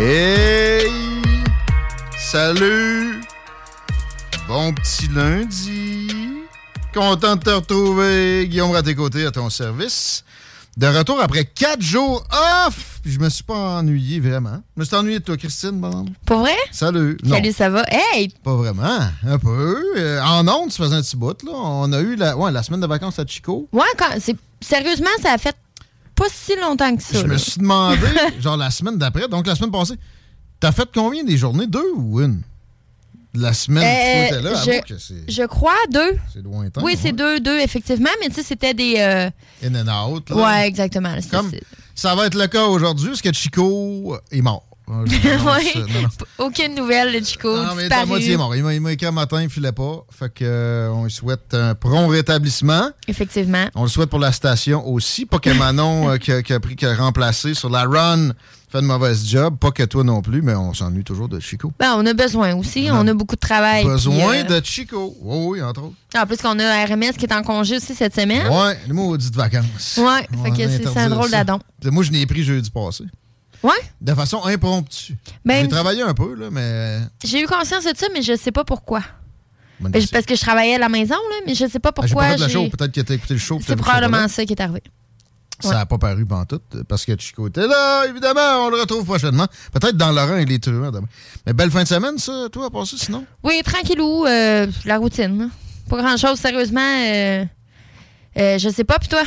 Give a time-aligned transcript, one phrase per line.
[0.00, 0.86] Hey!
[2.16, 3.20] Salut!
[4.46, 6.06] Bon petit lundi.
[6.94, 10.24] Content de te retrouver, Guillaume Raté-Côté, à ton service.
[10.76, 13.00] De retour après quatre jours off!
[13.02, 14.62] Puis je me suis pas ennuyé vraiment.
[14.76, 15.80] Je me suis ennuyé de toi, Christine.
[15.80, 16.04] Bon.
[16.24, 16.54] Pour vrai?
[16.70, 17.18] Salut.
[17.24, 17.84] Non, Salut, ça va?
[17.88, 18.28] Hey!
[18.44, 19.00] pas vraiment.
[19.26, 19.82] Un peu.
[19.96, 21.42] Euh, en ondes, tu faisais un petit bout.
[21.42, 21.50] Là.
[21.52, 23.68] On a eu la, ouais, la semaine de vacances à Chico.
[23.72, 25.56] Ouais, quand, c'est, sérieusement, ça a fait
[26.18, 27.20] pas si longtemps que ça.
[27.20, 27.98] Je me suis demandé,
[28.40, 29.94] genre la semaine d'après, donc la semaine passée,
[30.60, 31.66] t'as fait combien des journées?
[31.66, 32.42] Deux ou une?
[33.34, 36.16] La semaine que tu étais là, Euh, je, que c'est je crois deux.
[36.32, 36.80] c'est lointain.
[36.82, 37.12] Oui, c'est ouais.
[37.12, 38.94] deux, deux, effectivement, mais tu sais, c'était des.
[38.98, 39.30] euh,
[39.64, 40.30] In and out.
[40.30, 40.36] Là.
[40.36, 41.10] Ouais, exactement.
[41.14, 41.62] là, c'est- Comme c'est-
[41.94, 44.64] ça va être le cas aujourd'hui, parce que Chico est mort.
[44.88, 45.04] Ouais.
[45.76, 46.08] non, non.
[46.38, 47.54] Aucune nouvelle de Chico.
[47.54, 48.02] Non, mais il est disparu.
[48.02, 48.56] à moitié mort.
[48.56, 50.04] Il m'a- écrit un matin, il filait pas.
[50.10, 52.90] Fait que, euh, on lui souhaite un prompt rétablissement.
[53.06, 53.66] Effectivement.
[53.74, 55.26] On le souhaite pour la station aussi.
[55.26, 58.30] Pas que Manon, euh, qui, a, qui a pris, qui a remplacé sur la run,
[58.70, 59.56] fait de mauvaise job.
[59.58, 61.70] Pas que toi non plus, mais on s'ennuie toujours de Chico.
[61.78, 62.88] Ben, on a besoin aussi.
[62.90, 63.84] On a beaucoup de travail.
[63.84, 65.16] Besoin puis, euh, de Chico.
[65.20, 65.94] Oui, oui, entre autres.
[66.16, 68.46] En plus qu'on a RMS qui est en congé aussi cette semaine.
[68.48, 69.98] Ouais, les maudites vacances.
[69.98, 71.58] Ouais, On fait que c'est- un drôle d'adon.
[71.84, 73.04] Moi, je n'ai pris jeudi passé.
[73.62, 73.72] Ouais?
[74.00, 75.16] De façon impromptue.
[75.44, 77.00] Ben- J'ai travaillé un peu, là, mais.
[77.24, 79.02] J'ai eu conscience de ça, mais je sais pas pourquoi.
[79.80, 79.92] Ben.
[80.12, 82.24] Parce que je travaillais à la maison, là, mais je sais pas J'ai pourquoi.
[82.36, 82.68] pas j'ai-.
[82.68, 83.60] Peut-être que t'as écouté le show.
[83.64, 84.82] C'est probablement ça qui est arrivé.
[85.60, 88.66] Ça n'a pas paru pantoute, parce que Chico était là, évidemment.
[88.66, 89.46] On le retrouve prochainement.
[89.72, 91.08] Peut-être dans Laurent et les truands demain.
[91.46, 93.24] Mais belle fin de semaine, ça, toi, à passer, sinon?
[93.42, 95.36] Oui, tranquillou, euh, la routine.
[95.38, 95.46] là.
[95.90, 96.80] Pas grand-chose, sérieusement.
[96.80, 97.44] Euh,
[98.38, 99.22] euh, je sais pas, puis toi?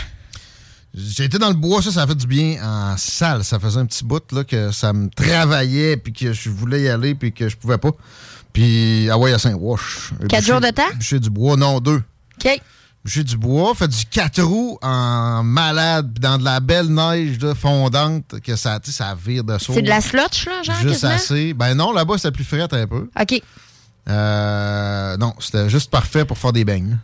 [0.93, 3.43] J'ai été dans le bois, ça, ça a fait du bien en salle.
[3.45, 6.89] Ça faisait un petit bout là, que ça me travaillait, puis que je voulais y
[6.89, 7.91] aller, puis que je pouvais pas.
[8.51, 10.11] Puis, ah ouais, à Saint-Roch.
[10.27, 10.89] Quatre jours de temps?
[10.95, 12.03] Bûcher du bois, non, deux.
[12.43, 12.61] OK.
[13.05, 17.39] Bûcher du bois, fait du quatre roues en malade, puis dans de la belle neige
[17.39, 19.73] là, fondante, que ça, ça vire de saut.
[19.73, 21.11] C'est de la slotch, là, genre, Juste quasiment?
[21.13, 21.53] assez.
[21.53, 23.09] Ben non, là-bas, c'était plus frette un peu.
[23.19, 23.41] OK.
[24.09, 26.97] Euh, non, c'était juste parfait pour faire des beignes.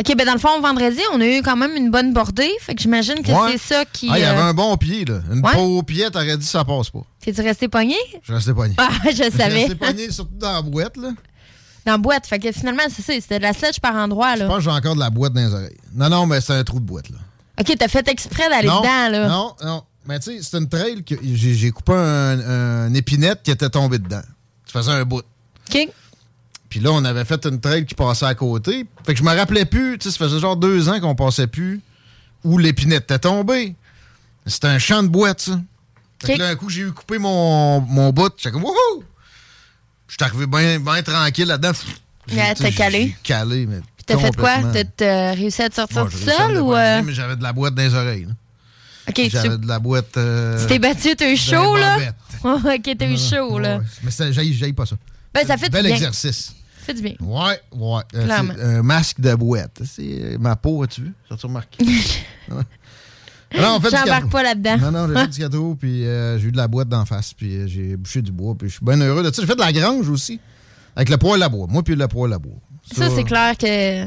[0.00, 2.50] OK, ben dans le fond, vendredi, on a eu quand même une bonne bordée.
[2.60, 3.52] Fait que j'imagine que Ouais.
[3.52, 4.08] c'est ça qui.
[4.10, 5.20] Ah, il y avait euh, un bon pied, là.
[5.32, 5.82] Une Ouais.
[5.82, 7.00] pied, t'aurais dit ça passe pas.
[7.20, 7.96] T'es-tu resté pogné?
[8.22, 8.74] Je restais pogné.
[8.78, 9.62] Ah, je Je savais.
[9.62, 11.08] restais pogné, surtout dans la boîte, là.
[11.84, 12.26] Dans la boîte.
[12.26, 13.12] Fait que finalement, c'est ça.
[13.14, 14.46] C'était de la slotch par endroit, Je là.
[14.46, 15.76] pense que j'ai encore de la boîte dans les oreilles.
[15.94, 17.16] Non, non, mais c'est un trou de boîte, là.
[17.60, 19.26] OK, t'as fait exprès d'aller dedans, là.
[19.28, 19.82] Non, non.
[20.06, 22.38] Mais tu sais, c'est une trail que j'ai coupé un,
[22.86, 24.22] un épinette qui était tombé dedans.
[24.72, 25.22] Ça faisait un bout.
[25.68, 25.88] OK.
[26.68, 28.86] Puis là, on avait fait une trail qui passait à côté.
[29.06, 29.98] Fait que je me rappelais plus.
[29.98, 31.80] Tu sais, ça faisait genre deux ans qu'on passait plus
[32.44, 33.74] où l'épinette était tombée.
[34.46, 35.60] C'était un champ de boîte, ça.
[36.24, 38.32] Fait que là, un coup, j'ai eu coupé mon, mon bout.
[38.36, 39.04] J'étais comme, wouhou!
[40.08, 41.72] J'étais arrivé bien tranquille là-dedans.
[42.26, 43.06] J'ai- tu sais, t'as calé.
[43.08, 43.80] j'ai calé, mais.
[44.06, 44.56] T'as fait quoi?
[44.96, 46.74] T'as réussi à te sortir Bon, tout j'ai seul ou.
[46.74, 48.24] euh, mais j'avais de la boîte dans les oreilles.
[48.24, 48.32] là.
[49.08, 50.16] OK, tu J'avais de la boîte.
[50.16, 51.96] euh, tu t'es battu, t'as eu chaud, là?
[52.44, 53.80] OK, t'as eu chaud, là.
[54.02, 54.96] Mais j'aille pas ça.
[55.42, 55.96] Ben, ça fait Bel du bien.
[55.96, 56.46] exercice.
[56.80, 57.14] Ça fait du bien.
[57.20, 58.02] Ouais, ouais.
[58.14, 58.54] Euh, Clairement.
[58.60, 59.82] un masque de boîte.
[59.84, 61.14] C'est ma peau, as-tu vu?
[61.28, 61.84] Ça tu remarqué?
[62.50, 62.62] Ouais.
[63.62, 64.76] Non, on fait J'embarque pas là-dedans.
[64.78, 67.32] Non, non, j'ai fait du gâteau, puis euh, j'ai eu de la boîte d'en face,
[67.32, 69.40] puis euh, j'ai bouché du bois, puis je suis bien heureux de ça.
[69.40, 70.38] J'ai fait de la grange aussi,
[70.94, 71.66] avec le poêle à bois.
[71.68, 72.56] Moi, puis le poêle à bois.
[72.94, 74.04] Ça, c'est clair que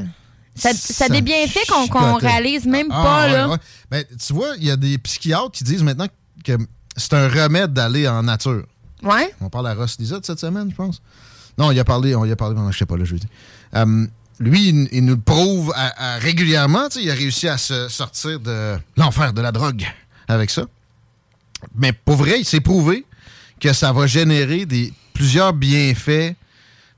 [0.54, 2.26] ça, ça a des bienfaits qu'on chicotait.
[2.28, 3.48] réalise même Ah, pas, ouais, là.
[3.48, 3.56] ouais.
[3.90, 6.06] Ben, tu vois, il y a des psychiatres qui disent maintenant
[6.44, 6.56] que
[6.96, 8.64] c'est un remède d'aller en nature.
[9.02, 9.34] Ouais.
[9.40, 11.02] On parle à Ross Lizotte cette semaine, je pense.
[11.58, 13.26] Non, il a parlé, on y a parlé pendant, je sais pas, le jeudi.
[13.74, 14.06] Euh,
[14.40, 16.88] lui, il, il nous le prouve à- à- régulièrement.
[16.88, 19.84] tu sais, Il a réussi à se sortir de l'enfer de la drogue
[20.28, 20.64] avec ça.
[21.74, 23.04] Mais pour vrai, il s'est prouvé
[23.60, 26.34] que ça va générer des, plusieurs bienfaits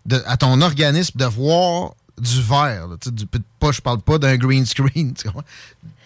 [0.06, 2.86] de- à ton organisme de voir du vert.
[2.88, 3.26] là, du,
[3.58, 5.14] pas, je parle pas d'un green screen.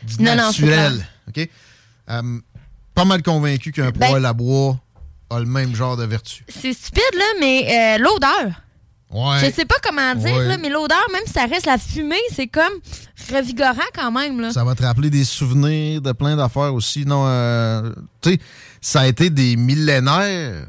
[0.05, 1.07] Du Non, non, naturel.
[1.29, 1.49] OK?
[2.09, 2.39] Euh,
[2.95, 4.79] pas mal convaincu qu'un Ben- poêle à bois
[5.31, 6.45] a le même genre de vertu.
[6.49, 8.53] C'est stupide, là, mais euh, l'odeur.
[9.11, 9.39] Ouais.
[9.47, 10.47] Je sais pas comment dire, Ouais.
[10.49, 12.73] là, mais l'odeur, même si ça reste la fumée, c'est comme
[13.35, 14.41] revigorant quand même.
[14.41, 14.53] Là.
[14.53, 17.05] Ça va te rappeler des souvenirs de plein d'affaires aussi.
[17.07, 17.91] Non, euh,
[18.21, 18.39] tu sais,
[18.83, 20.67] ça a été des millénaires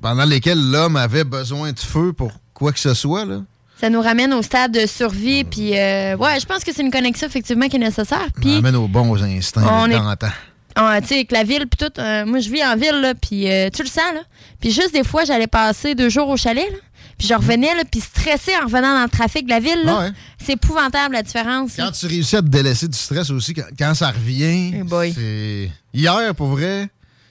[0.00, 3.24] pendant lesquels l'homme avait besoin de feu pour quoi que ce soit.
[3.24, 3.42] Là.
[3.80, 6.92] Ça nous ramène au stade de survie, puis euh, ouais, je pense que c'est une
[6.92, 8.20] connexion effectivement qui est nécessaire.
[8.20, 10.28] Ça Puis, amène aux bons instincts on de est- temps en temps.
[10.74, 13.14] Ah, tu sais, avec la ville, puis tout, euh, moi je vis en ville, là,
[13.14, 14.22] puis euh, tu le sens, là.
[14.60, 16.78] Puis juste des fois, j'allais passer deux jours au chalet, là,
[17.18, 19.96] puis je revenais, là, puis stressé en revenant dans le trafic de la ville, là.
[19.98, 20.12] Ah ouais.
[20.44, 21.76] C'est épouvantable la différence.
[21.76, 21.84] là.
[21.86, 25.70] Quand tu réussis à te délaisser du stress aussi, quand, quand ça revient, Eh c'est...
[25.94, 26.88] Hier, pour vrai,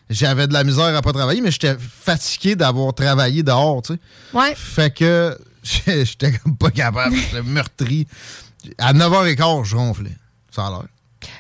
[0.09, 3.99] j'avais de la misère à pas travailler, mais j'étais fatigué d'avoir travaillé dehors, tu sais.
[4.33, 4.53] Ouais.
[4.55, 8.07] Fait que j'étais comme pas capable, j'étais meurtri.
[8.77, 10.15] À 9h15, je ronflais.
[10.55, 10.83] Ça a l'air.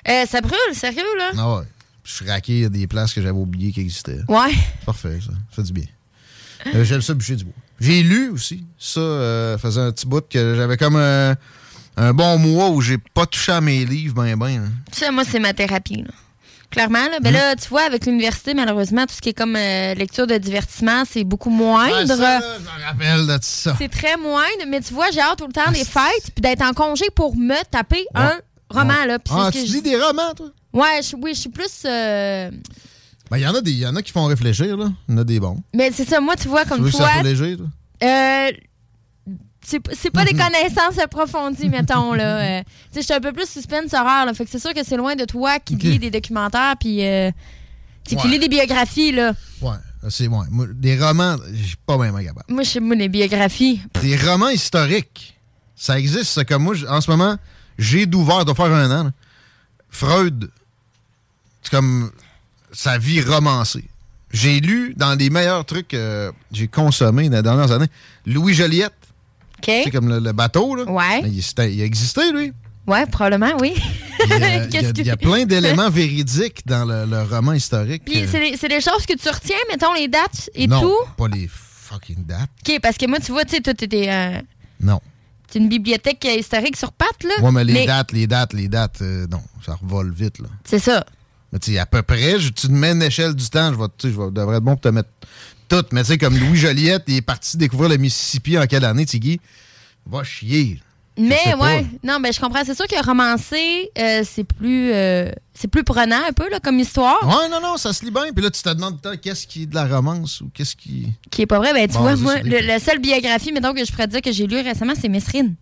[0.09, 1.31] Euh, ça brûle, sérieux, là?
[1.37, 1.63] Ah ouais.
[2.03, 4.21] Je suis raqué à des places que j'avais oubliées qui existaient.
[4.27, 4.51] Ouais.
[4.85, 5.31] Parfait, ça.
[5.31, 5.85] Ça fait du bien.
[6.75, 7.53] Euh, J'aime ça bûcher du bois.
[7.79, 8.63] J'ai lu aussi.
[8.77, 11.35] Ça euh, faisait un petit bout que j'avais comme un,
[11.97, 14.63] un bon mois où j'ai pas touché à mes livres ben ben.
[14.65, 14.71] hein.
[14.91, 16.03] Ça, moi, c'est ma thérapie.
[16.03, 16.11] Là.
[16.69, 17.05] Clairement.
[17.09, 17.19] Là.
[17.19, 20.37] Ben là, tu vois, avec l'université, malheureusement, tout ce qui est comme euh, lecture de
[20.37, 21.95] divertissement, c'est beaucoup moindre.
[22.01, 23.75] Ah, ça, là, je me rappelle de ça.
[23.77, 24.65] c'est très moindre.
[24.69, 27.35] Mais tu vois, j'ai hâte tout le temps des fêtes puis d'être en congé pour
[27.35, 28.37] me taper un
[28.69, 29.05] roman.
[29.07, 30.47] Là, Ah, tu lis je- des romans, toi?
[30.73, 31.83] Ouais, je- oui, je suis plus.
[31.85, 32.49] euh,
[33.29, 34.91] Ben, il y en a des, y en a qui font réfléchir, là.
[35.07, 35.61] Il y en a des bons.
[35.75, 37.09] Mais c'est ça, moi, tu vois, Tu comme veux que toi.
[37.13, 37.67] ça léger, toi?
[38.03, 38.51] Euh,
[39.63, 42.37] c'est pas des connaissances approfondies, mettons, là.
[42.39, 42.65] Euh, tu
[42.95, 44.33] sais, je suis un peu plus suspense horreur, là.
[44.33, 47.31] Fait que c'est sûr que c'est loin de toi qui lis des documentaires, puis euh,
[48.07, 49.33] tu qui lis des biographies, là.
[49.61, 49.75] Ouais,
[50.09, 50.45] c'est ouais.
[50.49, 52.45] Moi, des romans, je suis pas bien capable.
[52.49, 53.81] Moi, je sais, moi, les biographies.
[54.01, 55.37] Des romans historiques,
[55.75, 56.25] ça existe.
[56.31, 57.37] ça, Comme moi, en ce moment,
[57.77, 59.03] j'ai d'ouvert, doit faire un an.
[59.05, 59.11] là.
[59.89, 60.49] Freud,
[61.61, 62.11] c'est comme
[62.71, 63.85] sa vie romancée.
[64.31, 67.89] J'ai lu dans les meilleurs trucs que j'ai consommés dans les dernières années,
[68.25, 68.93] Louis Joliette,
[69.57, 69.65] OK?
[69.83, 70.75] c'est comme le, le bateau.
[70.75, 70.83] Là.
[70.89, 71.21] Ouais.
[71.25, 72.53] Il, il a existé, lui.
[72.87, 73.73] Ouais, probablement, oui.
[74.23, 76.85] Il y a, il y a- Qu'est-ce que- il y a plein d'éléments véridiques dans
[76.85, 78.03] le, le roman historique.
[78.05, 80.95] Puis euh, c'est des, c'est choses que tu retiens, mettons, les dates et non, tout?
[81.17, 82.49] pas les fucking dates.
[82.67, 84.41] OK, parce que moi, tu vois, tu sais, toi, des, euh,
[84.81, 84.99] Non.
[85.51, 87.43] t'es une bibliothèque euh, historique sur pattes, là.
[87.43, 90.47] Ouais, mais les dates, les dates, les dates, euh, non, ça revole vite, là.
[90.63, 91.05] C'est ça.
[91.51, 93.77] Mais tu sais, à peu près, je- tu te mets une échelle du temps, je
[93.77, 95.09] vais, je vais- devrais être bon pour te mettre
[95.67, 95.83] tout.
[95.91, 99.05] Mais tu sais, comme Louis Joliette, il est parti découvrir le Mississippi en quelle année,
[99.05, 99.39] Tiggy?
[100.05, 100.79] Va chier.
[101.17, 102.63] Mais ouais, non, ben je comprends.
[102.65, 106.79] C'est sûr que romancer, euh, c'est plus, euh, c'est plus prenant un peu là, comme
[106.79, 108.31] histoire, Ouais, non, non, ça se lit bien.
[108.33, 111.07] Puis là, tu te demandes qu'est-ce qui est de la romance ou qu'est-ce qui.
[111.29, 111.73] qui est pas vrai?
[111.73, 114.21] Ben tu Bon, vois, moi, le, la seule biographie, mettons que je pourrais te dire
[114.21, 115.55] que j'ai lu récemment, c'est Mesrine.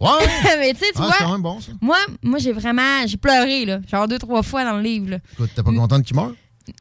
[0.00, 0.08] Ouais!
[0.58, 1.72] Mais tu sais, tu Ah, vois, c'est quand même bon, ça.
[1.80, 5.10] moi, moi j'ai vraiment, j'ai pleuré là, genre deux trois fois dans le livre.
[5.10, 5.18] Là.
[5.32, 6.32] Écoute, t'es pas contente qu'il meure?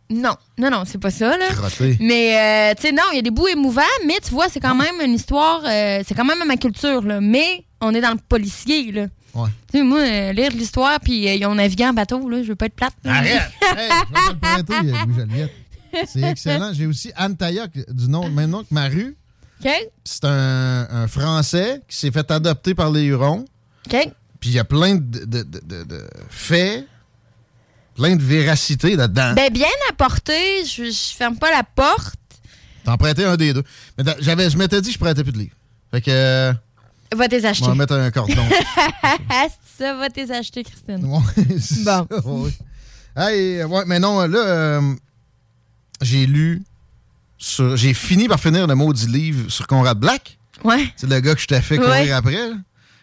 [0.10, 1.48] Non, non, non, c'est pas ça là.
[1.52, 1.98] Crotté.
[2.02, 4.60] Mais euh, tu sais, non, il y a des bouts émouvants, mais tu vois, c'est
[4.60, 7.22] quand même une histoire, euh, c'est quand même à ma culture là.
[7.22, 9.08] Mais on est dans le policier là.
[9.34, 9.50] Ouais.
[9.72, 12.48] Tu sais, moi, euh, lire l'histoire, puis euh, ils ont navigué en bateau, là, je
[12.50, 12.94] veux pas être plate.
[13.06, 13.42] Arrête!
[13.78, 13.90] hey,
[14.28, 15.52] je vais le Joliette.
[16.08, 16.72] C'est excellent.
[16.74, 19.16] J'ai aussi Anne Tayac, du nom, même nom que Maru.
[20.04, 23.46] C'est un, un Français qui s'est fait adopter par les Hurons.
[23.90, 26.88] Puis il y a plein de, de- de- de- de faits,
[27.96, 29.34] plein de véracité là-dedans.
[29.34, 32.16] Ben, bien apporté, je, je ferme pas la porte.
[32.84, 33.64] T'en prêtais un des deux.
[33.98, 35.56] Mais j'avais, je m'étais dit que je prêtais plus de livres.
[35.92, 36.54] Fait que, euh,
[37.16, 37.66] Va t'es on acheter.
[37.68, 38.44] va mettre un cordon.
[39.78, 41.06] C'est ça, va t'es acheter, Christine.
[41.06, 41.20] Ouais,
[41.60, 42.08] c'est Bon.
[42.10, 42.52] ça, ouais.
[43.16, 44.94] Hey, ouais, mais non, là, euh,
[46.02, 46.64] j'ai lu,
[47.40, 50.38] j'ai fini par finir le maudit livre sur Conrad Black.
[50.64, 50.92] Ouais.
[50.96, 52.12] C'est le gars que je t'ai fait courir Ouais.
[52.12, 52.32] après.
[52.34, 52.56] là.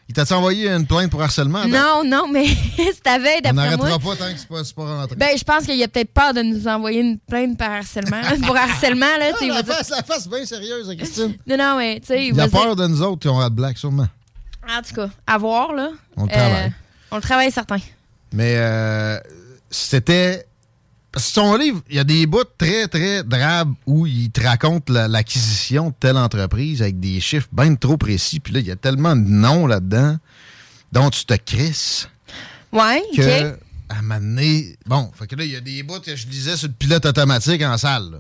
[0.07, 1.65] Il t'a-tu envoyé une plainte pour harcèlement?
[1.67, 2.45] Non, non, mais
[2.77, 3.99] c'est à veille, On d'après n'arrêtera moi.
[3.99, 5.17] pas tant que c'est pas, pas rentré.
[5.17, 8.21] Ben, je pense qu'il a peut-être peur de nous envoyer une plainte par harcèlement.
[8.47, 11.35] pour harcèlement, là, tu sais, Ah, la, dire- face, la face bien sérieuse, à Christine.
[11.47, 13.29] Non, non, mais, tu sais, il Il a va dire- peur de nous autres qui
[13.29, 14.09] ont Rat Black, sûrement.
[14.69, 15.89] En tout cas, à voir, là.
[16.19, 16.73] On le travaille.
[17.11, 17.79] on le travaille, certain.
[18.33, 19.19] Mais euh,
[19.71, 20.45] c'était.
[21.15, 24.43] Parce que son livre, il y a des bouts très, très drabes où il te
[24.43, 28.41] raconte la- l'acquisition de telle entreprise avec des chiffres bien trop précis.
[28.41, 30.19] Puis là, il y a tellement de noms là-dedans
[30.91, 32.09] dont tu te crisses
[32.73, 33.59] Ouais, que, OK.
[33.91, 36.67] à donné, Bon, fait que là, il y a des bouts que je lisais sur
[36.67, 38.11] le pilote automatique en salle.
[38.11, 38.19] là.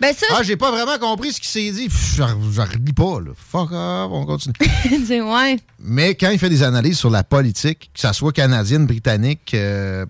[0.00, 1.88] Ben, ça, Ah, j'ai pas vraiment compris ce qu'il s'est dit.
[2.16, 2.22] Je
[2.60, 3.30] relis pas, là.
[3.36, 4.54] Fuck off, on continue.
[5.22, 5.60] ouais.
[5.78, 10.04] Mais quand il fait des analyses sur la politique, que ça soit canadienne, britannique, euh,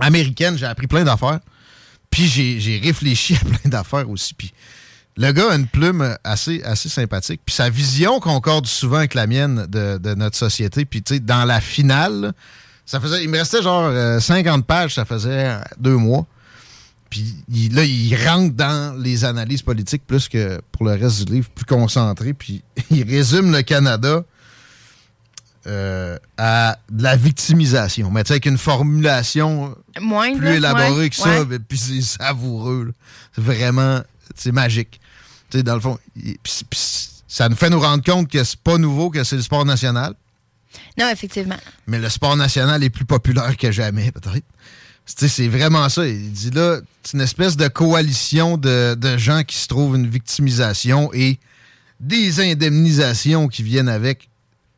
[0.00, 1.40] américaine, j'ai appris plein d'affaires.
[2.10, 4.34] Puis j'ai réfléchi à plein d'affaires aussi.
[4.34, 4.52] Puis
[5.16, 7.40] le gars a une plume assez, assez sympathique.
[7.44, 10.84] Puis sa vision concorde souvent avec la mienne de, notre société.
[10.84, 12.32] Puis tu sais, dans la finale,
[12.86, 16.26] ça faisait, il me restait genre euh, 50 pages, ça faisait euh, deux mois.
[17.10, 17.34] Puis
[17.72, 21.64] là, il rentre dans les analyses politiques plus que pour le reste du livre, plus
[21.64, 22.34] concentré.
[22.34, 24.22] Puis il résume le Canada
[25.68, 28.10] euh, à de la victimisation.
[28.10, 31.46] Mais tu sais, avec une formulation Moins, plus élaborée ouais, que ça, ouais.
[31.48, 32.92] mais puis c'est savoureux.
[33.34, 34.00] C'est vraiment,
[34.34, 35.00] c'est magique.
[35.50, 35.98] Tu sais, dans le fond,
[37.28, 40.14] ça nous fait nous rendre compte que c'est pas nouveau, que c'est le sport national,
[40.98, 41.56] Non, effectivement.
[41.86, 44.44] mais le sport national est plus populaire que jamais, peut-être.
[45.06, 46.06] C'est vraiment ça.
[46.06, 50.06] Il dit là, c'est une espèce de coalition de, de gens qui se trouvent une
[50.06, 51.38] victimisation et
[52.00, 54.28] des indemnisations qui viennent avec.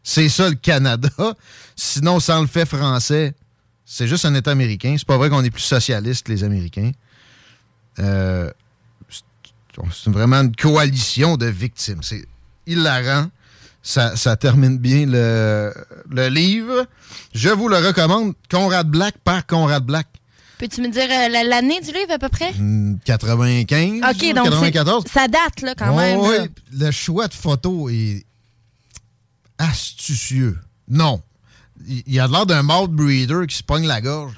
[0.02, 1.09] C'est ça le Canada.
[1.76, 3.35] Sinon, sans le fait français,
[3.85, 4.95] c'est juste un État américain.
[4.99, 6.92] C'est pas vrai qu'on est plus socialiste que les Américains.
[7.99, 8.50] Euh,
[9.92, 12.02] c'est vraiment une coalition de victimes.
[12.02, 12.25] C'est
[12.66, 13.28] hilarant.
[13.83, 15.73] Ça, ça termine bien le,
[16.11, 16.87] le livre.
[17.35, 18.35] Je vous le recommande.
[18.50, 20.07] Conrad Black par Conrad Black.
[20.59, 22.52] Peux-tu me dire euh, la- l'année du livre, à peu près?
[22.52, 25.04] Hmm, 95, OK, donc 94.
[25.07, 26.19] c'est- ça date, là, quand même.
[26.21, 28.26] Oh, oui, le choix de photo est
[29.61, 30.59] astucieux.
[30.88, 31.23] Non.
[31.87, 34.35] Il, il a l'air d'un mouth breeder qui se pogne la gorge.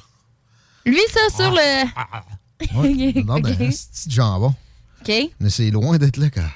[0.84, 1.86] Lui, ça, sur le...
[2.76, 4.54] Ouais, il a l'air d'un petit jambon.
[5.00, 5.12] OK.
[5.40, 6.48] Mais c'est loin d'être le cas.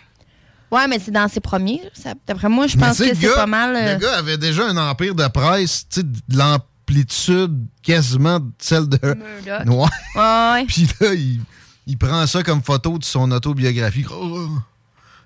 [0.70, 1.82] Ouais, mais c'est dans ses premiers.
[2.26, 3.74] D'après moi, je pense que c'est pas mal...
[3.74, 8.88] euh, Le gars avait déjà un empire de presse, tu sais, de l'amplitude quasiment celle
[8.88, 8.98] de.
[9.64, 9.90] Noir.
[10.14, 11.40] Ouais, Puis là, il,
[11.88, 14.04] il prend ça comme photo de son autobiographie.
[14.10, 14.48] Oh,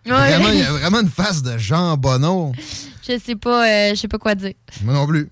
[0.06, 0.10] ouais.
[0.12, 2.52] Vraiment, il a vraiment une face de Jean Bonneau.
[3.08, 4.52] Je sais pas, euh, je sais pas quoi dire.
[4.82, 5.28] Moi non plus.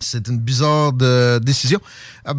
[0.00, 1.80] C'est une bizarre de- décision.
[2.28, 2.34] Euh,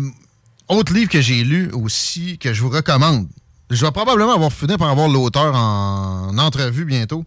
[0.69, 3.27] autre livre que j'ai lu aussi, que je vous recommande.
[3.69, 7.25] Je vais probablement avoir fini par avoir l'auteur en entrevue bientôt.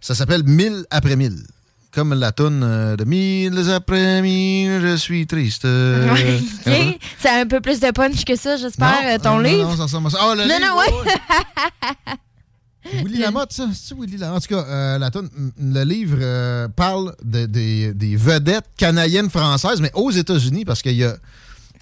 [0.00, 1.38] Ça s'appelle Mille après mille.
[1.92, 5.64] Comme la toune euh, de Mille après mille, je suis triste.
[5.64, 5.70] Ouais,
[6.66, 6.98] euh, ok.
[7.20, 9.68] C'est un peu plus de punch que ça, j'espère, non, euh, ton non, livre.
[9.70, 10.18] Non, ça ressemble à ça.
[10.20, 12.14] Ah, le Non, livre, non, ouais, ouais.
[12.92, 13.68] Willy Lamotte, ça?
[13.72, 14.36] C'est Willy Lamotte?
[14.36, 19.30] En tout cas, euh, la toune- le livre euh, parle de- des, des vedettes canadiennes
[19.30, 21.18] françaises, mais aux États-Unis, parce qu'il y a, tu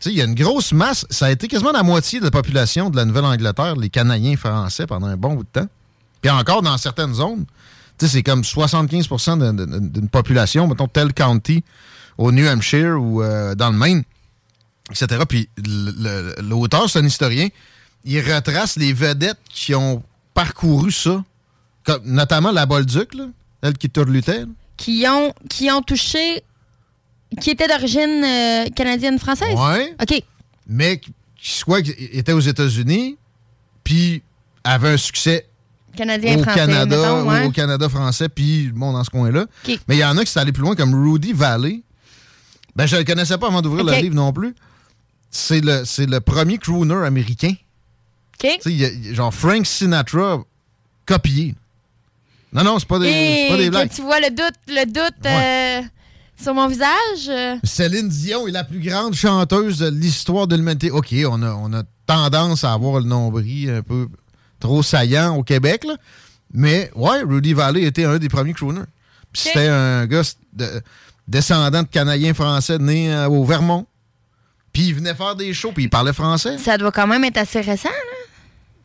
[0.00, 1.04] sais, il y a une grosse masse.
[1.11, 4.87] Ça a été quasiment la moitié de la population de la Nouvelle-Angleterre, les Canadiens français,
[4.87, 5.68] pendant un bon bout de temps.
[6.21, 7.47] Puis encore dans certaines zones,
[7.99, 11.64] tu sais, c'est comme 75 de- de- de- d'une population, mettons, tel county
[12.16, 14.02] au New Hampshire ou euh, dans le Maine,
[14.90, 15.23] etc.
[15.28, 15.49] Puis
[16.42, 17.49] l'auteur, c'est un historien,
[18.04, 20.02] il retrace les vedettes qui ont
[20.34, 21.24] parcouru ça,
[21.84, 23.26] comme, notamment la Bolduc, là,
[23.62, 24.40] elle qui tourlutait.
[24.40, 24.46] là.
[24.76, 26.42] Qui ont, qui ont touché.
[27.40, 29.54] Qui étaient d'origine euh, canadienne-française?
[29.56, 29.94] Ouais.
[30.00, 30.22] OK.
[30.66, 31.12] Mais qui
[31.42, 33.16] soit qui était aux États-Unis,
[33.84, 34.22] puis
[34.64, 35.46] avait un succès
[35.94, 35.96] au.
[35.96, 37.46] Canada, mettons, ouais.
[37.46, 39.46] au Canada français, puis bon, dans ce coin-là.
[39.88, 41.82] Mais il y en a qui sont allés plus loin, comme Rudy Valley.
[42.74, 44.54] Ben, je ne le connaissais pas avant d'ouvrir le livre non plus.
[45.30, 47.54] C'est le, c'est le premier crooner américain.
[48.66, 50.42] Y a- y a genre Frank Sinatra
[51.06, 51.54] copié.
[52.52, 53.90] Non, non, c'est pas des, Et pas des que blagues.
[53.94, 55.80] tu vois le doute, le doute euh,
[56.40, 57.58] sur mon visage?
[57.64, 60.90] Céline Dion est la plus grande chanteuse de l'histoire de l'humanité.
[60.90, 64.06] OK, on a, on a tendance à avoir le nombril un peu
[64.61, 65.96] trop saillant au Québec, là.
[66.52, 68.82] mais ouais, Rudy Valley était un des premiers crooners.
[69.32, 70.22] C'était un gars
[70.52, 70.82] de-
[71.26, 73.87] descendant de Canadiens français né euh, au Vermont.
[74.75, 76.58] Puis il venait faire des shows, puis il parlait français.
[76.58, 78.12] ça doit quand même être assez récent, là.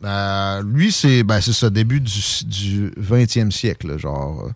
[0.06, 4.52] Euh, lui, c'est ben, c'est ça, début du, du 20e siècle, là, genre euh,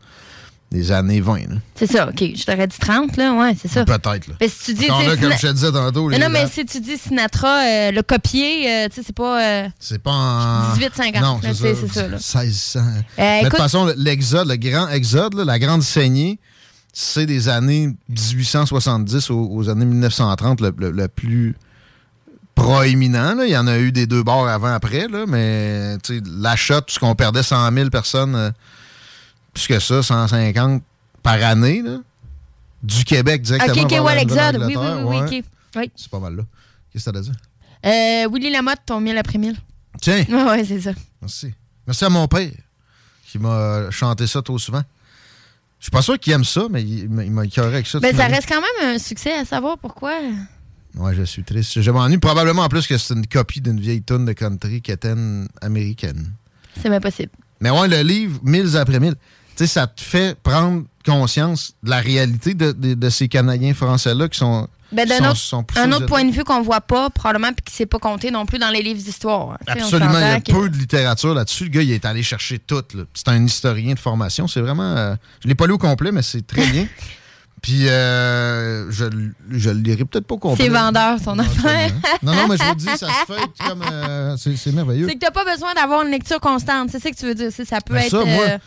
[0.72, 1.38] des années 20.
[1.50, 1.56] là.
[1.76, 2.20] C'est ça, OK.
[2.36, 3.34] Je t'aurais dit 30, là.
[3.34, 3.84] Ouais, c'est ça.
[3.84, 4.28] Peut-être.
[4.28, 4.36] là.
[4.40, 4.88] Mais si tu dis.
[4.88, 7.92] Là, comme je te disais tantôt, non, les non, mais si tu dis Sinatra, euh,
[7.92, 9.44] le copier, euh, tu sais, c'est pas.
[9.44, 10.74] euh, c'est pas en...
[10.76, 11.54] 1850, Non, c'est
[11.88, 12.08] ça.
[12.08, 12.18] là.
[12.18, 12.80] 1600.
[12.80, 12.84] Euh,
[13.18, 16.40] Mais de toute façon, le- l'exode, le grand exode, là, la grande saignée,
[16.94, 21.56] c'est des années 1870 aux, aux années 1930 le, le- le plus
[22.64, 23.36] proéminent.
[23.36, 23.46] là.
[23.46, 25.98] Il y en a eu des deux bords avant, après, là, mais
[26.40, 28.52] l'achat, tout ce qu'on perdait 100 000 personnes, euh,
[29.54, 30.82] plus que ça, 150
[31.24, 31.98] par année, là,
[32.84, 33.84] du Québec directement.
[33.84, 34.58] Ok, l'exode.
[34.66, 35.44] Oui, oui, oui, ouais.
[35.76, 35.92] Oui.
[35.96, 36.44] C'est pas mal là.
[36.92, 37.34] Qu'est-ce que t'as à dire?
[37.86, 39.56] Euh, Willy Lamotte, ton mille après mille.
[40.02, 40.92] Tiens, Ouais, ouais, c'est ça.
[41.22, 41.54] merci.
[41.88, 42.50] Merci à mon père
[43.28, 44.82] qui m'a chanté ça trop souvent.
[45.80, 48.00] Je suis pas sûr qu'il aime ça, mais il, m'a- écœuré avec ça.
[48.00, 48.34] Ben, tu ça dit.
[48.36, 50.14] reste quand même un succès à savoir pourquoi.
[50.98, 51.82] Ouais, je suis triste.
[51.82, 55.48] Je m'ennuie probablement en plus que c'est une copie d'une vieille tune de country quétaine
[55.62, 56.34] américaine.
[56.82, 57.32] C'est bien possible.
[57.62, 59.20] Mais ouais, le livre, mille après mille, tu
[59.56, 64.28] sais, ça te fait prendre conscience de la réalité de, de- de ces Canadiens français-là
[64.30, 64.68] qui sont.
[64.92, 67.64] Ben, d'un sont- autre, sont un autre point de vue qu'on voit pas, probablement, puis
[67.64, 69.58] qui s'est pas compté non plus dans les livres d'histoire.
[69.66, 71.64] Absolument, il y a peu de littérature là-dessus.
[71.66, 72.84] Le gars, il est allé chercher tout.
[73.14, 74.50] C'est un historien de formation.
[74.50, 74.92] C'est vraiment.
[74.98, 76.86] euh, je l'ai pas lu au complet, mais c'est très bien.
[77.62, 79.06] Puis, euh, je,
[79.52, 80.66] je le lirai peut-être pas complet.
[80.66, 81.92] C'est vendeur, son affaire.
[82.24, 83.84] Non, non, mais je vous dis, ça se fait comme.
[83.92, 85.08] euh, c'est merveilleux.
[85.08, 86.90] C'est que t'as pas besoin d'avoir une lecture constante.
[86.92, 87.52] C'est ça que tu veux dire.
[87.52, 88.10] Ça peut Ben être.
[88.10, 88.58] ça, moi, euh,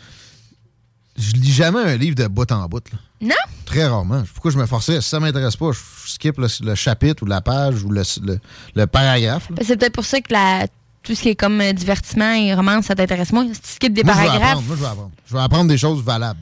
[1.17, 2.83] Je lis jamais un livre de bout en bout.
[2.91, 2.97] là.
[3.21, 3.35] Non?
[3.65, 4.23] Très rarement.
[4.33, 5.01] Pourquoi je me forçais?
[5.01, 5.79] Si ça m'intéresse pas, je
[6.11, 8.39] skip le, le chapitre ou la page ou le, le-
[8.75, 9.51] le paragraphe.
[9.51, 10.67] Ben, C'est peut-être pour ça que la,
[11.03, 13.45] tout ce qui est comme divertissement et romance, ça t'intéresse moins.
[13.53, 14.49] Si tu skippes des Moi, je veux paragraphes.
[14.51, 14.67] apprendre.
[14.67, 15.11] Moi, je veux apprendre.
[15.27, 16.39] Je veux apprendre des choses valables.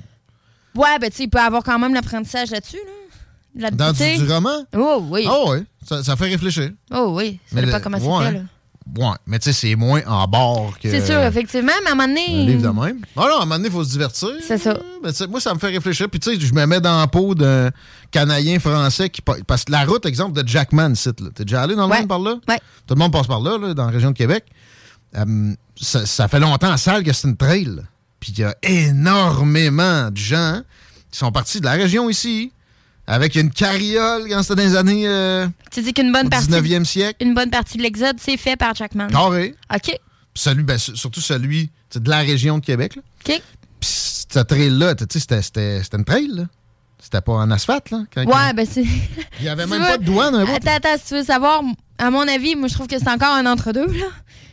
[0.76, 2.78] Ouais, ben tu sais, il peut avoir quand même l'apprentissage là-dessus.
[3.56, 3.70] Là.
[3.70, 4.66] Là- Dans du, du roman?
[4.76, 5.26] Oh oui.
[5.30, 5.58] Ah oui.
[5.88, 6.72] Ça, ça fait réfléchir.
[6.92, 7.40] Oh oui.
[7.48, 8.26] Ça Mais dépend comment c'est ouais.
[8.26, 8.32] fait.
[8.34, 8.40] Là.
[8.98, 10.90] Ouais, mais tu sais, c'est moins en bord que.
[10.90, 12.26] C'est sûr, effectivement, mais à un moment donné.
[12.42, 13.00] Un livre de même.
[13.16, 14.30] Ah non, à un moment donné, il faut se divertir.
[14.46, 14.78] C'est ça.
[15.02, 16.10] Mais moi, ça me fait réfléchir.
[16.10, 17.70] Puis tu sais, je me mets dans la peau d'un
[18.12, 19.22] Canadien français qui.
[19.22, 21.30] pa- Parce que la route, exemple, de Jackman, site, là.
[21.34, 22.00] T'es déjà allé dans le Ouais.
[22.00, 22.36] monde par là?
[22.50, 22.60] Ouais.
[22.88, 24.46] Tout le monde passe par là, là, dans la région de Québec.
[25.16, 27.70] Euh, ça, ça fait longtemps en salle que c'est une trail.
[28.24, 30.62] Puis il y a énormément de gens
[31.12, 32.54] qui sont partis de la région ici,
[33.06, 36.48] avec une carriole quand c'était dans les années euh, Tu dis qu'une bonne au partie.
[36.48, 37.22] 19e siècle.
[37.22, 39.08] Une bonne partie de l'exode, c'est fait par Jackman.
[39.10, 39.56] Carré.
[39.76, 40.00] OK.
[40.36, 42.96] Celui, ben, su- surtout celui de la région de Québec.
[42.96, 43.02] Là.
[43.26, 43.42] OK.
[43.82, 43.90] Puis
[44.30, 46.30] cette trail-là, tu sais, c'était- une trail.
[46.34, 46.44] là.
[47.02, 47.92] C'était pas en asphalte.
[47.92, 48.86] Là, quand- Ouais, ben c'est.
[49.42, 50.34] Il y avait même vois, pas de douane.
[50.36, 50.46] Un.
[50.46, 51.62] Attends, attends, si tu veux savoir,
[51.98, 54.06] à mon avis, moi, je trouve que c'est encore un entre-deux, là.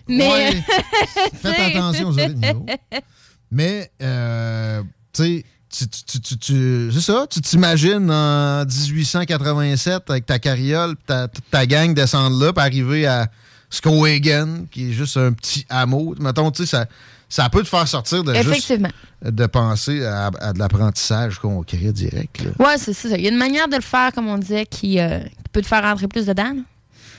[0.08, 0.28] Mais.
[0.28, 0.64] Ouais.
[1.40, 2.66] Faites attention aux autres niveaux.
[3.50, 4.82] Mais, euh,
[5.12, 11.28] tu sais, tu, tu, tu, c'est ça, tu t'imagines en 1887 avec ta carriole, ta,
[11.50, 13.28] ta gang descendre là, puis arriver à
[13.70, 16.14] Skowhegan, qui est juste un petit hameau.
[16.18, 16.86] Mettons, tu sais, ça,
[17.28, 18.88] ça peut te faire sortir de juste Effectivement.
[19.22, 22.42] de penser à, à de l'apprentissage concret direct.
[22.42, 22.50] Là.
[22.58, 23.16] Ouais, c'est ça.
[23.16, 25.62] Il y a une manière de le faire, comme on disait, qui, euh, qui peut
[25.62, 26.52] te faire rentrer plus dedans.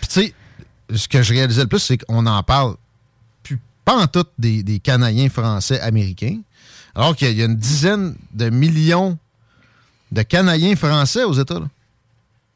[0.02, 0.34] Puis tu sais,
[0.94, 2.76] ce que je réalisais le plus, c'est qu'on en parle
[3.96, 6.40] pas en tout des, des Canadiens français américains,
[6.96, 9.18] alors qu'il y a- il y a une dizaine de millions
[10.12, 11.60] de Canadiens français aux États.
[11.60, 11.68] là.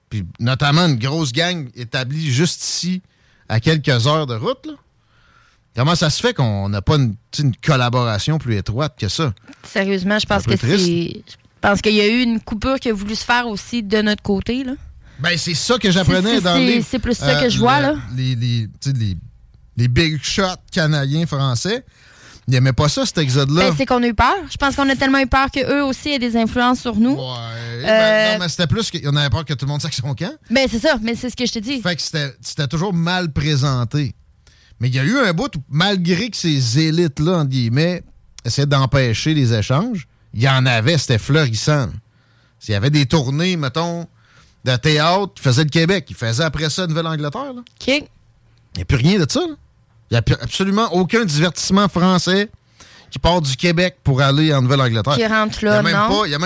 [0.09, 3.01] Puis notamment une grosse gang établie juste ici,
[3.49, 4.65] à quelques heures de route.
[4.65, 4.73] là.
[5.75, 7.15] Comment ça se fait qu'on n'a pas une,
[7.61, 9.33] collaboration plus étroite que ça?
[9.63, 10.77] Sérieusement, je pense que c'est.
[10.77, 11.21] Je
[11.69, 14.21] pense qu'il y a eu une coupure qui a voulu se faire aussi de notre
[14.23, 14.73] côté, là.
[15.19, 16.85] Ben, c'est ça que j'apprenais dans c'est- le livre.
[16.89, 17.95] c'est plus ça que je le- vois, là.
[18.15, 19.17] Les, les, les,
[19.77, 21.83] les big shots canadiens français,
[22.47, 23.69] ils n'aimaient pas ça, cet exode-là.
[23.69, 24.35] Ben, c'est qu'on a eu peur.
[24.51, 27.13] Je pense qu'on a tellement eu peur qu'eux aussi aient des influences sur nous.
[27.15, 29.71] Ouais, ben, Euh, non, mais c'était plus qu'il y en avait peur que tout le
[29.71, 30.33] monde saque son camp.
[30.51, 31.81] Ben, c'est ça, mais c'est ce que je te dis.
[31.81, 34.13] Fait que c'était toujours mal présenté.
[34.79, 38.03] Mais il y a eu un bout où, malgré que ces élites-là, entre guillemets,
[38.43, 41.89] essayaient d'empêcher les échanges, il y en avait, c'était florissant.
[42.59, 44.05] S'il y avait des tournées, mettons,
[44.65, 47.53] de théâtre qui faisaient le Québec, ils faisaient après ça Nouvelle-Angleterre.
[47.57, 47.87] OK.
[47.87, 48.03] Il
[48.75, 49.39] n'y a plus rien de ça.
[49.39, 49.55] là.
[50.11, 52.49] Il n'y a absolument aucun divertissement français
[53.11, 55.15] qui part du Québec pour aller en Nouvelle-Angleterre.
[55.15, 56.09] Qui rentre Il y a là, même non?
[56.09, 56.39] pas- Il n'y a,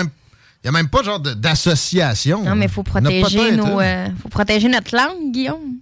[0.72, 2.42] même- a pas genre d'association.
[2.44, 3.78] Non, mais il faut protéger nos.
[3.78, 4.06] là.
[4.06, 5.76] euh, faut protéger notre langue, Guillaume.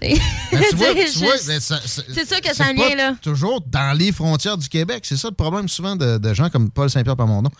[0.00, 0.16] Ben,
[0.50, 3.14] tu vois, C'est ça- que ça vient, là.
[3.20, 5.04] Toujours dans les frontières du Québec.
[5.06, 7.50] C'est ça le problème souvent de, de gens comme Paul Saint-Pierre Plamondon.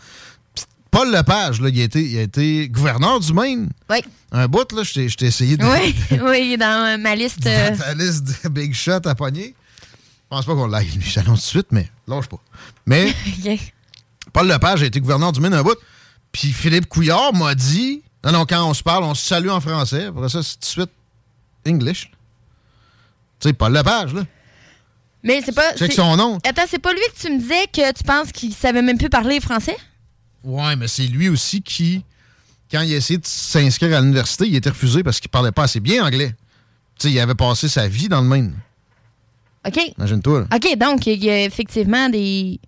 [0.91, 3.69] Paul Lepage, là, il, a été, il a été gouverneur du Maine.
[3.89, 3.99] Oui.
[4.33, 5.63] Un bout, là, je t'ai- essayé de.
[5.65, 7.45] Oui, oui, il est dans euh, ma liste.
[7.47, 9.55] euh, dans ta liste de big shot à pogner.
[9.81, 11.01] Je pense pas qu'on l'aille, lui.
[11.01, 12.39] Je t'annonce tout de suite, mais lâche pas.
[12.85, 13.13] Mais.
[14.33, 15.77] Paul Lepage a été gouverneur du Maine un bout.
[16.31, 19.59] Puis Philippe Couillard m'a dit Non, non, quand on se parle, on se salue en
[19.61, 20.05] français.
[20.05, 20.91] Après ça, c'est tout de suite
[21.67, 22.11] English.
[23.39, 24.23] Tu sais, Paul Lepage, là.
[25.23, 25.75] Mais c'est pas.
[25.77, 26.37] C'est- son nom.
[26.47, 29.09] Attends, c'est pas lui que tu me disais que tu penses qu'il savait même plus
[29.09, 29.77] parler français?
[30.43, 32.03] Ouais, mais c'est lui aussi qui,
[32.71, 35.51] quand il a essayé de s'inscrire à l'université, il a été refusé parce qu'il parlait
[35.51, 36.35] pas assez bien anglais.
[36.99, 38.53] Tu sais, il avait passé sa vie dans le Maine.
[39.67, 39.79] OK.
[39.97, 40.55] Imagine-toi, là.
[40.55, 42.59] OK, donc il y a effectivement des.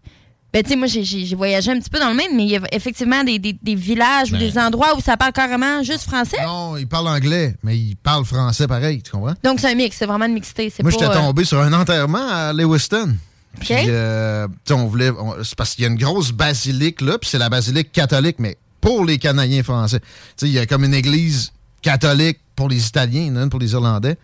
[0.53, 2.55] Ben, tu sais, moi, j'ai- voyagé un petit peu dans le Maine, mais il y
[2.57, 4.39] a effectivement des, des- des villages ou Ben.
[4.39, 6.37] des endroits où ça parle carrément juste français?
[6.45, 9.33] Non, il parle anglais, mais il parle français pareil, tu comprends?
[9.43, 10.71] Donc, c'est un mix, c'est vraiment une mixité.
[10.83, 13.15] Moi, pas, j'étais euh, tombé sur un enterrement à Lewiston.
[13.59, 13.79] Puis, OK.
[13.87, 15.11] euh, tu sais, on voulait.
[15.43, 18.57] c'est parce qu'il y a une grosse basilique là, puis c'est la basilique catholique, mais
[18.81, 19.99] pour les Canadiens français.
[19.99, 20.05] Tu
[20.37, 24.17] sais, il y a comme une église catholique pour les Italiens, une pour les Irlandais.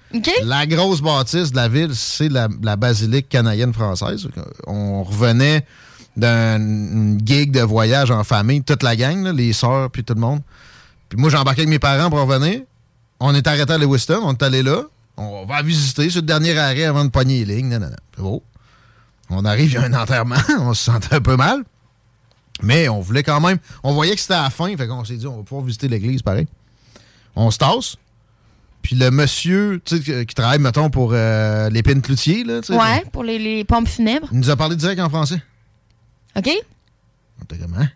[0.44, 4.28] La grosse bâtisse de la ville, c'est la, la basilique canadienne française.
[4.68, 5.66] On revenait
[6.18, 10.22] d'un gig de voyage en famille, toute la gang, là, les sœurs, puis tout le
[10.22, 10.42] monde.
[11.08, 12.62] Puis moi, j'ai embarqué avec mes parents pour revenir.
[13.20, 14.84] On est arrêté à Lewiston, on est allé là.
[15.18, 17.70] On va visiter, le dernier arrêt avant de pogner les lignes.
[17.70, 17.96] Non, non, non.
[18.16, 18.44] C'est beau.
[19.30, 21.64] On arrive, il y a un enterrement, on se sentait un peu mal.
[22.62, 23.58] Mais on voulait quand même.
[23.84, 25.88] On voyait que c'était à la fin, fait qu'on s'est dit, on va pouvoir visiter
[25.88, 26.48] l'église pareil.
[27.36, 27.96] On se tasse.
[28.82, 33.24] Puis le monsieur tu sais, qui- travaille, mettons, pour euh, l'épine cloutier, là, Ouais, pour
[33.24, 34.28] les, les pompes funèbres.
[34.32, 35.42] il nous a parlé direct en français.
[36.36, 36.50] OK?
[37.40, 37.90] On était comme, hein?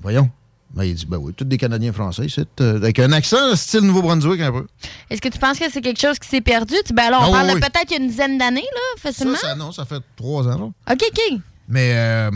[0.00, 0.30] Voyons.
[0.72, 3.80] Ben, il dit, ben oui, tous des Canadiens français, c'est euh, avec un accent style
[3.80, 4.66] Nouveau-Brunswick un peu.
[5.10, 6.74] Est-ce que tu penses que c'est quelque chose qui s'est perdu?
[6.86, 8.80] Tu- Ben alors, on Ah, parle oui, peut-être il y a une dizaine d'années, là,
[8.96, 9.36] Ça, facilement.
[9.36, 10.92] ça, non, ça fait trois ans, là.
[10.94, 11.40] OK, OK.
[11.68, 12.30] Mais, euh,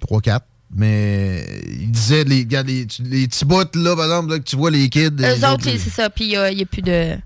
[0.00, 0.46] trois, quatre.
[0.76, 4.70] Mais il disait, les, les, les petits bouts, là, par exemple, là, que tu vois
[4.70, 5.10] les kids.
[5.18, 6.10] les Eux autres, c'est c'est ça.
[6.10, 7.16] Puis il n'y a plus de.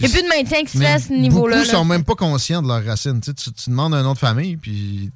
[0.00, 1.56] Il n'y a plus de maintien qui se fait à ce niveau-là.
[1.58, 1.72] Beaucoup là.
[1.78, 3.20] sont même pas conscients de leurs racines.
[3.20, 5.10] Tu, sais, tu, tu demandes un nom de famille, puis ils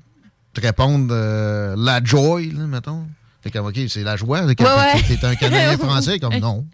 [0.52, 3.06] te répondent euh, la joy, là, mettons.
[3.44, 4.42] Fait comme, OK, c'est la joie.
[4.42, 4.54] Ouais.
[4.56, 6.66] T'es un Canadien français, comme non.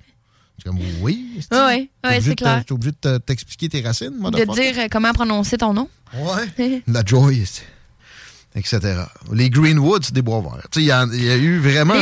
[0.56, 1.40] C'est comme, oui.
[1.40, 2.64] c'est- Ouais, ouais, t'es c'est te- clair.
[2.64, 4.72] T'es obligé de te- t'expliquer tes racines, De motherfucker.
[4.72, 5.88] dire euh, comment prononcer ton nom.
[6.14, 6.82] Ouais.
[6.86, 7.44] La joy,
[8.54, 9.02] etc.
[9.32, 10.66] Les Greenwoods des bois verts.
[10.76, 10.92] Il y, y
[11.30, 11.94] a eu vraiment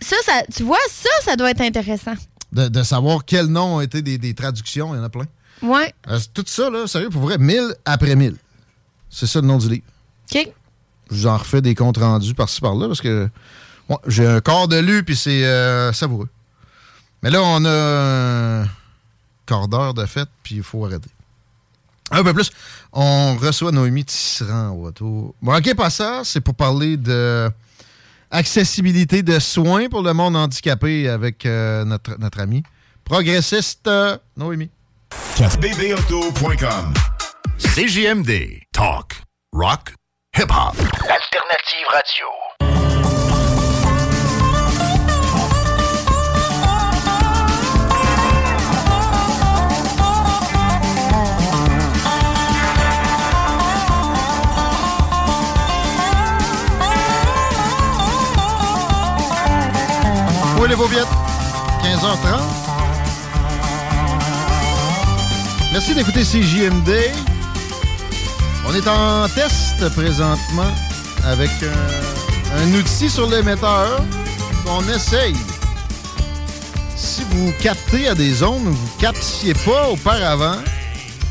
[0.00, 2.14] Ça, ça, tu vois, ça, ça doit être intéressant.
[2.52, 4.94] de, de savoir quels noms ont été des, des traductions.
[4.94, 5.26] Il y en a plein.
[5.62, 5.92] Ouais.
[6.08, 8.36] Euh, tout ça, là, sérieux, pour vrai, mille après mille.
[9.10, 9.84] C'est ça le nom du livre.
[10.34, 10.48] OK.
[11.14, 13.28] Je vous en refais des comptes rendus par-ci par-là parce que
[14.08, 16.28] j'ai un quart de lu puis c'est euh, savoureux.
[17.22, 18.68] Mais là, on a un
[19.46, 21.10] quart d'heure de fête puis il faut arrêter.
[22.10, 22.50] Un peu plus,
[22.92, 25.34] on reçoit Noémie Tisserand au retour.
[25.40, 27.50] Bon, OK, pas ça, c'est pour parler de
[28.30, 32.64] accessibilité de soins pour le monde handicapé avec euh, notre, notre ami
[33.04, 34.70] progressiste euh, Noémie.
[35.38, 36.94] bbauto.com
[37.58, 38.62] CJMD.
[38.72, 39.22] Talk.
[39.52, 39.94] Rock.
[40.36, 40.74] Hip-hop.
[41.08, 42.26] Alternative radio.
[60.58, 61.06] Oui, les Vauviettes,
[61.84, 62.40] 15h30.
[65.72, 67.33] Merci d'écouter CJMD.
[68.66, 70.72] On est en test présentement
[71.24, 74.02] avec un, outil sur l'émetteur
[74.64, 75.36] qu'on essaye.
[76.96, 80.56] Si vous captez à des zones où vous ne captiez pas auparavant,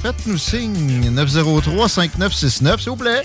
[0.04, 3.24] faites-nous signe 903-5969, s'il vous plaît.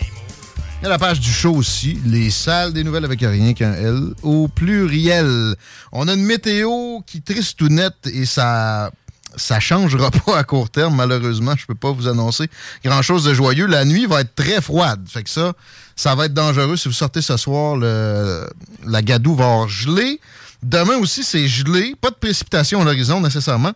[0.81, 3.75] Il y a la page du show aussi, les salles des nouvelles avec rien qu'un
[3.75, 5.55] L au pluriel.
[5.93, 8.91] On a une météo qui triste ou nette et ça
[9.37, 12.49] ça changera pas à court terme malheureusement, je peux pas vous annoncer
[12.85, 13.67] grand-chose de joyeux.
[13.67, 15.53] La nuit va être très froide, fait que ça
[15.97, 20.21] ça va être dangereux si vous sortez ce soir la gadoue va gelé.
[20.63, 23.73] Demain aussi c'est gelé, pas de précipitation à l'horizon nécessairement.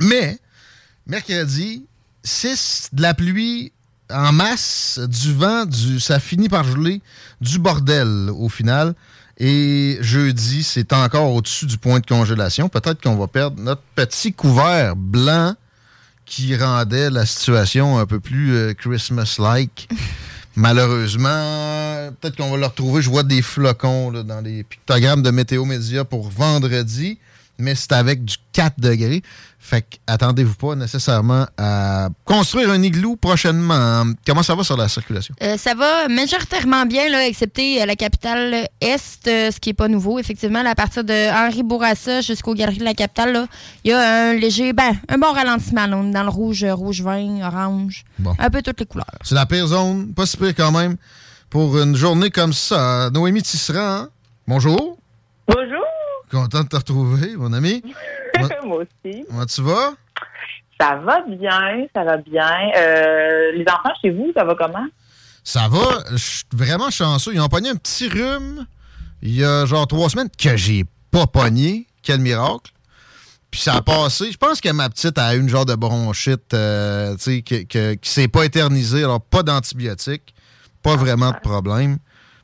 [0.00, 0.38] Mais
[1.06, 1.84] mercredi,
[2.24, 3.72] 6 de la pluie
[4.10, 7.02] en masse, du vent, du, ça finit par geler,
[7.40, 8.94] du bordel au final.
[9.38, 12.68] Et jeudi, c'est encore au-dessus du point de congélation.
[12.68, 15.54] Peut-être qu'on va perdre notre petit couvert blanc
[16.26, 19.88] qui rendait la situation un peu plus euh, Christmas-like.
[20.56, 23.00] Malheureusement, peut-être qu'on va le retrouver.
[23.00, 27.18] Je vois des flocons là, dans les pictogrammes de Météo Média pour vendredi,
[27.58, 29.22] mais c'est avec du 4 degrés.
[29.68, 34.02] Fait que attendez-vous pas nécessairement à construire un igloo prochainement.
[34.26, 35.34] Comment ça va sur la circulation?
[35.42, 39.74] Euh, ça va majoritairement bien, là, excepté euh, la capitale Est, euh, ce qui est
[39.74, 40.18] pas nouveau.
[40.18, 43.46] Effectivement, là, à partir de Henri Bourassa jusqu'aux galeries de la capitale, là,
[43.84, 45.86] il y a un léger, ben, un bon ralentissement.
[45.86, 45.98] là.
[45.98, 48.34] On est dans le rouge, rouge vin, orange, Bon.
[48.38, 49.04] un peu toutes les couleurs.
[49.22, 50.96] C'est la pire zone, pas si pire quand même,
[51.50, 53.10] pour une journée comme ça.
[53.12, 54.08] Noémie Tisserand, hein?
[54.46, 54.96] bonjour.
[55.46, 55.84] Bonjour,
[56.30, 57.82] Content de te retrouver, mon ami.
[58.64, 59.24] Moi aussi.
[59.28, 59.92] comment tu vas?
[60.80, 62.70] Ça va bien, ça va bien.
[62.76, 64.86] Euh, les enfants chez vous, ça va comment?
[65.42, 67.32] Ça va, je suis vraiment chanceux.
[67.34, 68.66] Ils ont pogné un petit rhume
[69.22, 71.86] il y a genre trois semaines que j'ai pas pogné.
[72.02, 72.70] Quel miracle.
[73.50, 74.30] Puis ça a passé.
[74.30, 78.10] Je pense que ma petite a eu une genre de bronchite euh, que- que- qui
[78.10, 79.02] s'est pas éternisée.
[79.04, 80.34] Alors, pas d'antibiotiques,
[80.82, 81.98] pas vraiment de problème.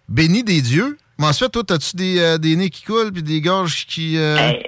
[0.09, 0.99] béni des dieux.
[1.19, 4.17] Mais ensuite, toi, as-tu des, euh, des nez qui coulent puis des gorges qui.
[4.19, 4.67] euh, Hey,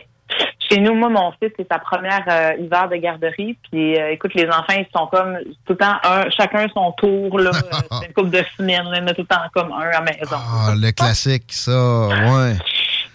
[0.69, 3.57] Chez nous, moi, mon fils, c'est sa première euh, hiver de garderie.
[3.71, 7.39] Puis, écoute, les enfants, ils sont comme tout le temps, un, chacun son tour.
[7.39, 7.51] là.
[7.53, 8.85] C'est une couple de semaines.
[8.91, 10.37] là, tout le temps comme un à la maison.
[10.37, 12.57] Ah, le classique, ça, ouais.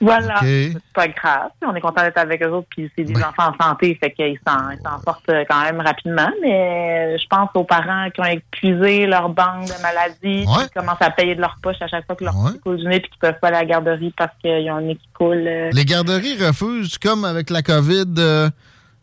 [0.02, 0.36] Voilà.
[0.42, 1.50] C'est pas grave.
[1.66, 2.68] On est content d'être avec eux autres.
[2.70, 3.96] Puis, c'est des enfants en santé.
[4.02, 6.30] Fait qu'ils s'en, ils s'en sortent euh, quand même rapidement.
[6.42, 10.46] Mais euh, je pense aux parents qui ont épuisé leur banque de maladies.
[10.48, 10.64] Ouais.
[10.66, 12.88] Qui commencent à payer de leur poche à chaque fois que leur petit coule du
[12.88, 13.00] nez.
[13.00, 15.46] Puis qu'ils peuvent pas aller à la garderie parce qu'ils ont un nez qui coule.
[15.48, 18.50] euh, Les garderies refusent, comme avec la COVID, euh,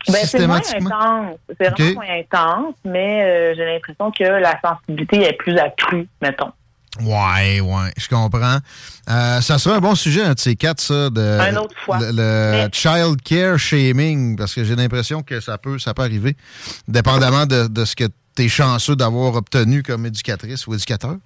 [0.08, 1.36] Ben, c'est moins intense.
[1.60, 6.50] C'est vraiment moins intense, mais euh, j'ai l'impression que la sensibilité est plus accrue, mettons.
[7.00, 8.58] Ouais, ouais, je comprends.
[9.08, 11.98] Euh, ça serait un bon sujet, un de ces quatre, ça, de Un autre fois.
[12.00, 12.12] le, le
[12.52, 16.36] Mais- child care shaming, parce que j'ai l'impression que ça peut, ça peut arriver,
[16.88, 18.04] dépendamment de, de ce que
[18.36, 21.16] tu es chanceux d'avoir obtenu comme éducatrice ou éducateur.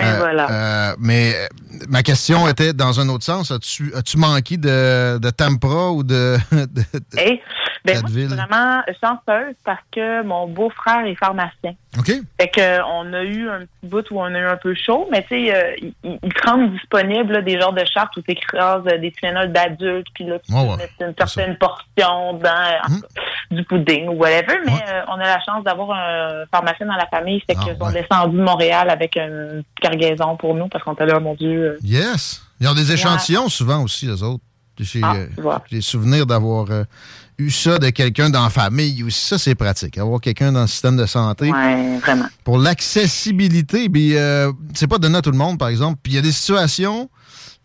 [0.00, 0.50] Et voilà.
[0.50, 1.46] euh, mais euh,
[1.88, 3.50] ma question était dans un autre sens.
[3.50, 7.40] As-tu as manqué de, de Tampra ou de, de- de- Et,
[7.84, 11.74] ben, moi, je suis vraiment chanceuse parce que mon beau-frère est pharmacien.
[11.98, 12.12] OK?
[12.40, 15.08] Fait que on a eu un petit bout où on a eu un peu chaud,
[15.10, 18.16] mais tu sais, euh, il, il- il te rend disponible là, des genres de chartes
[18.16, 21.56] où tu écrases euh, des Tylenol d'adultes, puis là, tu Ouais, ouais, mettre une certaine
[21.58, 24.58] portion dans euh, cas, du pudding ou whatever.
[24.64, 27.90] Mais euh, on a la chance d'avoir un pharmacien dans la famille, fait qu'ils sont
[27.90, 31.72] descendus de Montréal avec une cargaison pour nous parce qu'on était là, mon Dieu.
[31.72, 32.42] euh, Yes.
[32.60, 34.42] Ils ont des échantillons souvent aussi, les autres.
[34.80, 35.62] J'ai Ah, euh, tu vois.
[35.70, 36.84] j'ai souvenir d'avoir euh,
[37.38, 39.26] eu ça de quelqu'un dans la famille aussi.
[39.26, 39.98] Ça, c'est pratique.
[39.98, 41.50] Avoir quelqu'un dans le système de santé.
[41.50, 42.26] Ouais, vraiment.
[42.44, 45.98] Pour l'accessibilité, puis euh, c'est pas donné à tout le monde, par exemple.
[46.02, 47.10] Puis il y a des situations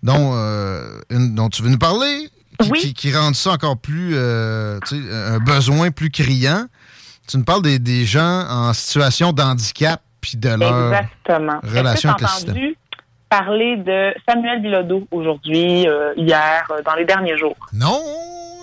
[0.03, 4.11] dont, euh, une- dont tu veux nous parler qui, qui- qui rendent ça encore plus,
[4.13, 6.65] euh, tu sais, un besoin plus criant.
[7.27, 11.59] Tu nous parles des, des gens en situation d'handicap puis de leur Exactement.
[11.63, 12.55] relation avec le système.
[13.29, 17.55] Parler de Samuel Bilodeau aujourd'hui, euh, hier, euh, dans les derniers jours?
[17.73, 17.99] Non,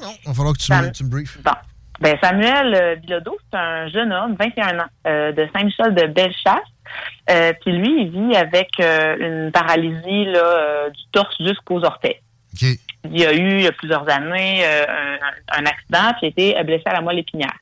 [0.02, 0.10] non.
[0.24, 1.38] Il va falloir que tu, me, tu me briefes.
[1.42, 1.52] Bon.
[2.00, 6.58] Ben, Samuel euh, Bilodeau, c'est un jeune homme, 21 ans, euh, de Saint-Michel de Bellechasse.
[7.30, 12.20] Euh, Puis lui, il vit avec une paralysie là, du torse jusqu'aux orteils.
[12.60, 12.78] Il
[13.20, 16.64] y a eu, il y a plusieurs années, un, un accident, puis il a été
[16.64, 17.54] blessé à la moelle épinière.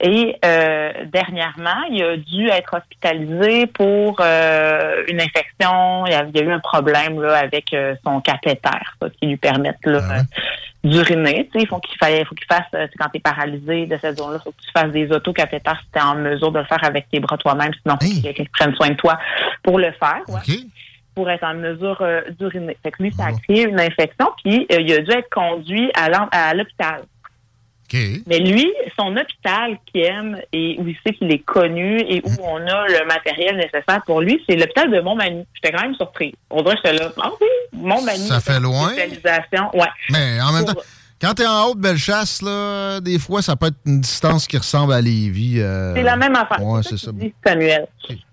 [0.00, 6.04] Et euh, dernièrement, il a dû être hospitalisé pour euh, une infection.
[6.06, 8.60] Il y, a, il y a eu un problème là, avec euh, son cathéter,
[9.00, 10.20] ça, qui lui permettent là, euh,
[10.84, 11.48] d'uriner.
[11.52, 12.66] Tu sais, il faut qu'il faut qu'il fasse,
[12.98, 15.90] quand tu es paralysé de cette zone-là, il faut que tu fasses des autocathéters si
[15.92, 17.72] tu es en mesure de le faire avec tes bras toi-même.
[17.82, 19.18] Sinon, il faut qu'il y ait quelqu'un qui prenne soin de toi
[19.62, 20.20] pour le faire.
[20.28, 20.40] ouais.
[21.14, 22.76] Pour être en mesure euh, d'uriner.
[22.82, 25.90] Fait que lui, ça a créé une infection, puis euh, il a dû être conduit
[25.94, 26.28] à l'en-
[27.92, 32.30] Mais lui, son hôpital qu'il aime et où il sait qu'il est connu et où
[32.42, 35.44] on a le matériel nécessaire pour lui, c'est l'hôpital de Montmagny.
[35.54, 36.32] J'étais quand même surprise.
[36.50, 37.10] On dirait que j'étais là.
[37.22, 38.26] Ah oui, Montmagny.
[38.26, 38.92] Ça fait loin.
[38.94, 39.86] Ouais.
[40.10, 40.80] Mais en même Pour- temps,
[41.18, 44.92] quand t'es en haute Bellechasse, là, des fois, ça peut être une distance qui ressemble
[44.92, 45.60] à Lévis.
[45.60, 46.62] euh, C'est la même affaire.
[46.62, 47.10] Ouais, C'est ça.
[47.12, 47.86] dit Samuel.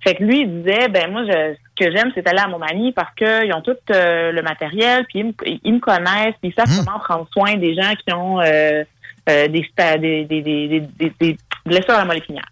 [0.03, 2.91] Fait que lui, il disait, ben moi, je- ce que j'aime, c'est aller à Montmagny
[2.91, 6.53] parce qu'ils ont tout euh, le matériel, puis ils me, ils me connaissent, puis ils
[6.53, 6.85] savent Hum.
[6.85, 8.83] comment prendre soin des gens qui ont euh,
[9.29, 10.25] euh, des, des,
[11.19, 12.47] des, blessures à la moelle épinière.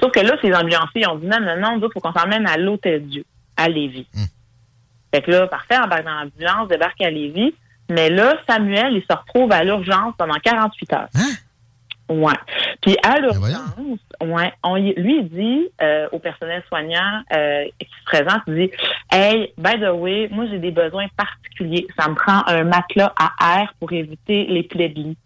[0.00, 2.46] Sauf que là, ces ambulanciers, ils ont dit, non, non, non, il faut qu'on s'emmène
[2.46, 3.24] à l'Hôtel Dieu,
[3.56, 4.06] à Lévis.
[4.16, 4.26] Hum.
[5.12, 7.54] Fait que là, parfait, embarque dans l'ambulance, débarque à Lévis.
[7.90, 11.08] Mais là, Samuel, il se retrouve à l'urgence pendant 48 heures.
[12.10, 12.34] Ouais.
[12.82, 17.86] Puis à l'urgence, ouais, on y- lui, il dit euh, au personnel soignant euh, qui
[17.86, 18.70] se présente, il dit
[19.12, 21.86] Hey, by the way, moi j'ai des besoins particuliers.
[21.96, 25.16] Ça me prend un matelas à air pour éviter les plaies de lit.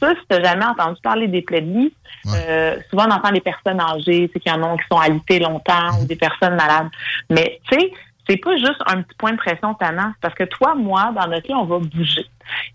[0.00, 1.94] Ça, si tu jamais entendu parler des plaies de lit,
[2.34, 5.38] euh, souvent on entend des personnes âgées, tu sais, qui en ont qui sont alitées
[5.38, 6.88] longtemps ou des personnes malades.
[7.30, 7.92] Mais tu sais,
[8.28, 11.46] c'est pas juste un petit point de pression tannant, parce que toi, moi, dans notre
[11.48, 12.26] lit, on va bouger.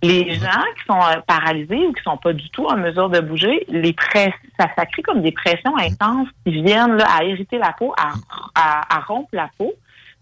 [0.01, 3.19] Les gens qui sont euh, paralysés ou qui sont pas du tout en mesure de
[3.19, 7.57] bouger, les press ça, ça crée comme des pressions intenses qui viennent là, à irriter
[7.57, 8.13] la peau, à,
[8.55, 9.73] à, à rompre la peau.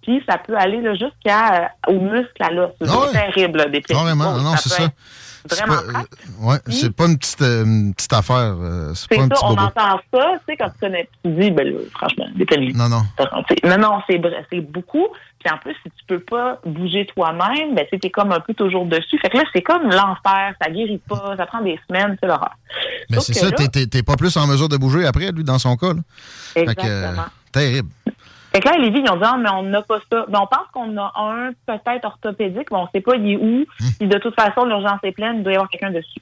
[0.05, 2.69] Puis ça peut aller là, jusqu'à euh, au muscle à l'os.
[2.79, 3.11] C'est Ah ouais.
[3.11, 3.95] terrible, là, des plaies.
[3.95, 4.87] Carrément, non, non, c'est ça.
[5.47, 8.55] Vraiment pas, euh, ouais, c'est pas une petite, euh, une petite affaire.
[8.95, 9.61] c'est pas un ça, petit on bobo.
[9.61, 12.73] entend ça, tu sais, quand tu connais, tu dis, ben là, franchement, des.
[12.73, 13.01] Non, non.
[13.63, 15.07] Non, non, c'est beaucoup.
[15.39, 18.55] Puis en plus, si tu peux pas bouger toi-même, ben tu es comme un peu
[18.55, 19.19] toujours dessus.
[19.21, 22.55] Fait que là, c'est comme l'enfer, ça guérit pas, ça prend des semaines, c'est l'horreur.
[23.11, 25.93] Mais c'est ça, t'es- pas plus en mesure de bouger après, lui, dans son cas.
[25.93, 26.01] Là.
[26.55, 27.25] Fait que, Exactement.
[27.51, 27.89] terrible.
[28.55, 30.25] Fait que là, les ils ont dit, ah, mais on n'a pas ça.
[30.29, 33.65] Mais on pense qu'on a un peut-être orthopédique, mais on sait pas il est où.
[33.81, 33.89] Hmm.
[33.99, 36.21] Puis de toute façon, l'urgence est pleine, il doit y avoir quelqu'un dessus.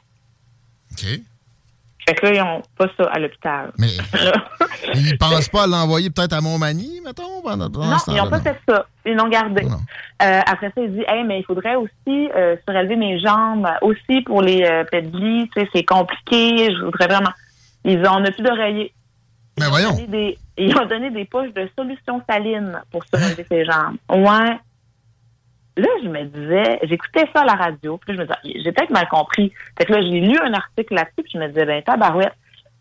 [0.93, 1.22] OK.
[2.08, 3.72] Fait que là, ils n'ont pas ça à l'hôpital.
[3.78, 3.89] Mais
[4.96, 7.43] ils pensent pas à l'envoyer peut-être à Montmagny, mettons?
[7.43, 8.88] Pendant, pendant Non, ils n'ont pas fait ça.
[9.06, 9.65] Ils l'ont gardé.
[9.65, 14.22] Euh, après ça, il dit, hey, mais il faudrait aussi euh, surélever mes jambes, aussi
[14.26, 17.32] pour les euh, tu sais, c'est compliqué, je voudrais vraiment.
[17.86, 18.91] Ils ont, on n'a plus d'oreiller.
[19.59, 19.93] Mais voyons.
[20.07, 23.97] des- ils ont donné des poches de solution saline pour surélever ses jambes.
[24.09, 24.57] Ouais.
[25.75, 28.71] Là, je me disais, j'écoutais ça à la radio, puis là, je me disais, j'ai
[28.71, 29.51] peut-être mal compris.
[29.77, 32.33] Fait que là, j'ai lu un article là-dessus, puis je me disais, ben, tabarouette.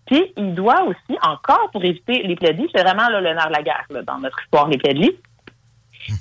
[0.07, 3.53] Puis, il doit aussi, encore pour éviter les plaidis, c'est vraiment là, le nerf de
[3.53, 5.13] la guerre là, dans notre histoire, les plaidis.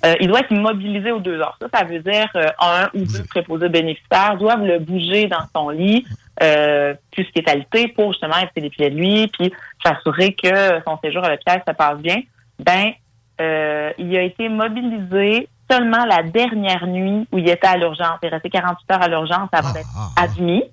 [0.06, 1.58] Euh, il doit être immobilisé aux deux heures.
[1.60, 5.70] Ça, ça veut dire euh, un ou deux préposés bénéficiaires doivent le bouger dans son
[5.72, 6.06] lit,
[6.42, 10.98] euh, plus qu'il est alité, pour justement éviter pieds de lui, puis s'assurer que son
[11.04, 12.22] séjour à l'hôpital se passe bien.
[12.60, 12.92] Ben,
[13.40, 18.20] euh, il a été mobilisé seulement la dernière nuit où il était à l'urgence.
[18.24, 20.64] Il est resté 48 heures à l'urgence avant d'être admis.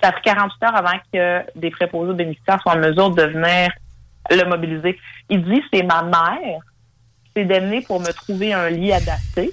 [0.00, 3.70] Ça a pris 48 heures avant que des préposés bénéficiaires soient en mesure de venir
[4.30, 4.98] le mobiliser.
[5.30, 6.60] Il dit, c'est ma mère
[7.24, 9.52] qui s'est démenée pour me trouver un lit adapté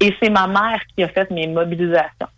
[0.00, 2.28] et c'est ma mère qui a fait mes mobilisations.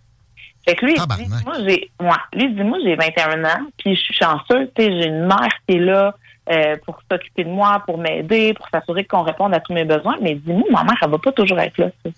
[0.64, 3.66] Fait que lui, il dit, moi, j'ai, moi, lui, il dit, moi, j'ai 21 ans,
[3.79, 6.14] puis je suis chanceux, tu sais, j'ai une mère qui est là
[6.51, 10.16] euh, pour s'occuper de moi, pour m'aider, pour s'assurer qu'on réponde à tous mes besoins,
[10.20, 12.12] mais il dit, moi, ma mère, elle va pas toujours être là, sais.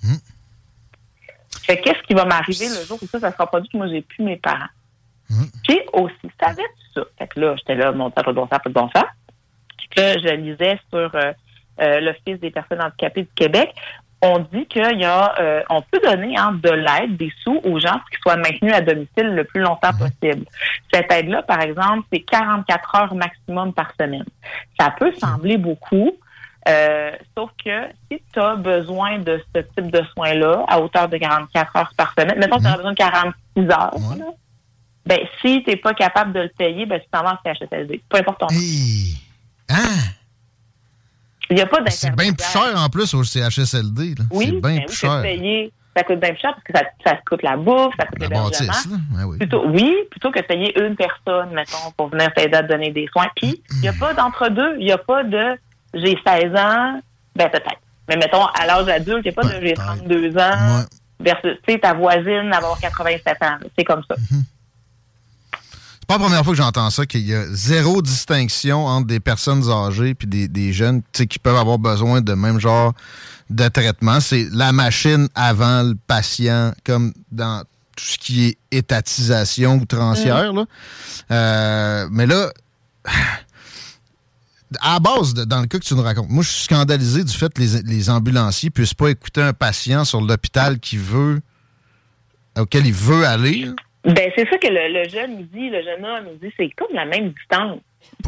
[1.62, 3.78] Fait que qu'est-ce qui va m'arriver le jour où ça, ça sera pas du tout,
[3.78, 4.68] moi, j'ai plus mes parents?
[5.64, 7.04] Puis aussi, savais-tu ça?
[7.18, 9.04] Fait que là, j'étais là, mon ça, pas de bon sens, pas de bon sens.
[9.78, 11.32] Puis là, je lisais sur euh,
[11.80, 13.74] euh, l'Office des personnes handicapées du Québec.
[14.26, 17.78] On dit qu'il y a, euh, on peut donner hein, de l'aide, des sous aux
[17.78, 20.46] gens pour qu'ils soient maintenus à domicile le plus longtemps possible.
[20.90, 24.24] Cette aide-là, par exemple, c'est 44 heures maximum par semaine.
[24.80, 26.12] Ça peut sembler beaucoup,
[26.66, 31.18] euh, sauf que si tu as besoin de ce type de soins-là à hauteur de
[31.18, 34.24] 44 heures par semaine, mettons que tu as besoin de 46 heures, là,
[35.04, 38.00] ben, si tu n'es pas capable de le payer, ben, tu t'en vas en CHSLD.
[38.08, 38.46] Peu importe ton
[41.54, 44.16] Il n'y a pas C'est bien plus cher en plus au CHSLD.
[44.18, 44.24] là.
[44.32, 45.22] Oui, c'est bien ben plus cher.
[45.96, 48.18] Ça coûte bien plus cher parce que ça, ça te coûte la bouffe, ça coûte
[48.18, 48.72] l'hébergement.
[49.14, 49.38] Ouais, oui.
[49.38, 52.90] Plutôt, oui, plutôt que de payer une personne, mettons, pour venir t'aider à te donner
[52.90, 53.28] des soins.
[53.36, 54.74] Puis, il n'y a pas d'entre-deux.
[54.80, 55.56] Il n'y a pas de
[55.94, 57.00] j'ai 16 ans,
[57.36, 57.80] ben peut-être.
[58.08, 60.84] Mais mettons, à l'âge adulte, il n'y a pas de j'ai 32 ans
[61.20, 63.58] versus, tu sais, ta voisine avoir 87 ans.
[63.78, 64.16] C'est comme ça.
[66.04, 69.20] C'est pas la première fois que j'entends ça, qu'il y a zéro distinction entre des
[69.20, 72.92] personnes âgées puis des, des jeunes tu sais, qui peuvent avoir besoin de même genre
[73.48, 74.20] de traitement.
[74.20, 77.62] C'est la machine avant le patient, comme dans
[77.96, 80.52] tout ce qui est étatisation outrancière.
[80.52, 80.64] Là.
[81.30, 82.52] Euh, mais là,
[84.82, 87.24] à la base, de- dans le cas que tu nous racontes, moi, je suis scandalisé
[87.24, 91.40] du fait que les, les ambulanciers puissent pas écouter un patient sur l'hôpital qui veut,
[92.58, 93.70] auquel il veut aller.
[94.04, 96.68] Ben, c'est ça que le, le jeune nous dit, le jeune homme nous dit, c'est
[96.76, 97.80] comme la même distance.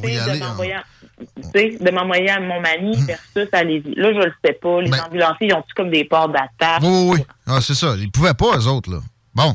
[0.02, 0.84] Tu sais, de m'envoyer à-
[1.18, 3.94] tu sais, de m'envoyer à Montmagny versus à Lévis.
[3.94, 4.80] Là, je le sais pas.
[4.80, 6.80] Les ambulanciers, ils ont-tu comme des ports d'attaque?
[6.82, 7.24] Oui, oui, oui.
[7.46, 7.94] Ah, c'est ça.
[7.98, 8.98] Ils pouvaient pas, eux autres, là.
[9.34, 9.54] Bon.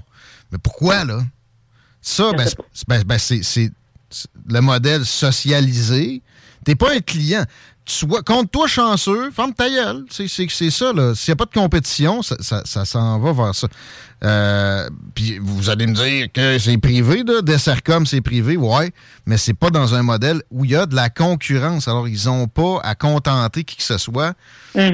[0.51, 1.21] Mais pourquoi, là?
[2.01, 3.71] Ça, ben, c'est- ben, ben, c'est- c'est
[4.47, 6.21] le modèle socialisé.
[6.63, 7.43] T'es pas un client.
[7.83, 10.05] Sois, compte-toi chanceux, ferme ta gueule.
[10.11, 11.15] C'est c'est- c'est ça, là.
[11.15, 13.67] S'il n'y a pas de compétition, ça, ça- ça s'en va vers ça.
[14.23, 17.41] Euh, Puis vous allez me dire que c'est privé, là.
[17.41, 18.91] Dessercom, c'est privé, ouais.
[19.25, 21.87] Mais c'est pas dans un modèle où il y a de la concurrence.
[21.87, 24.35] Alors, ils ont pas à contenter qui que ce soit.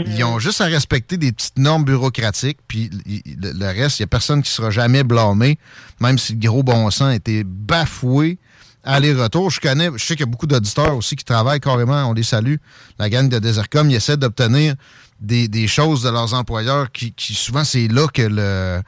[0.08, 4.06] Ils ont juste à respecter des petites normes bureaucratiques, puis le, le reste, il n'y
[4.06, 5.60] a personne qui sera jamais blâmé,
[6.00, 8.40] même si le gros bon sens a été bafoué
[8.88, 9.52] aller-retour.
[9.52, 12.24] Je connais, je sais qu'il y a beaucoup d'auditeurs aussi qui travaillent carrément, on les
[12.24, 12.56] salue.
[12.98, 14.76] La gang de Desercom, ils essaient d'obtenir
[15.20, 18.82] des, choses de leurs employeurs qui, souvent, c'est là que le,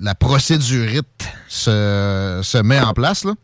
[0.00, 1.06] la procédurite
[1.48, 3.24] se, se met en place.
[3.24, 3.34] Là.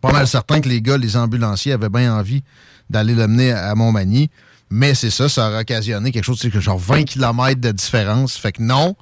[0.00, 2.42] Pas mal certain que les gars, les ambulanciers, avaient bien envie
[2.90, 4.30] d'aller le mener à Montmagny.
[4.70, 8.36] Mais c'est ça, ça aurait occasionné quelque chose, tu sais, genre 20 km de différence.
[8.36, 8.96] Fait que non.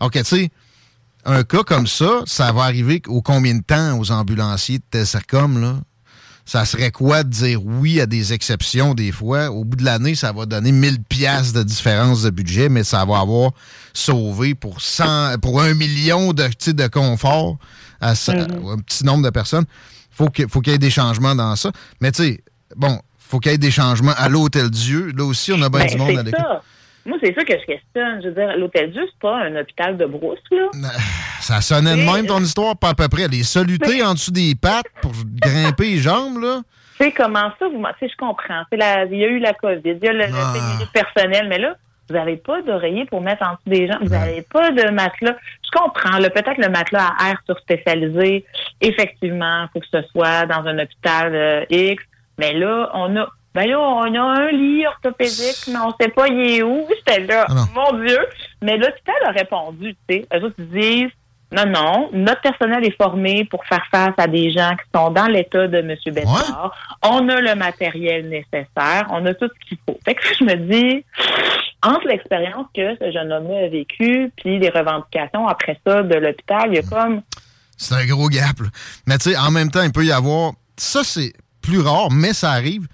[0.00, 0.50] OK, tu sais,
[1.28, 5.60] un cas comme ça, ça va arriver au combien de temps aux ambulanciers de Tessercom,
[5.60, 5.74] là?
[6.44, 9.50] Ça serait quoi de dire oui à des exceptions des fois?
[9.50, 13.04] Au bout de l'année, ça va donner 1000 pièces de différence de budget, mais ça
[13.04, 13.50] va avoir
[13.92, 17.58] sauvé pour 100, pour un million de, de confort
[18.00, 19.66] à, ça- à un petit nombre de personnes.
[20.10, 21.70] Faut faut qu'il y ait des changements dans ça.
[22.00, 22.40] Mais tu sais,
[22.76, 25.12] bon, faut qu'il y ait des changements à l'Hôtel Dieu.
[25.14, 26.62] Là aussi, on a bien Ben, du monde à ça.
[27.08, 28.20] Moi, c'est ça que je questionne.
[28.22, 30.66] Je veux dire, l'Hôtel Dieu, c'est pas un hôpital de brousse, là.
[31.40, 33.26] Ça sonnait de même ton histoire, pas à peu près.
[33.28, 36.60] Les solutés en dessous des pattes pour grimper les jambes, là.
[36.98, 38.62] Tu sais, comment ça, vous m'en- tu sais, je comprends.
[38.72, 40.54] La- Il y a eu la COVID, il y a le, Ah.
[40.92, 41.74] personnel, mais là,
[42.10, 43.98] Vous n'avez pas d'oreiller pour mettre en dessous des gens.
[44.00, 45.36] Vous n'avez pas de matelas.
[45.62, 46.16] Je comprends.
[46.18, 48.46] là, Peut-être le matelas à air surspécialisé.
[48.80, 52.02] Effectivement, il faut que ce soit dans un hôpital euh, X.
[52.38, 56.28] Mais là, on a ben là, on a un lit orthopédique, mais on sait pas
[56.28, 56.86] il est où.
[56.96, 58.18] J'étais là, Ah mon Dieu.
[58.62, 60.26] Mais l'hôpital a répondu, tu sais.
[60.34, 61.10] Eux autres, ils disent,
[61.50, 65.26] non, non, notre personnel est formé pour faire face à des gens qui sont dans
[65.26, 65.96] l'état de M.
[66.06, 66.76] Bédard.
[67.02, 69.98] On a le matériel nécessaire, on a tout ce qu'il faut.
[70.04, 71.04] Fait que je me dis,
[71.82, 76.64] entre l'expérience que ce jeune homme a vécue, puis les revendications après ça de l'hôpital,
[76.68, 77.22] il y a comme
[77.78, 78.60] C'est un gros gap.
[78.60, 78.66] là.
[79.06, 80.52] Mais tu sais, en même temps, il peut y avoir.
[80.76, 81.32] Ça, c'est
[81.62, 82.86] plus rare, mais ça arrive.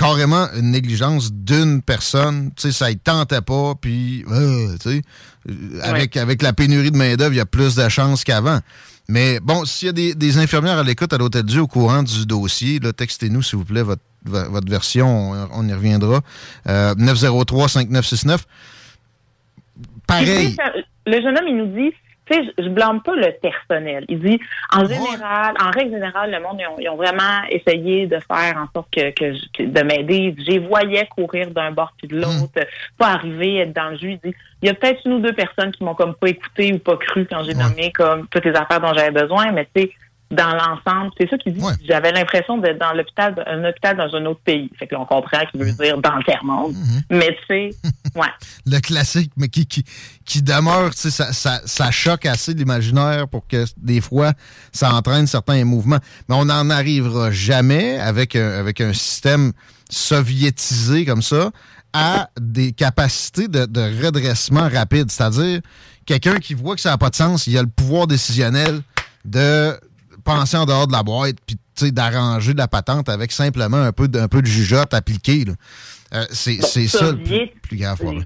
[0.00, 2.50] Carrément une négligence d'une personne.
[2.56, 4.24] Tu sais, ça ne tentait pas, puis.
[4.30, 5.02] euh, tu sais,
[5.48, 8.60] euh, avec, avec la pénurie de main-d'œuvre, il y a plus de chances qu'avant.
[9.08, 12.02] Mais bon, s'il y a des, des infirmières à l'écoute à l'Hôtel Dieu au courant
[12.02, 15.32] du dossier, là, textez-nous, s'il vous plaît, votre, vo- votre version.
[15.32, 16.20] On, on y reviendra.
[16.68, 18.38] Euh, 903-5969.
[20.06, 20.26] Pareil.
[20.26, 21.94] Puis, tu sais, Le jeune homme, il nous dit,
[22.30, 24.04] tu sais, je, blâme pas le personnel.
[24.08, 24.40] Il dit,
[24.72, 28.56] en général, en règle générale, le monde, ils ont, ils ont vraiment essayé de faire
[28.56, 30.34] en sorte que, que je- de m'aider.
[30.46, 32.66] J'ai voyais courir d'un bord puis de l'autre,
[32.98, 34.12] pas arriver, être dans le jus.
[34.22, 36.72] Il dit, il y a peut-être une ou deux personnes qui m'ont comme pas écouté
[36.72, 39.82] ou pas cru quand j'ai nommé comme toutes les affaires dont j'avais besoin, mais tu
[39.82, 39.92] sais,
[40.30, 41.64] dans l'ensemble, c'est ça qu'il dit.
[41.84, 44.70] J'avais l'impression d'être dans l'hôpital, un hôpital dans un autre pays.
[44.78, 46.74] Fait que là, on comprend qu'il veut dire dans le tiers-monde.
[47.10, 47.70] Mais tu sais,
[48.14, 48.28] ouais.
[48.64, 49.84] le classique, mais qui, qui,
[50.24, 54.32] qui demeure, tu sais, ça, ça, ça choque assez l'imaginaire pour que des fois,
[54.72, 55.98] ça entraîne certains mouvements.
[56.28, 59.52] Mais on n'en arrivera jamais avec un, avec un système
[59.88, 61.50] soviétisé comme ça
[61.92, 65.10] à des capacités de, de redressement rapide.
[65.10, 65.60] C'est-à-dire,
[66.06, 68.80] quelqu'un qui voit que ça n'a pas de sens, il a le pouvoir décisionnel
[69.24, 69.76] de
[70.20, 71.56] penser en dehors de la boîte, puis
[71.92, 75.44] d'arranger de la patente avec simplement un peu de, un peu de jugeote appliquée.
[76.12, 77.18] Euh, c'est ça le
[77.62, 78.24] plus, grave problème.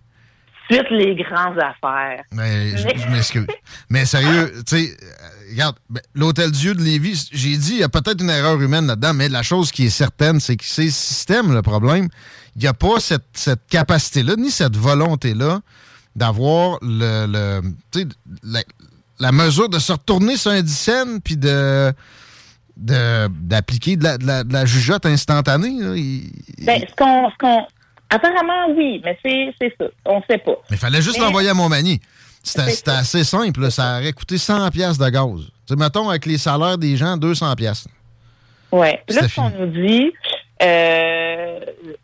[0.70, 2.24] Suite les grandes affaires.
[2.32, 3.47] Mais je, Mais- je m'excuse.
[3.90, 7.82] Mais sérieux, tu sais, euh, regarde, ben, l'Hôtel Dieu de Lévis, j'ai dit, il y
[7.82, 10.84] a peut-être une erreur humaine là-dedans, mais la chose qui est certaine, c'est que c'est
[10.86, 12.09] le système, le problème.
[12.57, 15.61] Il n'y a pas cette, cette capacité-là, ni cette volonté-là
[16.16, 17.61] d'avoir le, le
[17.92, 18.07] tu sais,
[18.42, 18.62] la,
[19.19, 21.93] la mesure de se retourner sur un dixaine puis de
[22.77, 25.81] d'appliquer de la, de, la, de la jugeote instantanée.
[25.81, 25.95] là.
[25.97, 26.31] Il-
[26.65, 27.29] Ben, ce qu'on,
[28.11, 29.85] apparemment, oui, mais c'est, ça.
[30.07, 30.57] On sait pas.
[30.71, 32.01] Mais il fallait juste Mais- l'envoyer à Montmagny.
[32.43, 33.61] C'était assez simple.
[33.61, 33.71] là.
[33.71, 35.41] Ça aurait coûté 100 pièces de gaz.
[35.79, 37.87] Mettons, avec les salaires des gens, 200 pièces.
[38.71, 39.03] Ouais.
[39.07, 40.12] Puis Là, ce qu'on nous dit,
[40.62, 41.59] euh,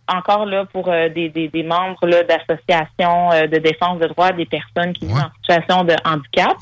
[0.08, 4.32] encore là pour euh, des, des, des membres là, d'associations euh, de défense des droits
[4.32, 6.56] des personnes qui vivent en situation de handicap,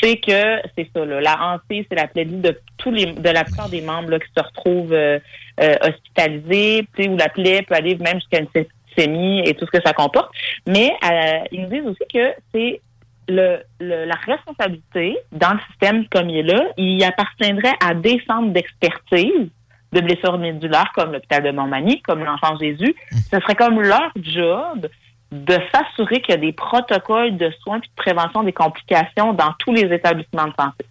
[0.00, 1.04] c'est que c'est ça.
[1.04, 4.18] Là, la hanté, c'est la plaidie de tous les de la plupart des membres là,
[4.18, 5.18] qui se retrouvent euh,
[5.60, 9.82] euh, hospitalisés, où la plaie peut aller même jusqu'à une septicémie et tout ce que
[9.84, 10.30] ça comporte.
[10.66, 12.80] Mais euh, ils nous disent aussi que c'est
[13.28, 18.20] le, le- la responsabilité dans le système comme il est là, il appartiendrait à des
[18.26, 19.48] centres d'expertise
[19.92, 22.94] de blessures médulaires comme l'hôpital de Montmagny, comme l'Enfant Jésus.
[23.30, 24.88] Ce serait comme leur job
[25.30, 29.52] de s'assurer qu'il y a des protocoles de soins et de prévention des complications dans
[29.58, 30.84] tous les établissements de santé.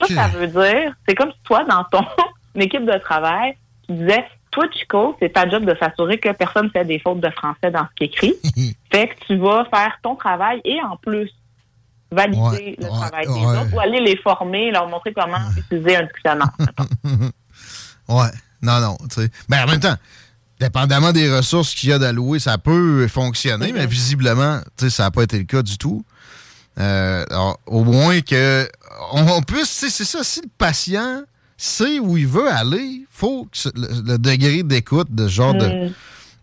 [0.00, 2.04] Ça, ça veut dire, c'est comme si toi, dans ton
[2.60, 6.84] équipe de travail, tu disais, toi, Chico, c'est ta job de s'assurer que personne fait
[6.84, 8.34] des fautes de français dans ce qui est écrit.
[8.90, 11.30] fait que tu vas faire ton travail et en plus,
[12.10, 15.96] valider Ouais, le ouais, travail des autres ou aller les former, leur montrer comment utiliser
[15.96, 16.50] un dictionnaire.
[18.08, 18.30] Ouais.
[18.66, 18.98] Non, non.
[19.08, 19.30] tu sais.
[19.48, 19.96] Ben, en même temps,
[20.60, 25.04] dépendamment des ressources qu'il y a d'allouer, ça peut fonctionner, mais visiblement, tu sais, ça
[25.04, 26.04] n'a pas été le cas du tout.
[26.78, 28.68] Euh, alors, au moins que
[29.12, 31.22] on, on puisse, c'est ça, si le patient
[31.56, 35.66] sait où il veut aller, faut que le, le degré d'écoute de ce genre de,
[35.66, 35.92] Mm.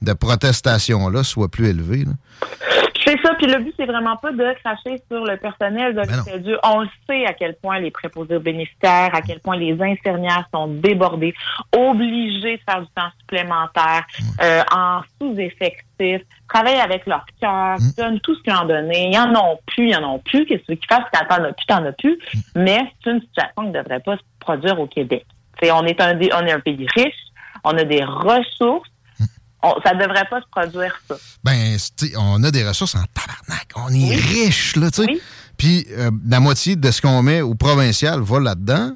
[0.02, 2.06] de protestation-là soit plus élevé.
[2.06, 2.14] là.
[3.14, 6.42] C'est ça, puis le but, c'est vraiment pas de cracher sur le personnel de Ben
[6.42, 6.58] Dieu.
[6.64, 10.48] On le sait à quel point les préposés aux bénéficiaires, à quel point les infirmières
[10.52, 11.36] sont débordées,
[11.78, 14.04] obligées de faire du temps supplémentaire,
[14.42, 19.12] euh, en sous-effectif, travaillent avec leur cœur, donnent tout ce qu'ils ont donné.
[19.12, 20.46] Ils en ont plus, ils en ont plus.
[20.48, 21.06] Qu'est-ce qu'ils fassent?
[21.14, 22.18] Quand t'en as plus, t'en as plus.
[22.56, 25.26] Mais c'est une situation qui ne devrait pas se produire au Québec.
[25.58, 27.14] T'sais, on est un, on est un pays riche,
[27.64, 28.90] on a des ressources.
[29.64, 31.16] On, ça devrait pas se produire ça.
[31.44, 31.78] Ben,
[32.18, 33.70] on a des ressources en tabarnak.
[33.76, 35.22] On est riche, là, tu sais.
[35.58, 38.92] Puis euh, la moitié de ce qu'on met au provincial va là-dedans.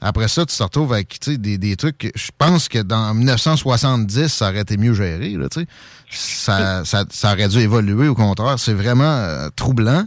[0.00, 2.10] Après ça, tu te retrouves avec tu sais, des, des trucs.
[2.14, 5.30] Je pense que dans 1970, ça aurait été mieux géré.
[5.32, 5.66] Là, tu sais.
[6.10, 8.58] ça, ça, ça aurait dû évoluer, au contraire.
[8.58, 10.06] C'est vraiment euh, troublant.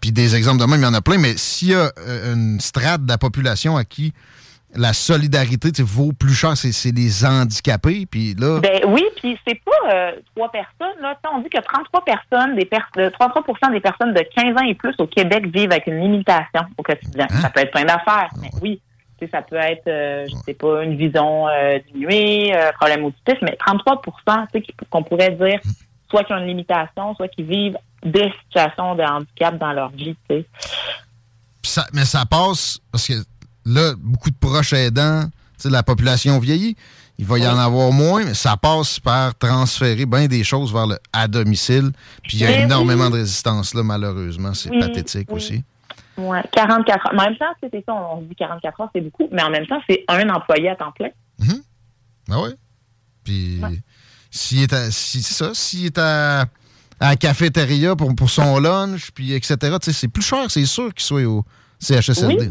[0.00, 1.18] Puis des exemples de même, il y en a plein.
[1.18, 4.12] Mais s'il y a euh, une strate de la population à qui
[4.74, 8.06] la solidarité tu sais, vaut plus cher, c'est les handicapés.
[8.06, 11.00] Puis là, Ben oui, puis c'est pas euh, trois personnes.
[11.00, 11.18] Là.
[11.32, 14.74] On dit que 33 personnes, des pers euh, 33 des personnes de 15 ans et
[14.74, 17.26] plus au Québec vivent avec une limitation au quotidien.
[17.30, 17.40] Hein?
[17.40, 18.80] Ça peut être plein d'affaires, mais oui.
[19.32, 24.00] Ça peut être, euh, je sais pas, une vision euh, diminuée, problème auditif, mais 33
[24.04, 24.12] tu
[24.52, 25.58] sais, qui- qu'on pourrait dire
[26.08, 30.16] soit qui ont une limitation, soit qui vivent des situations de handicap dans leur vie.
[30.30, 30.46] Tu sais.
[31.62, 33.14] Puis ça- mais ça passe parce que
[33.68, 35.28] là, beaucoup de proches aidants,
[35.64, 36.76] la population vieillit.
[37.20, 40.86] Il va y en avoir moins, mais ça passe par transférer bien des choses vers
[40.86, 41.90] le à domicile.
[42.22, 43.10] Puis il y a Mais énormément oui.
[43.10, 44.54] de résistance là, malheureusement.
[44.54, 45.64] C'est Oui, pathétique aussi.
[46.16, 47.12] Ouais, 44 heures.
[47.12, 49.80] En même temps, c'est ça, on dit 44 heures, c'est beaucoup, mais en même temps,
[49.88, 51.08] c'est un employé à temps plein.
[52.30, 52.50] Ah ouais?
[53.24, 53.60] Puis
[54.30, 56.42] s'il est à, si, ça, s'il est à,
[57.00, 61.04] à la cafétéria pour, pour son lunch, puis etc., c'est plus cher, c'est sûr qu'il
[61.04, 61.44] soit au
[61.80, 62.50] CHSLD.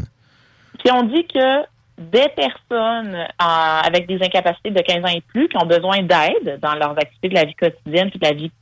[0.78, 1.64] Puis on dit que
[1.98, 6.60] des personnes euh, avec des incapacités de 15 ans et plus qui ont besoin d'aide
[6.60, 8.52] dans leurs activités de la vie quotidienne puis de la vie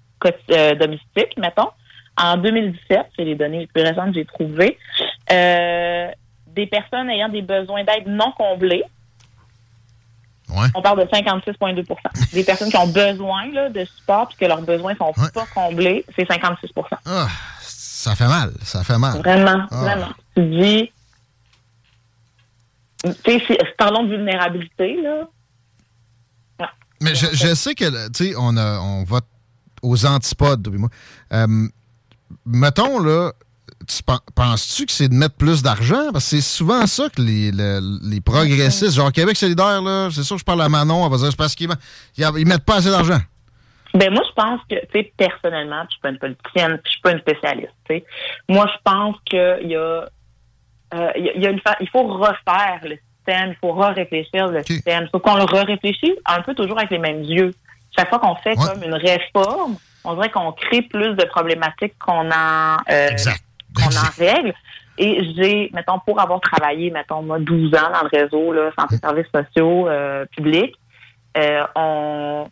[0.50, 1.68] euh, domestique, mettons,
[2.16, 4.78] en 2017, c'est les données les plus récentes que j'ai trouvées,
[5.30, 6.08] euh,
[6.48, 8.84] des personnes ayant des besoins d'aide non comblés,
[10.74, 14.62] on parle de 56,2% Des personnes qui ont besoin là, de support puis que leurs
[14.62, 16.70] besoins sont pas comblés, c'est 56
[17.04, 17.26] Ah,
[17.60, 19.18] ça fait mal, ça fait mal.
[19.18, 19.76] Vraiment, Ah.
[19.76, 20.08] vraiment.
[20.36, 20.92] Tu dis.
[23.24, 25.28] Tu sais, c'est- parlons de vulnérabilité, là.
[27.02, 29.26] Mais je, je sais que, tu sais, on, a- on vote
[29.82, 30.88] aux antipodes, moi.
[31.32, 31.46] Euh,
[32.46, 33.32] mettons, là,
[33.86, 36.11] tu pen- penses-tu que c'est de mettre plus d'argent?
[36.12, 40.22] Parce que c'est souvent ça que les, le- les progressistes, genre Québec solidaire, là, c'est
[40.22, 41.68] sûr que je parle à Manon, elle va dire c'est parce qu'ils
[42.16, 43.20] ils- ils mettent pas assez d'argent.
[43.94, 46.82] Ben moi, je pense que, tu sais, personnellement, puis je suis pas une politicienne, puis
[46.86, 48.04] je suis pas une spécialiste, tu sais.
[48.48, 50.09] Moi, je pense qu'il y a,
[50.95, 53.57] euh, il y a- il y a une fa- il faut refaire le système, il
[53.61, 55.09] faut re-réfléchir le système.
[55.12, 57.53] Sauf qu'on le re-réfléchit un peu toujours avec les mêmes yeux.
[57.97, 62.30] Chaque fois qu'on fait comme une réforme, on dirait qu'on crée plus de problématiques qu'on
[62.30, 63.09] en, euh,
[63.74, 64.55] qu'on en règle.
[64.99, 68.97] Et j'ai, mettons, pour avoir travaillé, mettons, moi, 12 ans dans le réseau, là, santé,
[68.97, 70.74] services sociaux, euh, publics,
[71.37, 72.47] euh, on,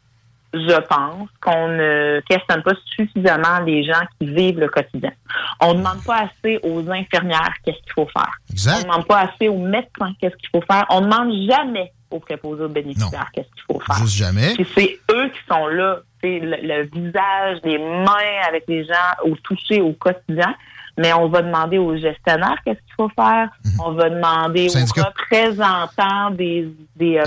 [0.55, 5.13] je pense qu'on ne questionne pas suffisamment les gens qui vivent le quotidien.
[5.61, 8.33] On ne demande pas assez aux infirmières qu'est-ce qu'il faut faire.
[8.67, 10.87] On ne demande pas assez aux médecins qu'est-ce qu'il faut faire.
[10.91, 13.97] On ne demande jamais aux préposés aux bénéficiaires qu'est-ce qu'il faut faire.
[13.97, 14.55] Juste jamais.
[14.55, 18.95] Puis c'est eux qui sont là, c'est le, le visage, les mains avec les gens
[19.25, 20.55] au toucher au quotidien.
[20.99, 23.49] Mais on va demander aux gestionnaires qu'est-ce qu'il faut faire.
[23.85, 25.05] On va demander aux Mhm.
[25.05, 27.25] Représentants des des, euh,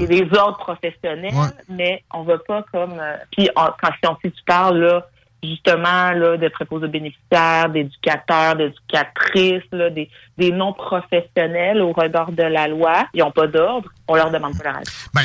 [0.00, 1.32] des, des ordres professionnels,
[1.68, 5.06] mais on va pas comme euh, puis quand si, on, si tu parles là
[5.42, 12.30] justement là de préposés aux bénéficiaires, d'éducateurs, d'éducatrices, là, des, des non professionnels au regard
[12.32, 14.86] de la loi, ils n'ont pas d'ordre, on leur demande pas leur avis.
[15.14, 15.22] Ben,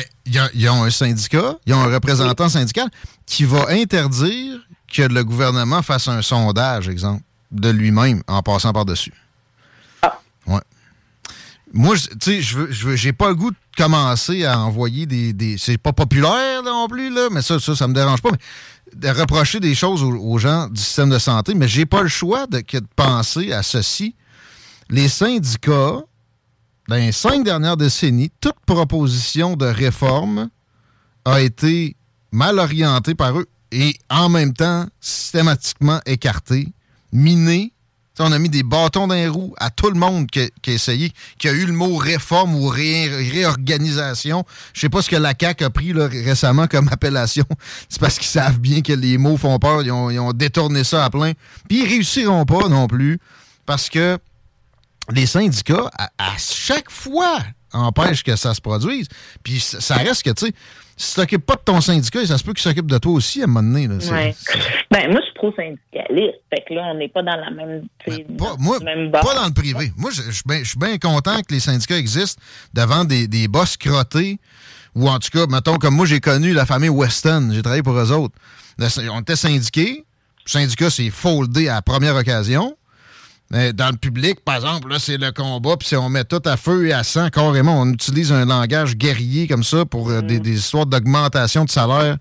[0.54, 2.88] ils ont un syndicat, ils ont un représentant syndical
[3.26, 4.56] qui va interdire
[4.90, 7.22] que le gouvernement fasse un sondage, exemple,
[7.52, 9.12] de lui-même en passant par-dessus.
[10.46, 10.60] Ouais.
[11.72, 14.60] Moi, je- tu sais, je veux, je veux- j'ai pas le goût de commencer à
[14.60, 15.32] envoyer des.
[15.32, 18.30] des c'est pas populaire là, non plus, là, mais ça, ça, ça me dérange pas.
[18.30, 18.38] Mais
[18.94, 22.08] de reprocher des choses aux, aux gens du système de santé, mais j'ai pas le
[22.08, 24.14] choix de, que de penser à ceci.
[24.88, 26.00] Les syndicats,
[26.88, 30.48] dans les cinq dernières décennies, toute proposition de réforme
[31.24, 31.96] a été
[32.30, 36.68] mal orientée par eux et en même temps systématiquement écartée,
[37.12, 37.70] sais,
[38.18, 41.12] on a mis des bâtons dans les roues à tout le monde qui, a- essayé,
[41.38, 44.44] qui a eu le mot réforme ou ré- réorganisation.
[44.72, 47.44] Je sais pas ce que la CAQ a pris là, récemment comme appellation.
[47.88, 49.82] C'est parce qu'ils savent bien que les mots font peur.
[49.82, 51.32] Ils ont, détourné ça à plein.
[51.68, 53.18] Puis ils réussiront pas non plus
[53.66, 54.18] parce que
[55.12, 57.38] les syndicats, à, à chaque fois,
[57.72, 59.06] empêchent que ça se produise.
[59.42, 60.52] Puis ça reste que, tu sais,
[60.96, 63.40] si tu t'occupes pas de ton syndicat, ça se peut qu'il s'occupe de toi aussi
[63.40, 63.86] à un moment donné.
[63.86, 63.94] là.
[64.00, 64.34] C'est- Ouais.
[64.90, 66.38] Ben, moi, je suis pro-syndicaliste.
[66.50, 69.10] Fait que là, on n'est pas dans la même, tu sais, dans moi, le même
[69.10, 69.22] bar.
[69.24, 69.92] Pas dans le privé.
[69.96, 72.40] Moi, je suis bien- content que les syndicats existent
[72.72, 74.38] devant des, des boss crottés,
[74.94, 77.98] ou en tout cas, mettons, comme moi, j'ai connu la famille Weston, j'ai travaillé pour
[77.98, 78.34] eux autres.
[78.78, 80.04] Le- on était syndiqués.
[80.46, 82.76] Le syndicat s'est foldé à la première occasion.
[83.50, 86.42] Mais dans le public, par exemple, là, c'est le combat, puis c'est- on met tout
[86.44, 87.80] à feu et à sang carrément.
[87.80, 92.16] On utilise un langage guerrier comme ça pour euh, des, des histoires d'augmentation de salaire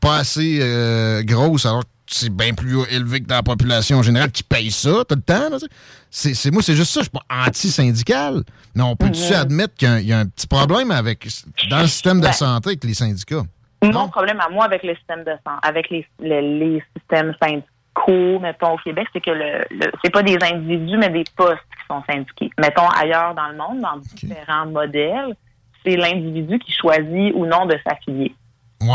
[0.00, 4.02] pas assez euh, grosse, alors que c'est bien plus élevé que dans la population en
[4.02, 5.48] général qui paye ça tout le temps.
[5.50, 5.56] là,
[6.10, 7.00] c'est, c'est- moi, c'est juste ça.
[7.00, 8.42] Je suis pas anti-syndical.
[8.74, 9.40] Mais on peut-tu Mhm.
[9.40, 11.26] admettre qu'il y a un- il y, a un petit problème avec
[11.70, 13.42] dans le système de Ben, santé avec les syndicats?
[13.82, 17.62] Mon problème à moi avec le système de santé, avec les, les, les systèmes synd-
[18.40, 21.86] mettons, au Québec, c'est que le, le c'est pas des individus, mais des postes qui
[21.88, 22.50] sont syndiqués.
[22.58, 25.34] Mettons, ailleurs dans le monde, dans différents modèles,
[25.84, 28.34] c'est l'individu qui choisit ou non de s'affilier.
[28.80, 28.88] Ouais,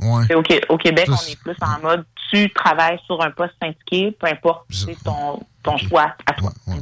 [0.00, 0.34] ouais.
[0.34, 4.16] Au, au Québec, Ça, on est plus en mode tu travailles sur un poste syndiqué,
[4.18, 6.50] peu importe c'est ton, ton choix à toi.
[6.66, 6.76] Ouais.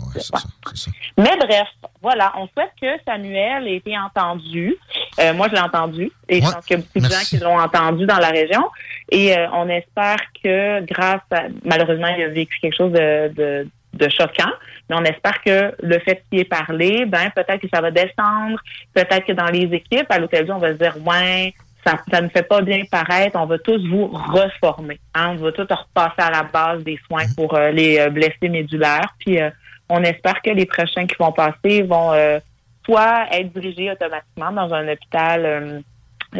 [1.17, 1.69] Mais bref,
[2.03, 4.77] voilà, on souhaite que Samuel ait été entendu.
[5.21, 7.39] Euh, moi, je l'ai entendu et je pense qu'il y a beaucoup de gens qui
[7.39, 8.63] l'ont entendu dans la région.
[9.11, 11.45] Et euh, on espère que grâce à...
[11.65, 14.53] Malheureusement, il a vécu quelque chose de, de, de choquant,
[14.89, 18.59] mais on espère que le fait qu'il ait parlé, ben peut-être que ça va descendre,
[18.95, 21.55] peut-être que dans les équipes, à l'hôtel on va se dire, ouais,
[21.87, 24.99] ça, ça ne fait pas bien paraître, on va tous vous reformer.
[25.15, 25.37] Hein?
[25.39, 29.15] On va tous repasser à la base des soins pour euh, les euh, blessés médulaires.
[29.19, 29.51] Puis euh,
[29.89, 32.41] on espère que les prochains qui vont passer vont euh,
[32.85, 35.83] soit être dirigés automatiquement dans un hôpital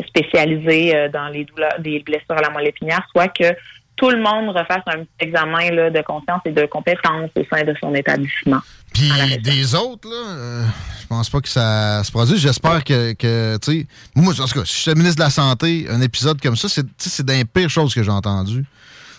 [0.09, 3.55] spécialisé euh, dans les douleurs, des blessures à la moelle épinière, soit que
[3.97, 7.65] tout le monde refasse un petit examen là, de conscience et de compétence au sein
[7.65, 8.61] de son établissement.
[8.95, 9.11] Puis
[9.43, 10.65] des autres, là, euh,
[11.03, 12.39] je pense pas que ça se produise.
[12.39, 15.31] J'espère que, que tu sais, moi, en tout cas, si je suis ministre de la
[15.31, 18.65] Santé, un épisode comme ça, c'est des pires choses que j'ai entendues.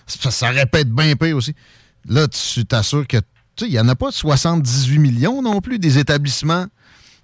[0.07, 1.53] Ça, ça répète bien pire aussi.
[2.07, 3.23] Là, tu t'assures que, tu
[3.59, 6.65] sais, il n'y en a pas 78 millions non plus des établissements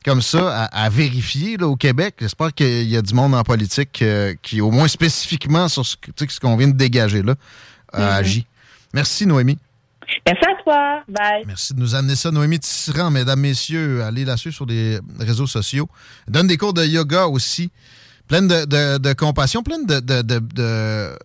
[0.06, 2.16] comme ça à, à vérifier là, au Québec.
[2.20, 5.96] J'espère qu'il y a du monde en politique euh, qui, au moins spécifiquement sur ce,
[6.30, 7.34] ce qu'on vient de dégager là,
[7.92, 8.08] a Mhm.
[8.20, 8.46] agi.
[8.94, 9.58] Merci, Noémie.
[10.28, 11.04] Merci à toi.
[11.10, 11.44] Bye.
[11.48, 12.30] Merci de nous amener ça.
[12.30, 15.90] Noémie Tisserand, mesdames, messieurs, allez la suivre sur les réseaux sociaux.
[16.28, 17.72] Elle donne des cours de yoga aussi,
[18.28, 21.18] pleine de, de- de compassion, pleine de, de, de,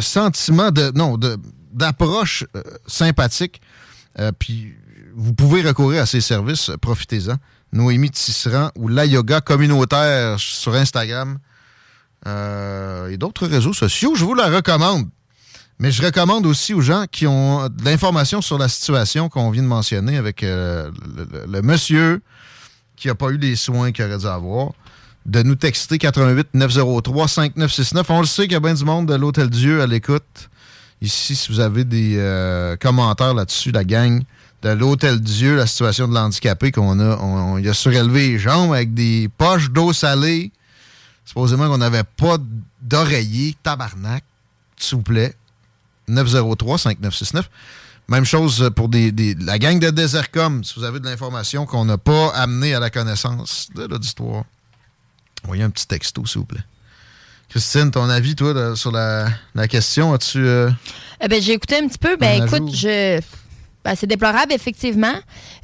[0.00, 1.36] sentiments, de, non, de-
[1.72, 3.60] d'approches euh, sympathiques.
[4.18, 4.74] Euh, puis
[5.20, 7.34] vous pouvez recourir à ses services, profitez-en.
[7.72, 11.38] Noémie Tisserand ou La Yoga communautaire sur Instagram
[12.26, 14.14] euh, et d'autres réseaux sociaux.
[14.16, 15.08] Je vous la recommande.
[15.78, 19.62] Mais je recommande aussi aux gens qui ont de l'information sur la situation qu'on vient
[19.62, 20.90] de mentionner avec euh,
[21.46, 22.22] le monsieur
[22.96, 24.72] qui n'a pas eu les soins qu'il aurait dû avoir,
[25.26, 28.10] de nous texter 88 903 5969.
[28.10, 30.50] On le sait qu'il y a bien du monde de l'Hôtel Dieu à l'écoute.
[31.02, 34.22] Ici, si vous avez des euh, commentaires là-dessus, la gang
[34.62, 38.38] de l'Hôtel Dieu, la situation de l'handicapé qu'on a, on, on- il a surélevé les
[38.38, 40.52] jambes avec des poches d'eau salée.
[41.24, 42.36] Supposément qu'on n'avait pas
[42.82, 44.24] d'oreiller, tabarnak,
[44.76, 45.34] s'il vous plaît.
[46.08, 47.44] 903-5969.
[48.08, 51.84] Même chose pour des, des- la gang de Desercom, si vous avez de l'information qu'on
[51.84, 54.44] n'a pas amenée à la connaissance de l'auditoire.
[55.44, 56.64] Envoyez un petit texto, s'il vous plaît.
[57.48, 60.38] Christine, ton avis, toi, de- sur la, la question, as-tu...
[60.38, 60.70] euh,
[61.20, 62.16] Eh ben, j'ai écouté un petit peu.
[62.16, 63.20] Ben, écoute, je.
[63.84, 65.14] Ben, c'est déplorable, effectivement.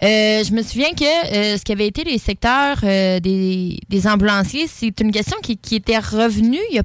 [0.02, 4.06] Euh, je me souviens que euh, ce qui avait été les secteurs euh, des, des
[4.06, 6.82] ambulanciers, c'est une question qui, qui était revenue, il y a,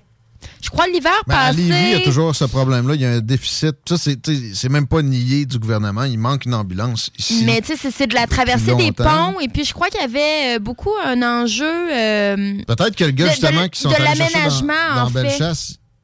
[0.61, 1.57] je crois, l'hiver Ben, à passé.
[1.61, 2.95] Lévis, il y a toujours ce problème-là.
[2.95, 3.75] Il y a un déficit.
[3.87, 6.03] Ça, c'est même pas nié du gouvernement.
[6.03, 7.43] Il manque une ambulance ici.
[7.45, 9.39] Mais tu sais, c'est- de la traversée des ponts.
[9.39, 11.63] Et puis, je crois qu'il y avait euh, beaucoup un enjeu.
[11.93, 12.35] euh,
[12.67, 15.29] Peut-être que le gars, de- justement, qui sont de l'aménagement, dans, en fait.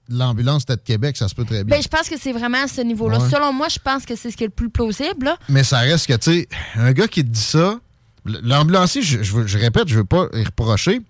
[0.10, 1.76] L'ambulance était de Québec, ça se peut très bien.
[1.78, 3.20] Ben, je pense que c'est vraiment à ce niveau-là.
[3.20, 3.30] Ouais.
[3.30, 5.26] Selon moi, je pense que c'est ce qui est le plus plausible.
[5.26, 5.38] là.
[5.50, 7.80] Mais ça reste que, tu sais, un gars qui te dit ça,
[8.26, 11.02] l'ambulancier, je, je je répète, je veux pas y reprocher,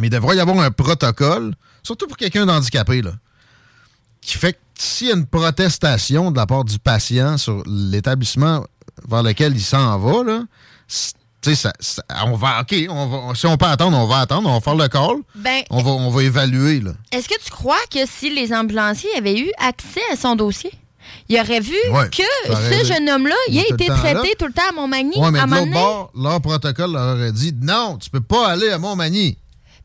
[0.00, 3.12] mais il devrait y avoir un protocole, surtout pour quelqu'un d'handicapé, là,
[4.20, 8.64] qui fait que s'il y a une protestation de la part du patient sur l'établissement
[9.08, 10.42] vers lequel il s'en va, là,
[11.54, 14.54] ça- ça- on va, OK, on va, si on peut attendre, on va attendre, on
[14.54, 16.92] va faire le call, Ben, on va, on va évaluer, là.
[17.12, 20.72] Est-ce que tu crois que si les ambulanciers avaient eu accès à son dossier,
[21.28, 23.96] il aurait vu Ouais, que ce jeune homme-là, il a été là.
[23.96, 25.14] traité tout le temps à Montmagny?
[25.16, 28.48] Oui, mais à de l'autre bord, leur protocole leur aurait dit non, tu peux pas
[28.48, 29.38] aller à Montmagny.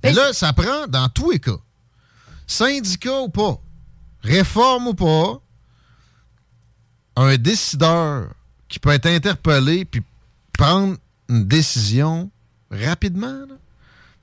[0.04, 1.58] Mais là, ça prend dans tous les cas.
[2.48, 3.58] Syndicat ou pas,
[4.24, 5.40] réforme ou pas,
[7.16, 8.28] un décideur
[8.68, 10.02] qui peut être interpellé puis
[10.58, 10.96] prendre
[11.32, 12.30] une décision
[12.70, 13.28] rapidement.
[13.50, 13.56] là.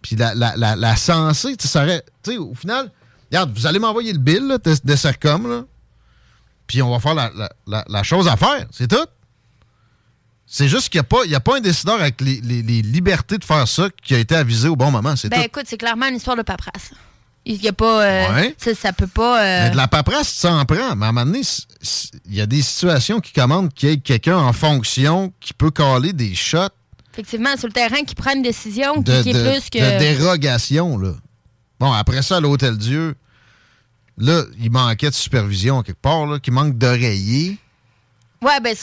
[0.03, 2.91] Puis la, la, la, la sensée, tu sais, au final,
[3.31, 5.65] regarde, vous allez m'envoyer le bill là, de, de Sercom, là,
[6.69, 7.31] puis on va faire la,
[7.67, 9.07] la- chose à faire, c'est tout.
[10.47, 13.45] C'est juste qu'il n'y a, a pas un décideur avec les, les- les libertés de
[13.45, 15.45] faire ça qui a été avisé au bon moment, c'est Ben tout.
[15.47, 16.93] écoute, c'est clairement une histoire de paperasse.
[17.45, 18.03] Il y a pas.
[18.05, 18.57] euh, Ouais.
[18.75, 19.43] ça, peut pas.
[19.43, 20.97] euh, Mais de la paperasse, tu s'en prends.
[20.97, 21.41] Mais à un moment donné,
[22.27, 25.71] il y a des situations qui commandent qu'il y ait quelqu'un en fonction qui peut
[25.71, 26.69] caler des shots
[27.13, 29.79] Effectivement, sur le terrain, qui prend une décision qui, de, est plus que.
[29.79, 30.99] de dérogation.
[30.99, 31.15] Là.
[31.81, 33.15] Bon, après ça, l'Hôtel Dieu,
[34.17, 37.59] là, il manquait de supervision quelque part, là, qui manque d'oreiller.
[38.43, 38.77] Ouais, ben,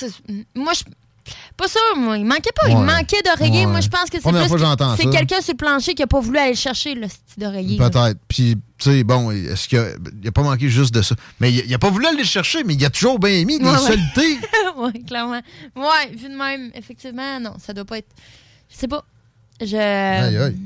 [0.56, 0.84] moi, je.
[1.58, 2.18] Pas ça, moi.
[2.18, 2.70] Il manquait pas.
[2.70, 2.84] Il Ouais.
[2.84, 3.66] manquait d'oreiller.
[3.66, 3.72] Ouais.
[3.72, 5.10] Moi, je pense que c'est Première plus fois que que- j'entends C'est ça.
[5.10, 7.78] quelqu'un sur le plancher qui a pas voulu aller le chercher, le style d'oreiller.
[7.78, 7.90] là.
[7.90, 8.20] Peut-être.
[8.28, 11.16] Puis, tu sais, bon, est-ce qu'il a, pas manqué juste de ça?
[11.40, 13.66] Mais il n'a pas voulu aller le chercher, mais il a toujours bien mis des
[13.66, 13.78] Ouais, ouais.
[13.80, 14.40] saletés.
[14.78, 15.42] oui, clairement.
[15.76, 18.10] Ouais, vu de même, effectivement, non, ça doit pas être.
[18.70, 19.04] Je sais pas.
[19.62, 19.76] Je.
[19.78, 20.58] Aïe, aïe.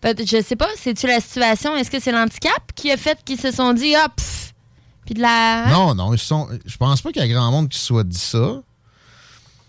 [0.00, 1.74] Peut- Je sais pas, c'est-tu la situation?
[1.76, 4.52] Est-ce que c'est l'handicap qui a fait qu'ils se sont dit, ah, pff,
[5.06, 5.66] puis de la.
[5.70, 6.48] Non, non, ils sont.
[6.66, 8.60] Je pense pas qu'il y a grand monde qui se soit dit ça.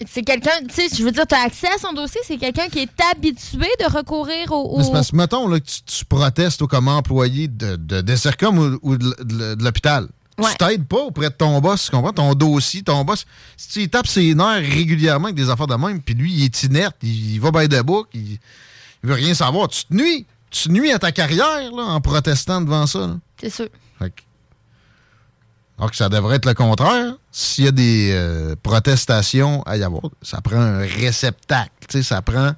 [0.06, 2.68] C'est quelqu'un, tu sais, je veux dire, tu as accès à son dossier, c'est quelqu'un
[2.70, 4.80] qui est habitué de recourir au.
[4.84, 8.02] C'est parce que, mettons, là, que tu, tu protestes ou comme employé de, de,
[8.48, 10.08] ou, ou de, de- de l'hôpital.
[10.38, 10.52] Ouais.
[10.52, 12.14] Tu t'aides pas auprès de ton boss, tu comprends?
[12.14, 13.26] Ton dossier, ton boss.
[13.58, 16.64] Si tu tapes ses nerfs régulièrement avec des affaires de même, puis lui, il est
[16.64, 18.34] inerte, il, il va by the book, il,
[19.04, 19.68] il veut rien savoir.
[19.70, 20.28] Tu te nuis.
[20.52, 23.18] Tu te nuis à ta carrière là, en protestant devant ça.
[23.42, 23.68] C'est sûr.
[23.98, 24.22] Fait que-
[25.78, 27.14] Alors que ça devrait être le contraire.
[27.32, 32.04] S'il y a des euh, protestations à y avoir, ça prend un réceptacle.
[32.04, 32.54] Ça prend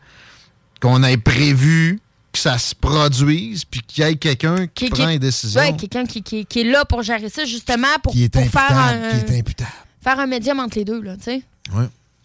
[0.82, 2.00] qu'on ait prévu
[2.32, 5.60] que ça se produise, puis qu'il y ait quelqu'un qui, prend les décisions.
[5.60, 9.20] Ouais, quelqu'un qui, est là pour gérer ça, justement, pour, qui est pour faire, un,
[9.20, 9.72] qui est imputable.
[10.02, 11.44] faire un médium entre les deux, là, tu sais.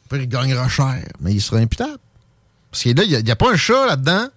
[0.09, 1.99] Puis il gagnera cher, mais il sera imputable.
[2.71, 4.29] Parce que là, il n'y a, pas un chat là-dedans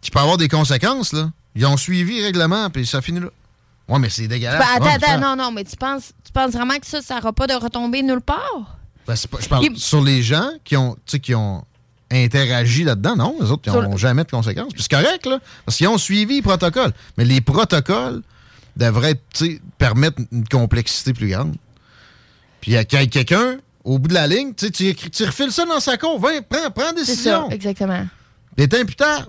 [0.00, 1.12] qui peut avoir des conséquences.
[1.12, 1.30] Là.
[1.54, 3.28] Ils ont suivi le règlement, puis ça finit là.
[3.88, 4.58] Ouais, mais c'est dégueulasse.
[4.58, 7.32] Ben, attends, attends, non, non, mais tu penses, tu penses vraiment que ça, ça n'aura
[7.32, 8.76] pas de retombée nulle part?
[9.06, 11.64] Ben, pas- je parle Il- sur les gens qui ont, tu sais, qui ont
[12.10, 13.16] interagi là-dedans.
[13.16, 14.72] Non, les autres, ils n'ont le- jamais de conséquences.
[14.72, 16.92] Puis c'est correct, là, parce qu'ils ont suivi les protocoles.
[17.16, 18.22] Mais les protocoles
[18.76, 19.20] devraient
[19.78, 21.56] permettre une complexité plus grande.
[22.60, 25.80] Puis il y a quelqu'un, au bout de la ligne, tu tu, refiles ça dans
[25.80, 26.18] sa cour.
[26.20, 27.50] Va, prends, prends C'est ça, décision.
[27.50, 28.06] exactement.
[28.56, 29.26] Est imputable.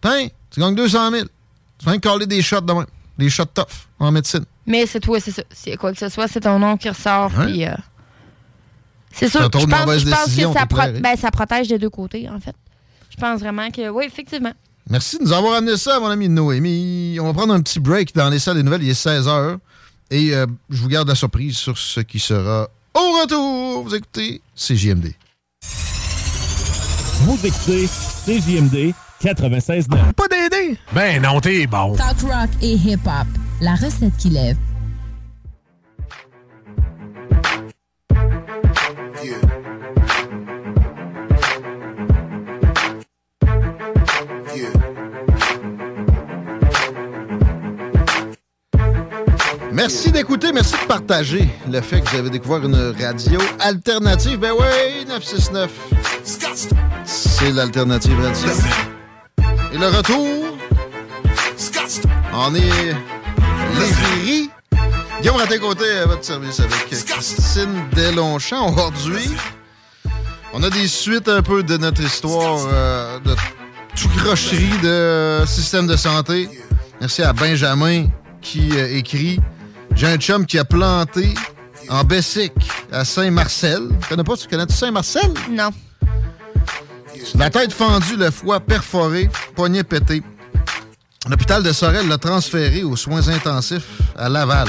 [0.00, 1.24] Tiens, tu gagnes 200 000.
[1.78, 2.86] Tu viens de coller des shots de même.
[3.18, 3.64] Des shots tough
[3.98, 4.44] en médecine.
[4.66, 5.42] Mais c'est toi, c'est ça.
[5.50, 7.30] C'est quoi que ce soit, c'est ton nom qui ressort.
[7.36, 7.46] Ouais.
[7.46, 7.72] puis, euh,
[9.12, 9.40] c'est sûr.
[9.42, 12.38] Je de pense, je pense que ça, pro- ben, ça protège des deux côtés, en
[12.38, 12.54] fait.
[13.10, 14.52] Je pense vraiment que, oui, effectivement.
[14.88, 17.18] Merci de nous avoir amené ça, mon ami Noémie.
[17.20, 18.82] On va prendre un petit break dans les salles des nouvelles.
[18.84, 19.58] Il est 16 h.
[20.10, 23.82] Et euh, je vous garde la surprise sur ce qui sera au retour.
[23.84, 25.12] Vous écoutez CJMD.
[27.22, 27.86] Vous écoutez
[28.24, 30.12] CJMD 96.9.
[30.14, 30.78] Pas d'aider!
[30.92, 31.94] Ben non, t'es bon.
[31.96, 33.26] Talk rock et hip-hop.
[33.60, 34.56] La recette qui lève.
[49.72, 54.38] Merci d'écouter, merci de partager le fait que vous avez découvert une radio alternative.
[54.38, 55.70] Ben oui, 969.
[57.04, 58.87] C'est l'alternative radio.
[59.72, 60.58] Et le retour,
[62.32, 62.94] on est
[63.78, 64.50] l'égérie.
[65.20, 68.72] Guillaume Raté-Côté à votre service avec Christine Delonchamp.
[68.72, 69.30] Aujourd'hui,
[70.54, 73.34] on a des suites un peu de notre histoire euh, de
[73.94, 76.48] tout crocherie de système de santé.
[77.00, 78.06] Merci à Benjamin
[78.40, 79.38] qui euh, écrit
[79.94, 81.34] J'ai un chum qui a planté
[81.90, 82.52] en Bessic
[82.90, 83.88] à Saint-Marcel.
[84.00, 85.30] Tu connais pas, tu connais Saint-Marcel?
[85.50, 85.70] Non.
[87.36, 90.22] La tête fendue, le foie perforé, poignet pété.
[91.28, 94.68] L'hôpital de Sorel l'a transféré aux soins intensifs à Laval.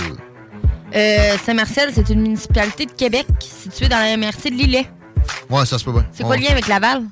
[0.95, 4.89] Euh, Saint-Marcel, c'est une municipalité de Québec située dans la MRC de Lillet.
[5.49, 6.05] Ouais, ça se peut bien.
[6.11, 7.03] C'est quoi le lien avec Laval?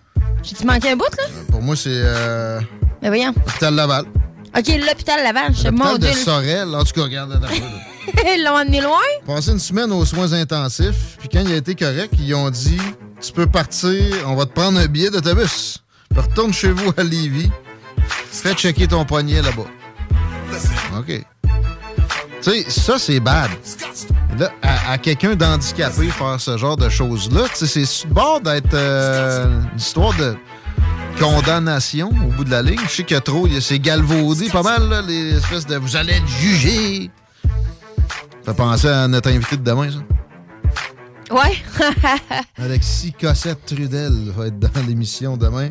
[0.43, 1.23] J'ai-tu manqué un bout, là?
[1.51, 2.59] Pour moi, c'est euh,
[3.01, 3.33] Mais voyons.
[3.35, 4.05] l'hôpital Laval.
[4.57, 5.53] OK, l'hôpital Laval.
[5.55, 6.13] Je L'hôpital mon de Dieu.
[6.13, 6.75] Sorel.
[6.75, 7.31] En tout cas, regarde.
[7.33, 7.53] attends.
[8.25, 8.97] Ils l'ont amené loin?
[9.25, 12.79] Passé une semaine aux soins intensifs, puis quand il a été correct, ils ont dit
[13.19, 15.79] Tu peux partir, on va te prendre un billet d'autobus.
[16.15, 17.49] Retourne chez vous à Lévis.
[18.07, 19.65] Fais checker ton poignet là-bas.
[20.97, 21.25] OK.
[22.41, 23.49] Tu sais, ça, c'est bad.
[24.37, 29.79] Là, à, quelqu'un d'handicapé faire ce genre de choses-là, c'est sur bord d'être euh, une
[29.79, 30.35] histoire de
[31.19, 32.79] condamnation au bout de la ligne.
[32.87, 35.95] Je sais qu'il y a trop, c'est galvaudé pas mal, là, les espèces de vous
[35.95, 37.09] allez être jugé.
[38.45, 39.97] Fait penser à notre invité de demain, ça.
[41.31, 41.57] Ouais.
[42.57, 45.69] Alexis Cossette-Trudel va être dans l'émission demain.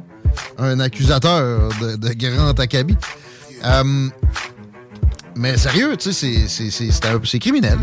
[0.58, 2.96] Un accusateur de, grand acabit.
[3.64, 4.08] Euh,
[5.34, 6.70] mais sérieux, tu sais, c'est-
[7.38, 7.78] criminel.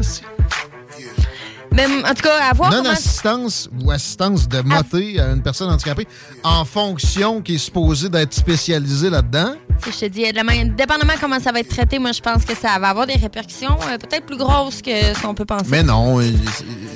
[1.73, 2.83] Mais en tout cas, à voir comment...
[2.83, 6.07] Non-assistance ou assistance de moté à une personne handicapée
[6.43, 9.55] en fonction qui est supposée d'être spécialisée là-dedans.
[9.83, 12.21] Si je te dis, de la main- dépendamment comment ça va être traité, moi, je
[12.21, 15.45] pense que ça va avoir des répercussions euh, peut-être plus grosses que ce qu'on peut
[15.45, 15.65] penser.
[15.69, 16.39] Mais non, il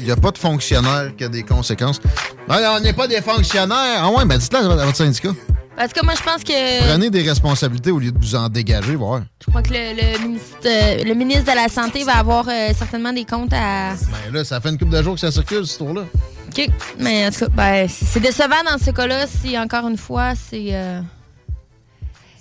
[0.04, 2.00] n'y a pas de fonctionnaire qui a des conséquences.
[2.48, 4.02] Non, on n'est pas des fonctionnaires.
[4.04, 5.30] Ah ouais, ben dites-le à votre syndicat.
[5.78, 6.90] Parce que moi, je pense que...
[6.90, 9.22] Prenez des responsabilités au lieu de vous en dégager, voir.
[9.46, 12.70] Je crois que le, le ministre, euh, le ministre de la Santé va avoir euh,
[12.76, 13.94] certainement des comptes à...
[13.94, 16.02] Ben là, ça fait une couple de jours que ça circule, cette histoire-là.
[16.48, 16.70] OK.
[16.98, 20.70] Mais en tout cas, ben, c'est décevant dans ce cas-là si, encore une fois, c'est
[20.72, 21.00] euh,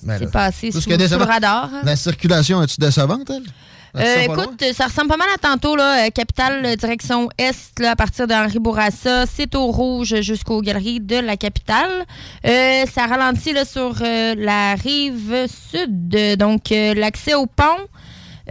[0.02, 1.70] Ben c'est passé tout sous, ce sous le radar.
[1.74, 1.82] hein.
[1.84, 3.42] La circulation, est-tu décevante, elle?
[3.98, 6.06] Euh, écoute, ça ressemble pas mal à tantôt, là.
[6.06, 9.24] euh, capitale, euh, direction Est, là, à partir d'Henri Bourassa.
[9.26, 12.04] C'est au rouge jusqu'aux galeries de la capitale.
[12.46, 16.36] Euh, ça ralentit, là, sur euh, la rive sud.
[16.36, 17.64] Donc, euh, l'accès au pont.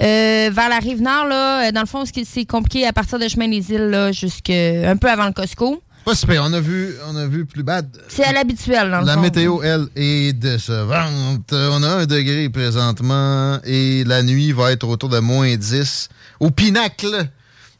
[0.01, 3.47] euh, vers la rive nord, là, dans le fond, c'est compliqué à partir de chemin
[3.47, 5.81] des îles, là, jusque un peu avant le Costco.
[6.05, 6.43] Pas super.
[6.43, 7.89] On a vu, on a vu plus bad.
[8.07, 9.21] C'est à l'habituel, dans le La fond.
[9.21, 11.51] météo, elle, est décevante.
[11.51, 16.09] On a un degré présentement et la nuit va être autour de moins 10.
[16.39, 17.27] Au pinacle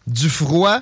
[0.07, 0.79] du froid.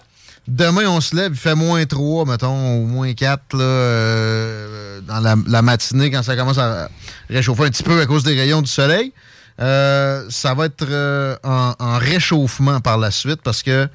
[0.47, 5.21] Demain, on se lève, il fait moins 3, mettons, ou moins 4 là, euh, dans
[5.21, 6.89] la, la matinée quand ça commence à
[7.29, 9.13] réchauffer un petit peu à cause des rayons du soleil.
[9.61, 13.87] Euh, ça va être euh, en, en réchauffement par la suite parce que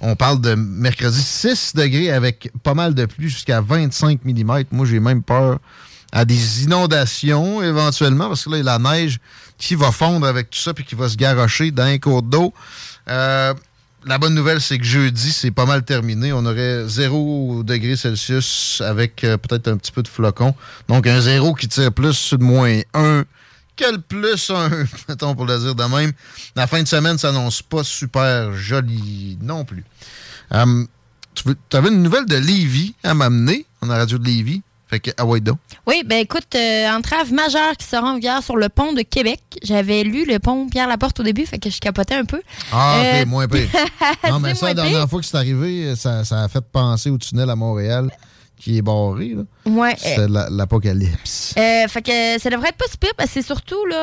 [0.00, 4.64] on parle de mercredi 6 degrés avec pas mal de pluie jusqu'à 25 mm.
[4.70, 5.58] Moi, j'ai même peur
[6.12, 9.18] à des inondations éventuellement parce que là, il y a la neige
[9.58, 12.52] qui va fondre avec tout ça puis qui va se garrocher dans un cours d'eau.
[13.08, 13.52] Euh,
[14.06, 16.32] la bonne nouvelle, c'est que jeudi, c'est pas mal terminé.
[16.32, 20.54] On aurait 0 degré Celsius avec euh, peut-être un petit peu de flocon.
[20.88, 23.24] Donc, un 0 qui tire plus sur le moins 1
[23.76, 24.70] que le plus 1,
[25.08, 26.12] mettons pour le dire de même.
[26.56, 29.84] La fin de semaine s'annonce pas super jolie non plus.
[30.52, 30.84] Euh,
[31.34, 34.62] tu avais une nouvelle de Lévis à m'amener, on a radio de Lévis.
[34.86, 35.58] Fait que, ah ouais, donc.
[35.86, 39.40] Oui, ben écoute, euh, entrave majeure qui sera en vigueur sur le pont de Québec.
[39.62, 42.42] J'avais lu le pont Pierre-Laporte au début, fait que je capotais un peu.
[42.70, 43.68] Ah, Euh, ok, moins pire.
[44.30, 45.08] non, mais ça, la dernière pire.
[45.10, 48.10] fois que c'est arrivé, ça, ça a fait penser au tunnel à Montréal
[48.58, 49.30] qui est barré.
[49.34, 49.42] là.
[49.66, 49.96] Ouais.
[50.28, 51.54] La- l'apocalypse.
[51.56, 53.96] Euh, fait que ça devrait être pas si pire parce que c'est surtout là,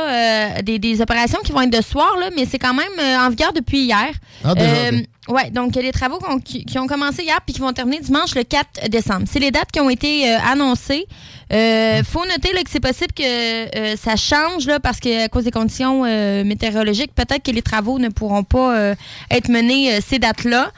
[0.57, 3.18] euh, des, des opérations qui vont être de soir, là, mais c'est quand même euh,
[3.26, 4.09] en vigueur depuis hier.
[4.43, 5.05] Ah, déjà, ok.
[5.30, 7.62] Ouais, donc il y a des travaux qu'on- qui, qui ont commencé hier puis qui
[7.62, 9.26] vont terminer dimanche le 4 décembre.
[9.32, 11.05] C'est les dates qui ont été annoncées.
[11.53, 15.43] Euh, faut noter là, que c'est possible que euh, ça change là, parce qu'à cause
[15.43, 18.95] des conditions euh, météorologiques, peut-être que les travaux ne pourront pas
[19.30, 20.72] être menés ces dates-là.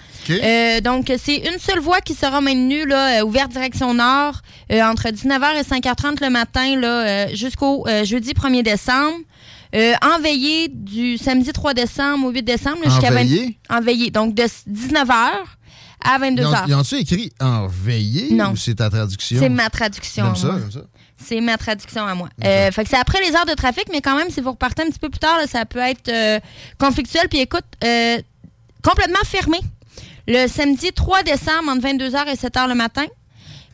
[0.82, 4.42] Donc, c'est une seule voie qui sera maintenue, là, ouverte direction nord,
[4.82, 9.18] entre 19h et 5h30 le matin, là, euh, jusqu'au euh, jeudi 1er décembre.
[9.76, 12.78] Euh, en veillée du samedi 3 décembre au 8 décembre.
[12.84, 13.58] là, En jusqu'à 20 veillée?
[13.70, 14.12] En veillée.
[14.12, 15.12] Donc, de 19h
[16.06, 16.64] à Ils 22h.
[16.64, 18.52] ont- Ils ont-tu écrit en veillé Non.
[18.52, 19.40] ou c'est ta traduction?
[19.40, 20.26] C'est ma traduction.
[20.26, 20.80] J'aime ça, j'aime ça.
[21.18, 22.30] C'est ma traduction à moi.
[22.44, 24.84] Euh, fait que c'est après les heures de trafic, mais quand même, si vous repartez
[24.84, 26.40] un petit peu plus tard, là, ça peut être euh,
[26.78, 27.28] conflictuel.
[27.30, 28.18] Puis écoute, euh,
[28.84, 29.58] complètement fermé.
[30.28, 33.06] Le samedi 3 décembre, entre 22h et 7h le matin.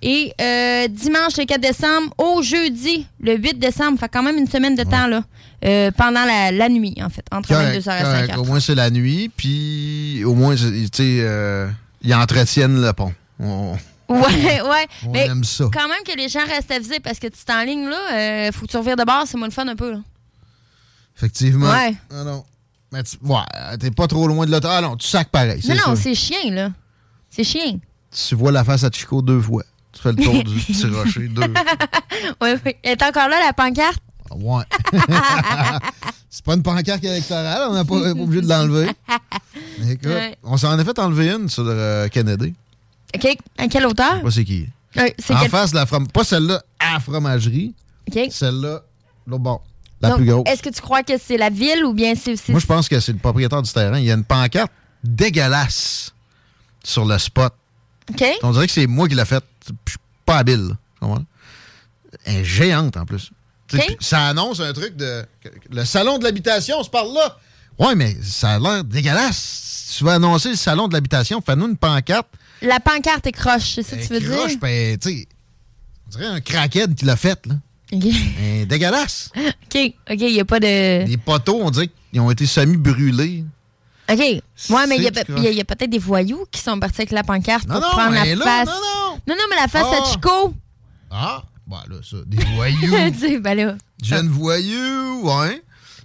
[0.01, 3.99] Et euh, dimanche le 4 décembre au jeudi le 8 décembre.
[3.99, 5.23] Fait quand même une semaine de temps là.
[5.65, 8.31] euh, pendant la, la nuit, en fait, entre Correct, 22h et correct.
[8.33, 8.37] 5h.
[8.37, 11.67] Au moins, c'est la nuit, puis au moins, tu sais, euh,
[12.01, 13.13] ils entretiennent le pont.
[13.39, 13.75] On-
[14.07, 14.87] Ouais, ouais.
[15.05, 15.65] On mais aime ça.
[15.71, 18.71] quand même que les gens restent avisés parce que tu t'enlignes là, euh, faut que
[18.71, 19.91] tu revires de bord, c'est moins le fun un peu.
[19.91, 19.99] Là.
[21.15, 21.69] Effectivement.
[21.69, 21.93] Ouais.
[22.11, 22.43] Ah non.
[22.91, 24.67] Mais tu, ouais, t'es pas trop loin de l'auto.
[24.71, 25.61] Ah non, tu sacs pareil.
[25.67, 26.71] Non, non, c'est chien, là.
[27.29, 27.77] C'est chien.
[28.11, 29.63] Tu vois la face à Chico deux fois.
[29.99, 31.41] Tu fais le tour du petit rocher deux
[32.41, 32.75] oui, oui.
[32.83, 33.99] Elle est encore là, la pancarte?
[34.31, 34.63] Ouais.
[36.29, 38.89] c'est pas une pancarte électorale, on n'a pas, pas obligé de l'enlever.
[39.89, 40.37] Écoute, Ouais.
[40.43, 42.53] on s'en est fait enlever une sur euh, Kennedy.
[43.15, 43.37] OK.
[43.57, 44.11] À quelle hauteur?
[44.13, 44.67] Je sais pas c'est qui.
[45.19, 46.11] C'est En quel- face de la fromagerie.
[46.13, 47.73] Pas celle-là à la fromagerie.
[48.09, 48.19] OK.
[48.31, 48.81] Celle-là,
[49.27, 49.63] l'autre bord.
[50.01, 50.47] La Donc, plus grosse.
[50.47, 52.35] Est-ce que tu crois que c'est la ville ou bien c'est.
[52.37, 53.97] c'est- Moi, je pense que c'est le propriétaire du terrain.
[53.99, 54.71] Il y a une pancarte
[55.03, 56.13] dégueulasse
[56.83, 57.53] sur le spot.
[58.11, 58.23] OK.
[58.43, 59.43] On dirait que c'est moi qui l'ai faite.
[59.85, 60.75] Je suis pas habile.
[62.25, 63.31] Elle est géante en plus.
[63.99, 65.25] Ça annonce un truc de.
[65.69, 67.37] Le salon de l'habitation, on se parle là.
[67.77, 69.37] Ouais, mais ça a l'air dégueulasse.
[69.89, 72.27] Si tu veux annoncer le salon de l'habitation, fais-nous une pancarte.
[72.61, 74.59] La pancarte est croche, c'est ça que tu veux Croche, dire?
[74.59, 75.27] ben, tu sais.
[76.07, 77.55] On dirait un crackhead qui l'a faite, là.
[77.93, 78.03] OK.
[78.03, 79.31] Elle est dégueulasse.
[79.37, 79.93] OK.
[80.11, 81.05] OK, il n'y a pas de.
[81.05, 83.45] Les poteaux, on dirait qu'ils ont été semi-brûlés.
[84.11, 84.17] OK.
[84.17, 85.11] Ouais, mais il y a,
[85.63, 88.43] peut-être des voyous qui sont partis avec la pancarte Non, pour non, prendre la là,
[88.43, 88.67] face.
[88.67, 89.08] non, non.
[89.29, 90.01] Non, non, mais la face Ah.
[90.03, 90.53] à Chico.
[91.11, 93.11] Ah, bah là, ça, des voyous.
[93.19, 93.75] tu ben là.
[94.03, 95.61] Jeune voyou, ouais.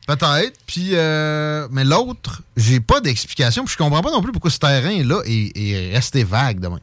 [0.06, 0.58] Peut-être.
[0.66, 3.64] Puis, euh, mais l'autre, j'ai pas d'explication.
[3.64, 6.80] Puis je comprends pas non plus pourquoi ce terrain-là est, est resté vague demain.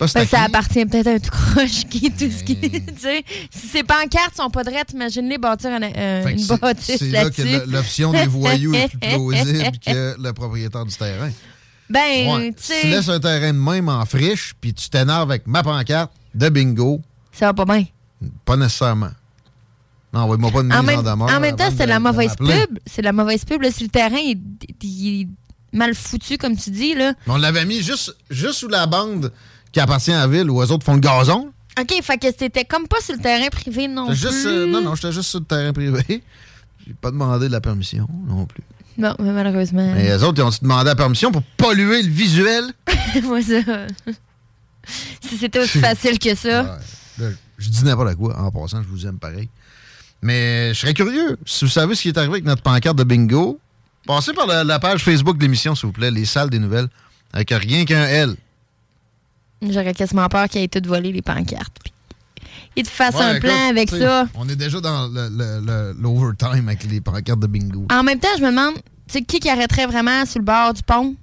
[0.00, 2.56] Ben, ça appartient peut-être à un tout croche qui tout ce qui.
[2.70, 7.10] Tu sais, si ces pancartes sont pas drettes, imagine-les bâtir un- que une bâtisse C'est
[7.10, 11.30] là que l'option des voyous est plus plausible que le propriétaire du terrain.
[11.92, 12.54] Ben, Ouais.
[12.56, 16.10] tu sais, laisses un terrain de même en friche, puis tu t'énerves avec ma pancarte
[16.34, 17.00] de bingo,
[17.32, 17.84] ça va pas bien.
[18.44, 19.10] pas nécessairement.
[20.14, 21.30] Non, envoie-moi pas mise En en, même, demeure.
[21.30, 22.78] en même temps, c'est la mauvaise pub.
[22.86, 23.62] C'est la mauvaise pub.
[23.62, 24.38] Là, si le terrain est,
[24.82, 25.28] il est
[25.76, 27.14] mal foutu, comme tu dis, là.
[27.26, 29.32] On l'avait mis juste, juste sous la bande
[29.72, 31.50] qui appartient à la ville où eux autres font le gazon.
[31.80, 34.16] OK, fait que c'était comme pas sur le terrain privé non plus.
[34.16, 36.22] juste, euh, non, non, j'étais juste sur le terrain privé.
[36.86, 38.62] J'ai pas demandé de la permission non plus.
[38.98, 39.92] Non, mais malheureusement.
[39.94, 42.64] Mais les autres, ils ont demandé la permission pour polluer le visuel?
[43.22, 43.60] Moi, ça.
[45.20, 46.78] si c'était aussi facile que ça.
[47.18, 47.28] Là,
[47.58, 48.38] je dis n'importe quoi.
[48.38, 49.48] En passant, je vous aime pareil.
[50.20, 51.38] Mais je serais curieux.
[51.46, 53.58] Si vous savez ce qui est arrivé avec notre pancarte de bingo,
[54.06, 56.88] passez par la, la page Facebook de l'émission, s'il vous plaît, les salles des nouvelles,
[57.32, 58.36] avec rien qu'un L.
[59.62, 61.78] J'aurais quasiment peur qu'il ait tout volé les pancartes.
[62.76, 64.26] Il te fasse Ouais, un écoute, plan avec ça.
[64.34, 65.08] On est déjà dans
[65.98, 67.86] l'overtime avec les pancartes de bingo.
[67.90, 70.72] En même temps, je me demande, tu sais, qui qui arrêterait vraiment sur le bord
[70.74, 71.14] du pont?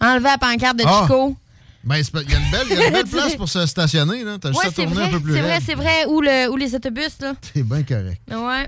[0.00, 1.02] Enlever la pancarte de Ah!
[1.02, 1.36] Chico.
[1.84, 3.66] Ben, c'est pas- il y a une belle, y a une belle place pour se
[3.66, 4.24] stationner.
[4.24, 4.38] là.
[4.40, 6.06] T'as juste à c'est tourner vrai, un peu plus c'est vrai, c'est vrai.
[6.08, 7.34] Ou, le, ou les autobus, là.
[7.54, 8.20] C'est bien correct.
[8.30, 8.66] Ouais.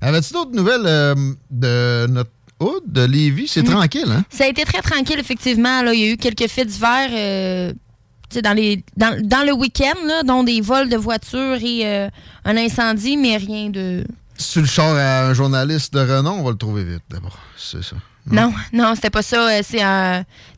[0.00, 1.14] Avais-tu d'autres nouvelles euh,
[1.50, 2.30] de notre
[2.60, 3.48] hood, de Lévis?
[3.48, 3.70] C'est Mm.
[3.72, 4.24] tranquille, hein?
[4.30, 5.82] Ça a été très tranquille, effectivement.
[5.82, 5.92] Là.
[5.92, 7.72] Il y a eu quelques faits divers euh,
[8.42, 12.08] dans, les, dans, dans le week-end, dont des vols de voitures et euh,
[12.44, 14.04] un incendie, mais rien de.
[14.36, 17.38] Si tu le chars à un journaliste de renom, on va le trouver vite, d'abord.
[17.56, 17.96] C'est ça.
[18.30, 19.48] Non, non, c'était pas ça.
[19.48, 19.82] Euh, C'est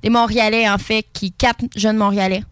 [0.02, 2.42] des Montréalais, en fait, qui quatre jeunes Montréalais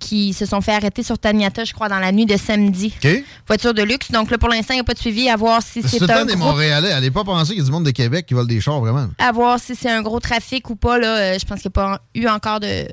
[0.00, 2.92] qui se sont fait arrêter sur Taniata, je crois, dans la nuit de samedi.
[3.02, 3.24] OK?
[3.46, 4.10] Voiture de luxe.
[4.10, 6.06] Donc là, pour l'instant, il n'y a pas de suivi à voir si C'est un
[6.06, 6.92] temps des gros Montréalais.
[6.92, 9.06] Allez pas penser qu'il y a du monde de Québec qui vole des chars, vraiment.
[9.18, 10.98] à voir si c'est un gros trafic ou pas.
[10.98, 12.86] Là, Euh, je pense qu'il n'y a pas eu encore de,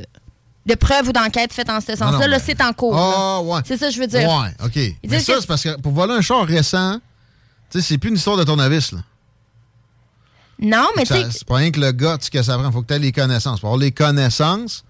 [0.66, 2.12] de preuves ou d'enquêtes faites en ce Non, sens-là.
[2.12, 2.95] non, Là, ben- c'est en cours.
[2.97, 3.62] Ah, ouais.
[3.66, 4.30] C'est ça que je veux dire.
[4.30, 4.80] Ouais, OK.
[5.07, 6.99] Mais ça, que- c'est parce que pour voler un char récent,
[7.72, 8.99] tu sais, c'est plus une histoire de tournevis, là.
[10.59, 12.72] Non, mais tu C'est pas rien que le gars, tu sais, que ça prend.
[12.72, 13.59] Faut que tu aies les connaissances.
[13.59, 14.84] Pour avoir les connaissances,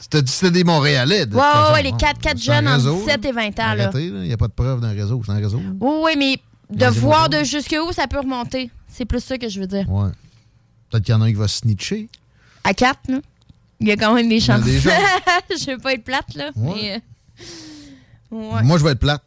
[0.00, 1.24] tu t'as dit que c'était des Montréalais.
[1.24, 3.48] de ouais, ouais, ouais, les 4, 4 C'est un jeunes en réseau, 17 et 20
[3.60, 3.74] ans.
[3.74, 3.84] Là.
[3.84, 4.18] Arrêtez, là.
[4.20, 5.22] Il n'y a pas de preuve d'un réseau.
[5.24, 5.62] C'est un réseau.
[5.80, 6.40] Oui, oui, mais
[6.76, 8.70] de voir de jusqu'où ça peut remonter.
[8.86, 9.88] C'est plus ça que je veux dire.
[9.90, 10.10] Ouais.
[10.90, 12.08] Peut-être qu'il y en a un qui va snitcher.
[12.64, 13.18] À 4, là,
[13.80, 14.62] il y a quand même des chances.
[14.64, 16.50] des je veux pas être plate, là.
[16.56, 16.74] Ouais.
[16.74, 18.62] Mais, euh, ouais.
[18.62, 19.22] Moi, je vais être plate.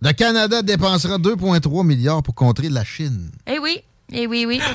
[0.00, 3.30] Le Canada dépensera 2,3 milliards pour contrer la Chine.
[3.46, 3.80] Eh oui,
[4.12, 4.60] eh oui, oui.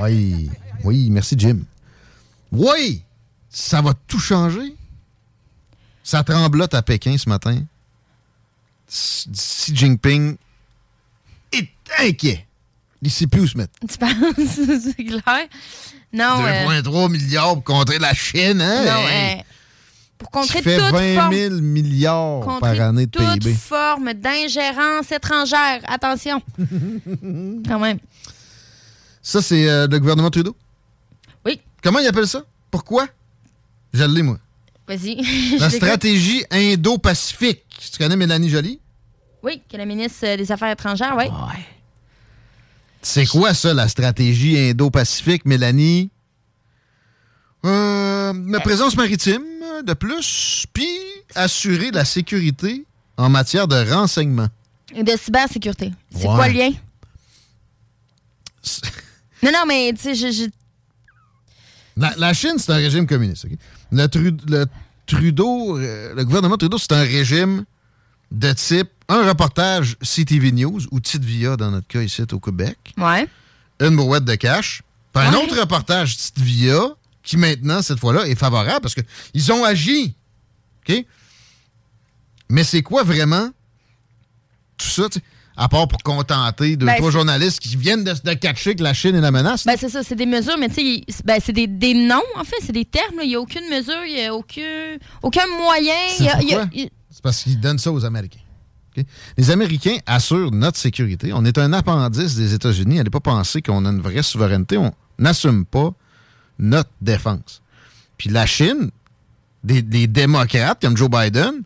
[0.00, 0.50] Oui,
[0.82, 1.60] oui, merci Jim.
[2.52, 3.02] Oui,
[3.48, 4.74] ça va tout changer.
[6.02, 7.62] Ça tremblote à Pékin ce matin.
[8.88, 10.36] Xi Jinping
[11.52, 11.68] est
[12.00, 12.46] inquiet.
[13.04, 13.72] Il sait plus où se mettre.
[13.88, 14.12] Tu penses,
[14.96, 15.48] c'est clair?
[16.12, 18.84] Non, euh, 2,3 milliards pour contrer la Chine, hein?
[18.84, 19.38] non, Hey!
[19.40, 19.42] euh,
[20.16, 23.52] pour contrer Qui fait toute 20 forme, 000 milliards contrer par année de toute PIB.
[23.54, 25.80] forme d'ingérence étrangère.
[25.86, 26.40] Attention.
[27.68, 27.98] quand même.
[29.22, 30.56] Ça, c'est euh, le gouvernement Trudeau?
[31.44, 31.60] Oui.
[31.82, 32.44] Comment il appelle ça?
[32.70, 33.06] Pourquoi?
[33.92, 34.38] Je l'ai, moi.
[34.88, 35.58] Vas-y.
[35.58, 37.64] La stratégie Indo-Pacifique.
[37.92, 38.80] Tu connais Mélanie Joly?
[39.42, 41.24] Oui, que la ministre euh, des Affaires étrangères, oui.
[43.06, 46.10] C'est quoi ça, la stratégie Indo-Pacifique, Mélanie?
[47.66, 49.42] Euh, ma présence maritime,
[49.84, 50.88] de plus, puis
[51.34, 52.86] assurer la sécurité
[53.16, 54.48] en matière de renseignement.
[54.94, 55.92] De cybersécurité.
[56.10, 56.34] C'est Ouais.
[56.34, 56.70] quoi le lien?
[59.42, 60.50] Non, non, mais tu sais, je, je-
[61.98, 63.46] La, la Chine, c'est un régime communiste.
[63.92, 64.06] Le,
[64.48, 64.64] le
[65.06, 67.64] Trudeau, euh, le gouvernement Trudeau, c'est un régime
[68.34, 72.76] de type un reportage CTV News ou Titvia dans notre cas ici au Québec.
[72.96, 73.26] Ouais.
[73.80, 74.82] Une brouette de cash.
[75.12, 75.44] Puis un Ouais.
[75.44, 76.80] autre reportage Titvia
[77.22, 80.14] qui maintenant, cette fois-là, est favorable parce qu'ils ont agi.
[80.88, 81.04] OK?
[82.48, 83.50] Mais c'est quoi vraiment
[84.76, 85.24] tout ça, tu sais,
[85.56, 88.92] à part pour contenter deux, Ben, trois journalistes qui viennent de, de catcher que la
[88.92, 89.64] Chine est la menace?
[89.64, 92.42] Ben, c'est ça, c'est des mesures, mais tu sais, ben, c'est des, des noms, en
[92.44, 93.20] fait, c'est des termes.
[93.22, 95.94] Il n'y a aucune mesure, il n'y a aucun, aucun moyen.
[96.20, 96.68] y a- y a-
[97.24, 98.38] parce qu'ils donnent ça aux Américains.
[99.38, 101.32] Les Américains assurent notre sécurité.
[101.32, 103.00] On est un appendice des États-Unis.
[103.00, 104.76] Allez pas penser qu'on a une vraie souveraineté.
[104.76, 105.92] On n'assume pas
[106.58, 107.62] notre défense.
[108.18, 108.90] Puis la Chine,
[109.64, 111.62] des, démocrates comme Joe Biden,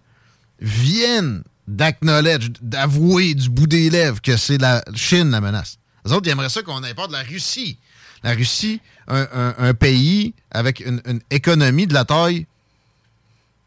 [0.60, 5.78] viennent d'acknowledge, d'avouer du bout des lèvres que c'est la Chine la menace.
[6.06, 7.78] Les autres, ils aimeraient ça qu'on importe la Russie.
[8.22, 12.46] La Russie, un, pays avec une économie de la taille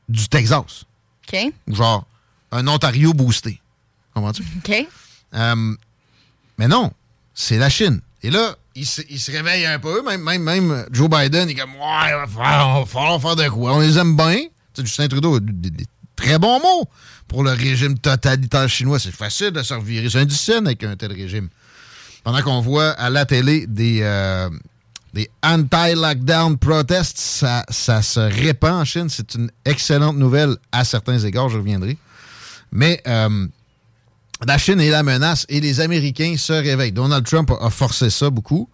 [0.08, 0.86] du Texas.
[1.28, 1.54] OK.
[1.68, 2.06] Genre,
[2.52, 3.62] un Ontario boosté.
[4.14, 4.44] Comprends-tu?
[4.58, 4.88] OK.
[5.34, 5.76] Euh,
[6.58, 6.92] mais non,
[7.34, 8.02] c'est la Chine.
[8.24, 10.04] Et là, il se, il se réveille un peu.
[10.04, 13.76] Même, même, même Joe Biden, il est comme, ouais, il va falloir, faire de quoi.
[13.76, 14.36] On les aime bien.
[14.74, 16.88] Tu sais, Justin Trudeau a des, des très bons mots
[17.28, 19.00] pour le régime totalitaire chinois.
[19.00, 20.10] C'est facile de se revirer.
[20.10, 21.50] C'est un scène avec un tel régime.
[22.24, 24.50] Pendant qu'on voit à la télé des, euh,
[25.14, 29.10] des anti-lockdown protests, ça, ça se répand en Chine.
[29.10, 31.98] C'est une excellente nouvelle à certains égards, je reviendrai.
[32.72, 33.48] Mais euh,
[34.46, 36.94] la Chine est la menace et les Américains se réveillent.
[36.94, 38.70] Donald Trump a, forcé ça beaucoup.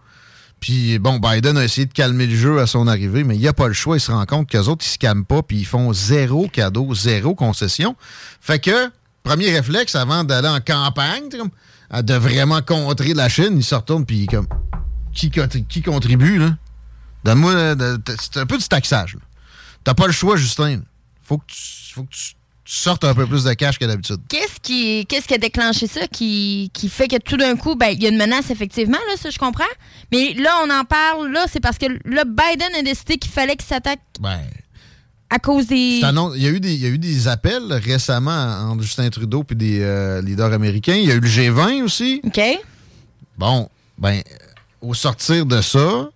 [0.60, 3.48] Puis bon, Biden a essayé de calmer le jeu à son arrivée, mais il n'y
[3.48, 3.96] a pas le choix.
[3.96, 6.94] Il se rend compte qu'eux autres, ils se calment pas, puis ils font zéro cadeau,
[6.94, 7.96] zéro concession.
[8.40, 8.90] Fait que,
[9.22, 11.28] premier réflexe, avant d'aller en campagne,
[12.02, 14.48] de vraiment contrer la Chine, il se retourne, puis comme,
[15.12, 15.30] qui,
[15.68, 16.56] qui contribue, là?
[17.24, 19.16] Donne-moi, euh, c'est un peu du taxage.
[19.84, 20.82] T'as pas le choix, Justin.
[21.22, 22.34] Faut que tu, faut que tu
[22.64, 24.20] sortes un peu plus de cash que d'habitude.
[24.28, 27.88] Qu'est-ce qui, qu'est-ce qui a déclenché ça, qui, qui fait que tout d'un coup, ben,
[27.88, 29.64] il y a une menace, effectivement, là, ça, je comprends.
[30.12, 33.56] Mais là, on en parle, là, c'est parce que là, Biden a décidé qu'il fallait
[33.56, 34.40] qu'il s'attaque Ben,
[35.30, 36.00] à cause des.
[36.02, 39.44] Il y, a eu des, il y a eu des appels récemment entre Justin Trudeau
[39.50, 40.96] et des euh, leaders américains.
[40.96, 42.20] Il y a eu le G20 aussi.
[42.24, 42.40] OK.
[43.36, 44.22] Bon, ben,
[44.80, 46.08] au sortir de ça,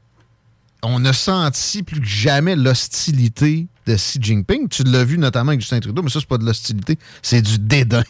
[0.83, 4.69] on a senti plus que jamais l'hostilité de Xi Jinping.
[4.69, 7.59] Tu l'as vu notamment avec Justin Trudeau, mais ça, c'est pas de l'hostilité, c'est du
[7.59, 8.03] dédain.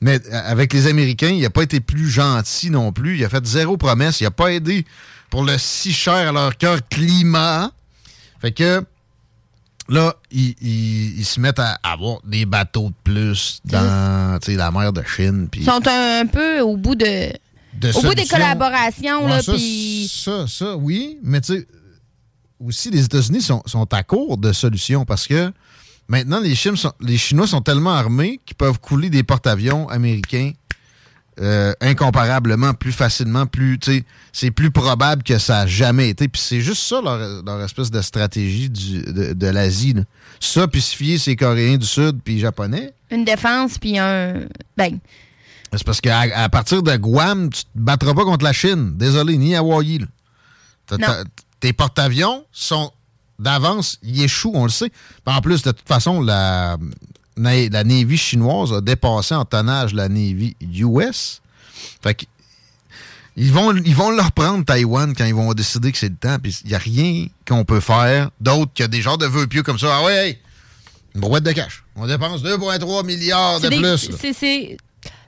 [0.00, 3.18] Mais euh, avec les Américains, il n'a pas été plus gentil non plus.
[3.18, 4.20] Il a fait zéro promesse.
[4.20, 4.84] Il n'a pas aidé
[5.30, 7.72] pour le si cher à leur cœur climat.
[8.40, 8.84] Fait que
[9.88, 15.48] là, ils, se mettent à avoir des bateaux de plus dans la mer de Chine.
[15.56, 17.32] Ils sont un peu au bout de.
[17.78, 20.10] De au bout des collaborations, Ouais, là, ça, puis.
[20.12, 21.18] Ça, ça, oui.
[21.22, 21.66] Mais tu sais,
[22.64, 25.52] aussi, les États-Unis sont, sont à court de solutions parce que
[26.08, 30.52] maintenant, les, Chinois sont, les Chinois sont tellement armés qu'ils peuvent couler des porte-avions américains
[31.40, 36.26] euh, incomparablement plus facilement, plus, tu sais, c'est plus probable que ça a jamais été.
[36.26, 39.94] Puis c'est juste ça leur, leur espèce de stratégie du- de, de l'Asie.
[40.40, 42.92] Ça, puis se fier, c'est Coréens du Sud puis Japonais.
[43.12, 44.46] Une défense, puis un.
[44.76, 44.98] Ben,
[45.72, 48.92] C'est parce qu'à à partir de Guam, tu te battras pas contre la Chine.
[48.96, 50.00] Désolé, ni Hawaii.
[51.60, 52.92] Tes porte-avions sont
[53.38, 54.90] d'avance, ils échouent, on le sait.
[55.26, 56.76] En plus, de toute façon, la,
[57.36, 61.40] la Navy chinoise a dépassé en tonnage la Navy US.
[62.02, 62.24] Fait que
[63.36, 66.38] ils vont, ils vont leur prendre Taïwan quand ils vont décider que c'est le temps.
[66.42, 69.62] Puis il n'y a rien qu'on peut faire d'autre que des genres de vœux pieux
[69.62, 69.96] comme ça.
[69.98, 70.38] Ah ouais, hey,
[71.14, 71.84] une brouette de cash.
[71.94, 73.98] On dépense 2,3 milliards de des- plus.
[73.98, 74.76] c'est-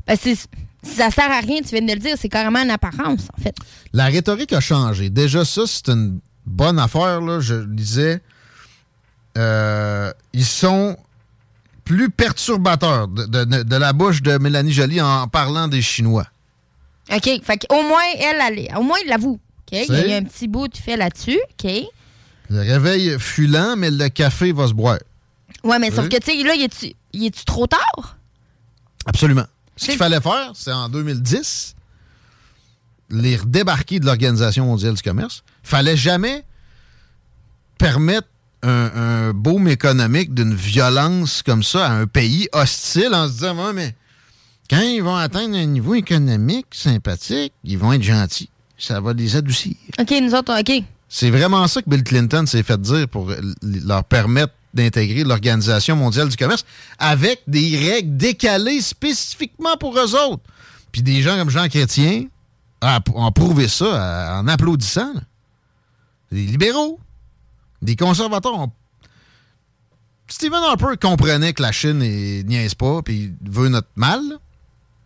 [0.07, 0.49] ben, c'est-
[0.83, 3.55] ça sert à rien, tu viens de le dire, c'est carrément une apparence, en fait.
[3.93, 5.11] La rhétorique a changé.
[5.11, 7.21] Déjà, ça, c'est une bonne affaire.
[7.21, 7.41] Là.
[7.41, 8.21] Je disais,
[9.39, 10.97] euh, ils sont
[11.85, 16.27] plus perturbateurs de, de- de la bouche de Mélanie Joly en parlant des Chinois.
[17.13, 17.29] OK.
[17.43, 19.41] Fait qu'au moins, elle, elle, au moins, il l'avoue.
[19.73, 19.79] OK?
[19.89, 21.39] Il y a un petit bout de fait là-dessus.
[21.63, 21.71] OK?
[22.49, 24.99] Le réveil fut lent, mais le café va se boire.
[25.65, 28.17] Ouais, mais sauf que, tu sais, là, il est-tu il est-tu trop tard?
[29.07, 29.45] Absolument.
[29.81, 31.75] Ce qu'il fallait faire, c'est en 2010,
[33.11, 35.43] les redébarquer de l'Organisation mondiale du commerce.
[35.63, 36.45] fallait jamais
[37.79, 38.29] permettre
[38.63, 43.67] un, un boom économique d'une violence comme ça à un pays hostile en se disant,
[43.67, 43.95] Ouais, mais
[44.69, 48.51] quand ils vont atteindre un niveau économique sympathique, ils vont être gentils.
[48.77, 49.75] Ça va les adoucir.
[49.99, 50.85] OK, nous autres, OK.
[51.09, 53.31] C'est vraiment ça que Bill Clinton s'est fait dire pour
[53.63, 56.65] leur permettre d'intégrer l'Organisation mondiale du commerce
[56.99, 60.43] avec des règles décalées spécifiquement pour eux autres.
[60.93, 62.25] Puis des gens comme Jean Chrétien
[63.15, 65.13] ont prouvé ça euh, en applaudissant.
[66.33, 66.99] Des libéraux,
[67.83, 68.55] des conservateurs.
[68.59, 68.73] ont-
[70.29, 74.21] Stephen Harper comprenait que la Chine ne niaise pas puis veut notre mal.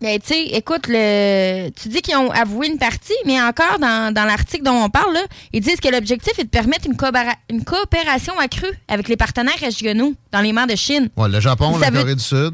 [0.05, 1.71] Mais tu sais, écoute, le...
[1.71, 5.15] tu dis qu'ils ont avoué une partie, mais encore dans, dans l'article dont on parle,
[5.15, 5.23] là,
[5.55, 9.59] ils disent que l'objectif est de permettre une, coopéra- une coopération accrue avec les partenaires
[9.59, 11.09] régionaux dans les mers de Chine.
[11.17, 12.53] Ouais, le Japon, la veut- Corée du Sud.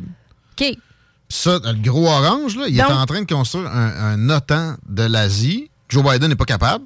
[0.61, 0.77] OK.
[1.29, 5.03] Ça, le gros orange, là, il est en train de construire un, un OTAN de
[5.03, 5.71] l'Asie.
[5.89, 6.85] Joe Biden n'est pas capable.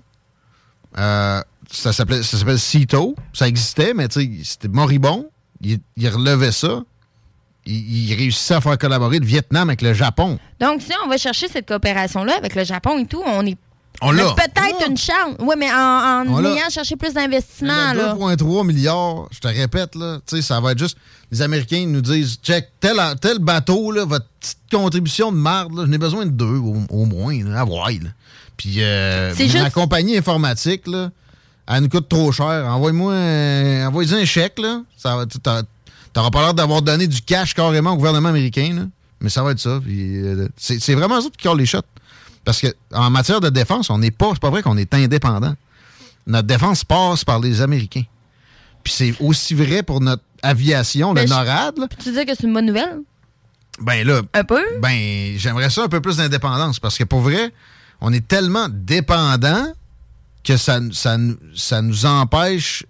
[0.99, 2.23] Euh, ça s'appelle
[2.59, 3.15] CETO.
[3.33, 5.29] Ça existait, mais c'était moribond.
[5.61, 6.83] Il, il relevait ça.
[7.67, 10.39] Il, il réussissait à faire collaborer le Vietnam avec le Japon.
[10.61, 13.57] Donc, si on va chercher cette coopération-là avec le Japon et tout, on est
[14.03, 14.35] On a l'a.
[14.35, 15.35] peut-être une chance.
[15.39, 18.15] Oui, mais en, en ayant cherché plus d'investissement, Le là.
[18.15, 20.99] 2,3 milliards, je te répète, là, tu sais, ça va être juste.
[21.31, 25.85] Les Américains nous disent check, tel, tel bateau, là, votre petite contribution de marde, là,
[25.87, 28.11] j'en ai besoin de deux au, au moins, là, à voir, là.
[28.57, 31.11] Puis euh, ma juste- compagnie informatique, là,
[31.67, 32.67] elle nous coûte trop cher.
[32.69, 34.82] Envoie-moi euh, envoyez un chèque, là.
[34.97, 35.24] Ça va,
[36.15, 38.82] T'auras pas l'air d'avoir donné du cash carrément au gouvernement américain, là.
[39.20, 39.81] Mais ça va être ça.
[39.86, 41.81] euh, c'est vraiment ça qui colle les shots.
[42.45, 44.31] Parce que en matière de défense, on n'est pas.
[44.32, 45.55] C'est pas vrai qu'on est indépendant.
[46.27, 48.05] Notre défense passe par les Américains.
[48.82, 51.78] Puis c'est aussi vrai pour notre aviation, le Ben, NORAD.
[51.78, 51.89] là.
[52.03, 53.01] Tu dis que c'est une bonne nouvelle?
[53.81, 54.62] Ben là, Un peu?
[54.81, 57.53] ben j'aimerais ça un peu plus d'indépendance parce que pour vrai,
[58.01, 59.73] on est tellement dépendant
[60.45, 62.85] que ça, ça, nous- ça nous empêche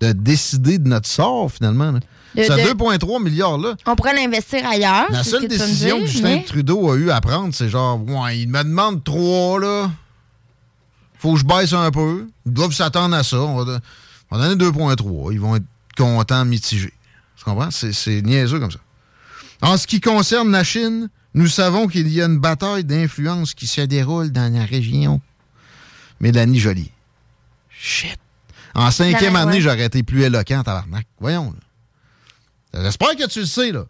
[0.00, 1.92] de décider de notre sort finalement.
[1.92, 2.00] là.
[2.34, 5.10] De- Ce de- 2,3 milliards-là, On pourrait l'investir ailleurs.
[5.10, 8.48] la seule décision que Justin mais- Trudeau a eu à prendre, c'est genre, ouais, il
[8.48, 9.90] me demande trois, là.
[11.18, 12.26] faut que je baisse un peu.
[12.46, 13.38] Ils doivent s'attendre à ça.
[13.38, 13.78] On va,
[14.30, 15.32] on va donner 2,3.
[15.32, 15.64] Ils vont être
[15.96, 16.92] contents, mitigés.
[17.36, 17.70] Tu comprends?
[17.70, 18.80] C'est, niaiseux comme ça.
[19.60, 23.66] En ce qui concerne la Chine, nous savons qu'il y a une bataille d'influence qui
[23.68, 25.20] se déroule dans la région.
[26.20, 26.90] Mélanie Jolie.
[27.70, 28.18] Shit.
[28.74, 29.60] En cinquième année, ouais.
[29.60, 31.06] j'aurais été plus éloquent, tabarnak.
[31.20, 31.58] Voyons, là.
[32.74, 33.84] J'espère que tu le sais, là.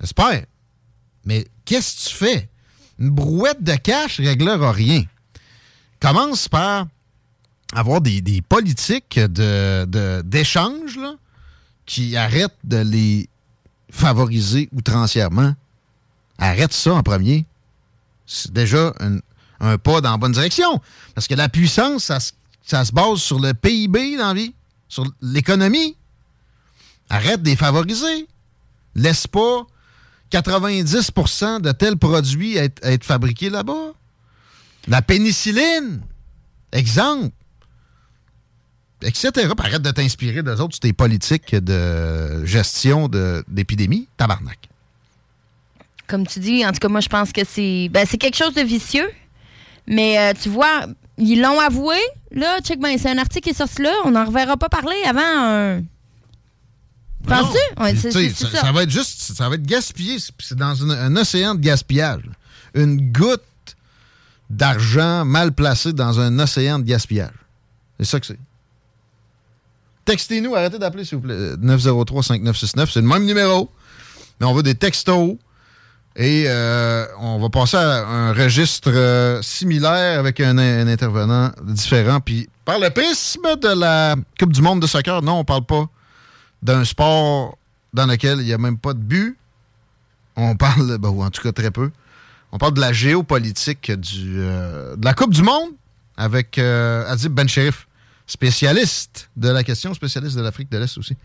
[0.00, 0.44] J'espère.
[1.24, 2.48] Mais qu'est-ce que tu fais?
[2.98, 5.04] Une brouette de cash réglera rien.
[6.00, 6.86] Commence par
[7.74, 11.14] avoir des, des politiques de- de- d'échange là,
[11.86, 13.28] qui arrêtent de les
[13.90, 15.54] favoriser outrancièrement.
[16.38, 17.44] Arrête ça en premier.
[18.26, 18.92] C'est déjà
[19.60, 20.80] un, pas dans la bonne direction.
[21.14, 22.18] Parce que la puissance, ça,
[22.62, 24.54] ça se base sur le PIB dans la vie,
[24.88, 25.96] sur l'économie.
[27.10, 28.26] Arrête de les favoriser.
[28.94, 29.66] Laisse pas
[30.32, 33.92] 90% de tels produits être, fabriqués là-bas.
[34.86, 36.00] La pénicilline,
[36.72, 37.34] exemple,
[39.02, 39.30] etc.
[39.58, 43.08] Arrête de t'inspirer des autres sur tes politiques de gestion
[43.48, 44.08] d'épidémie.
[44.16, 44.68] Tabarnak.
[46.06, 48.62] Comme tu dis, en tout cas, moi, je pense que c'est ben, quelque chose de
[48.62, 49.10] vicieux.
[49.86, 50.86] Mais euh, tu vois,
[51.18, 51.96] ils l'ont avoué.
[52.32, 53.92] Là, check c'est un article qui est sorti là.
[54.04, 55.82] On n'en reverra pas parler avant un.
[57.26, 57.82] Penses-tu?
[57.82, 60.18] Ouais, ça, ça va être juste, ça va être gaspillé.
[60.18, 62.22] C'est- C'est dans une- un océan de gaspillage.
[62.74, 63.42] Une goutte
[64.48, 67.34] d'argent mal placée dans un océan de gaspillage.
[67.98, 68.38] C'est ça que c'est.
[70.04, 71.56] Textez-nous, arrêtez d'appeler, s'il vous plaît.
[71.58, 73.70] 903-5969, c'est le même numéro.
[74.40, 75.36] Mais on veut des textos.
[76.16, 82.18] Et euh, on va passer à un registre euh, similaire avec un, un intervenant différent.
[82.20, 85.88] Puis par le prisme de la Coupe du monde de soccer, non, on parle pas
[86.62, 87.56] d'un sport
[87.92, 89.36] dans lequel il n'y a même pas de but.
[90.36, 91.90] On parle, ben, ou en tout cas très peu,
[92.52, 95.70] on parle de la géopolitique du, euh, de la Coupe du Monde
[96.16, 97.88] avec euh, Adib Ben Sherif,
[98.26, 101.16] spécialiste de la question, spécialiste de l'Afrique de l'Est aussi.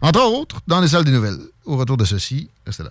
[0.00, 1.40] Entre autres, dans les salles des nouvelles.
[1.64, 2.90] Au retour de ceci, restez là.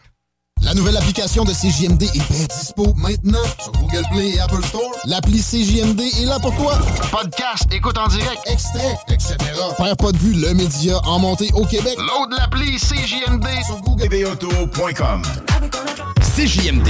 [0.61, 4.91] La nouvelle application de CJMD est bien dispo maintenant sur Google Play et Apple Store.
[5.05, 6.77] L'appli CJMD est là pour toi.
[7.11, 9.35] Podcast, écoute en direct, extrait, etc.
[9.77, 11.97] Père pas de vue, le média en montée au Québec.
[11.97, 14.09] Load l'appli CJMD sur Google.
[16.35, 16.87] CJMD,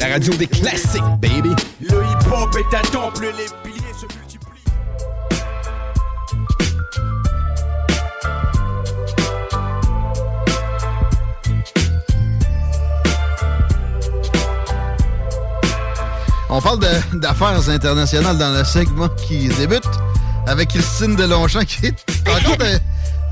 [0.00, 1.50] la radio des classiques, baby.
[1.80, 3.46] Le hip-hop est un temple, les
[16.56, 16.78] On parle
[17.12, 19.84] d'affaires internationales dans le segment qui débute
[20.46, 21.94] avec Christine Delonchamp qui est
[22.26, 22.56] encore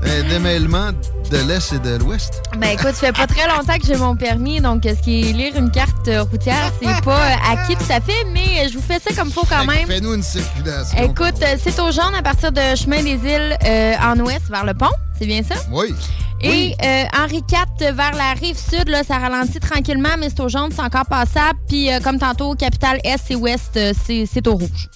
[0.05, 0.91] un démêlement
[1.31, 2.41] de l'Est et de l'Ouest.
[2.57, 5.29] Ben écoute, ça fait pas très longtemps que j'ai mon permis, donc euh, ce qui
[5.29, 8.69] est lire une carte euh, routière, c'est pas euh, acquis tout à fait, mais euh,
[8.71, 9.87] je vous fais ça comme faut quand même.
[9.87, 10.97] Fais-nous une circulation.
[10.99, 14.65] Écoute, euh, c'est au jaune à partir de Chemin des Îles euh, en ouest vers
[14.65, 15.55] le pont, c'est bien ça?
[15.71, 15.93] Oui.
[16.41, 20.49] Et euh, Henri IV vers la rive sud, là, ça ralentit tranquillement, mais c'est au
[20.49, 21.57] jaune, c'est encore passable.
[21.67, 24.89] Puis euh, comme tantôt, capitale est et ouest, euh, c'est c'est au rouge.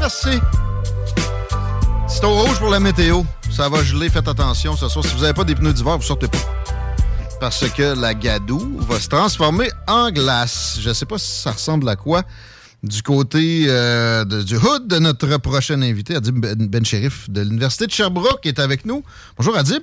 [0.00, 0.40] Merci.
[2.08, 3.22] C'est au rouge pour la météo.
[3.54, 5.04] Ça va geler, faites attention ce soir.
[5.04, 6.38] Si vous n'avez pas des pneus d'hiver, vous sortez pas.
[7.40, 10.78] Parce que la gadoue va se transformer en glace.
[10.80, 12.22] Je sais pas si ça ressemble à quoi.
[12.82, 17.40] Du côté euh, de- du hood de notre prochain invité, Adib Ben Ben Sherif de
[17.42, 19.02] l'Université de Sherbrooke est avec nous.
[19.38, 19.82] Bonjour Adib.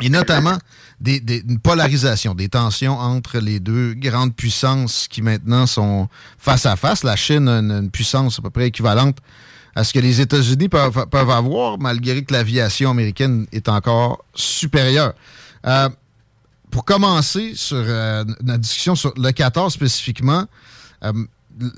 [0.00, 0.58] et notamment
[1.00, 6.76] des, une polarisation, des tensions entre les deux grandes puissances qui maintenant sont face à
[6.76, 7.04] face.
[7.04, 9.18] La Chine a une, puissance à peu près équivalente
[9.74, 15.14] à ce que les États-Unis peuvent, peuvent avoir, malgré que l'aviation américaine est encore supérieure.
[15.66, 15.88] Euh,
[16.70, 20.44] pour commencer sur euh, notre discussion sur le Qatar spécifiquement,
[21.04, 21.12] euh,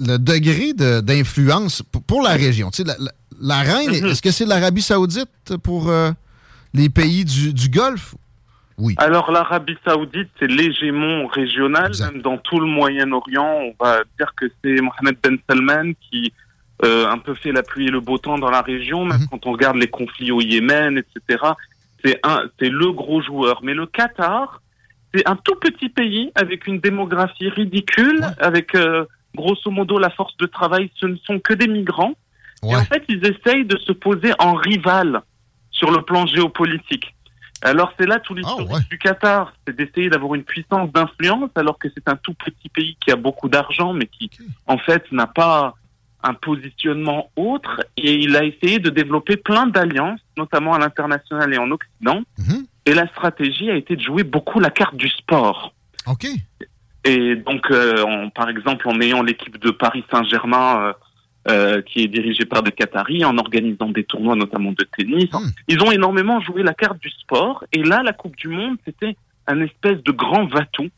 [0.00, 2.70] le degré de- d'influence pour, pour la région.
[2.70, 4.06] Tu sais, la, la- la reine, Mhm.
[4.10, 6.10] est-ce que c'est l'Arabie Saoudite pour euh,
[6.74, 8.14] les pays du, du Golfe?
[8.78, 8.94] Oui.
[8.98, 13.60] Alors l'Arabie Saoudite, c'est l'hégémon régional, même dans tout le Moyen-Orient.
[13.78, 16.32] On va dire que c'est Mohamed Ben Salman qui
[16.84, 19.46] euh, un peu fait la pluie et le beau temps dans la région, même quand
[19.46, 21.44] on regarde les conflits au Yémen, etc.
[22.04, 23.60] C'est un, c'est le gros joueur.
[23.62, 24.61] Mais le Qatar,
[25.14, 30.36] c'est un tout petit pays avec une démographie ridicule, avec euh, grosso modo la force
[30.38, 32.14] de travail, ce ne sont que des migrants.
[32.64, 35.22] Et en fait, ils essayent de se poser en rival
[35.70, 37.14] sur le plan géopolitique.
[37.60, 41.88] Alors c'est là tout l'historique du Qatar, c'est d'essayer d'avoir une puissance d'influence alors que
[41.94, 44.30] c'est un tout petit pays qui a beaucoup d'argent mais qui
[44.66, 45.74] en fait n'a pas
[46.24, 47.84] un positionnement autre.
[47.96, 52.22] Et il a essayé de développer plein d'alliances, notamment à l'international et en Occident.
[52.86, 55.72] Et la stratégie a été de jouer beaucoup la carte du sport.
[56.06, 56.26] OK.
[57.04, 60.92] Et donc, euh, en- par exemple, en ayant l'équipe de Paris Saint-Germain euh,
[61.50, 65.28] euh, qui est dirigée par des Qataris, en organisant des tournois notamment de tennis,
[65.68, 67.64] ils ont énormément joué la carte du sport.
[67.72, 69.16] Et là, la Coupe du Monde, c'était
[69.48, 70.88] un espèce de grand va-tout.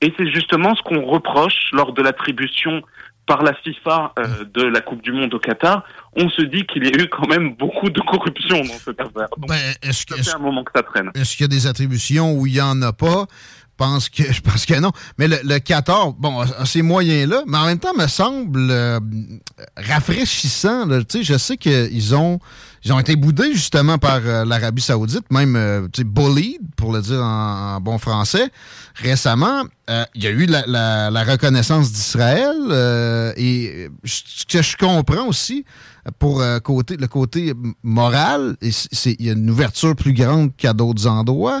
[0.00, 2.82] Et c'est justement ce qu'on reproche lors de l'attribution
[3.28, 5.84] par la FIFA euh, de la Coupe du Monde au Qatar.
[6.16, 9.28] On se dit qu'il y a eu quand même beaucoup de corruption dans cette affaire.
[9.36, 9.50] Donc,
[9.82, 11.10] est-ce que, un moment que ça traîne.
[11.14, 13.26] Est-ce qu'il y a des attributions où il n'y en a pas?
[13.80, 14.90] Je pense que, je pense que non.
[15.18, 18.98] Mais le, le Qatar, bon, a ces moyens-là, mais en même temps, me semble euh,
[19.76, 20.86] rafraîchissant.
[20.86, 21.00] là.
[21.08, 22.40] Je sais qu'ils ont,
[22.84, 27.22] ils ont été boudés justement par euh, l'Arabie Saoudite, même euh, bullied, pour le dire
[27.22, 28.50] en, bon français.
[28.96, 34.60] Récemment, euh, il y a eu la, la- la reconnaissance d'Israël euh, et ce que
[34.60, 35.64] je comprends aussi
[36.18, 37.52] pour côté, le côté
[37.84, 38.72] moral, il
[39.20, 41.60] y a une ouverture plus grande qu'à d'autres endroits.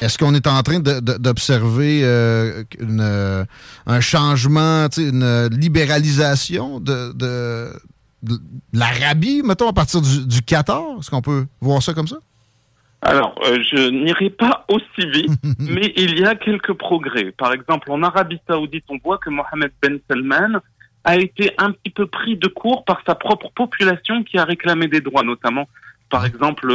[0.00, 3.44] Est-ce qu'on est en train d'observer euh, euh,
[3.86, 7.72] un changement, une libéralisation de, de-
[8.22, 8.36] de
[8.72, 10.82] l'Arabie, mettons, à partir du, du Qatar?
[11.00, 12.18] Est-ce qu'on peut voir ça comme ça?
[13.02, 17.32] Alors, euh, je n'irai pas aussi vite, mais il y a quelques progrès.
[17.32, 20.60] Par exemple, en Arabie Saoudite, on voit que Mohamed Ben Salman
[21.04, 24.86] a été un petit peu pris de court par sa propre population qui a réclamé
[24.88, 25.68] des droits, notamment,
[26.10, 26.72] par exemple,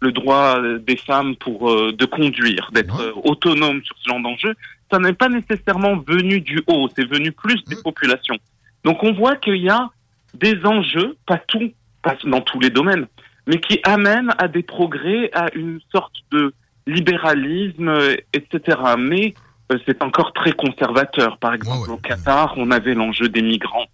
[0.00, 4.54] le droit des femmes pour euh, de conduire, d'être euh, autonome sur ce genre d'enjeu.
[4.90, 8.36] Ça n'est pas nécessairement venu du haut, c'est venu plus des populations.
[8.84, 9.90] Donc, on voit qu'il y a
[10.34, 13.06] des enjeux, pas tout, pas dans tous les domaines,
[13.46, 16.52] mais qui amènent à des progrès, à une sorte de
[16.86, 17.90] libéralisme,
[18.32, 18.78] etc.
[18.98, 19.34] Mais
[19.72, 21.38] euh, c'est encore très conservateur.
[21.38, 23.86] Par exemple, au Qatar, on avait l'enjeu des migrants,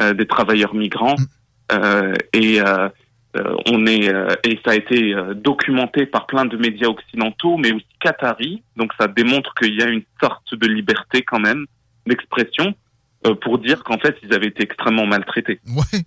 [0.00, 1.16] euh, des travailleurs migrants,
[1.72, 2.88] euh, et euh,
[3.66, 7.72] on est euh, et ça a été euh, documenté par plein de médias occidentaux, mais
[7.72, 8.62] aussi qataris.
[8.76, 11.66] Donc ça démontre qu'il y a une sorte de liberté quand même
[12.06, 12.74] d'expression.
[13.26, 15.60] Euh, pour dire qu'en fait, ils avaient été extrêmement maltraités.
[15.68, 16.02] Oui.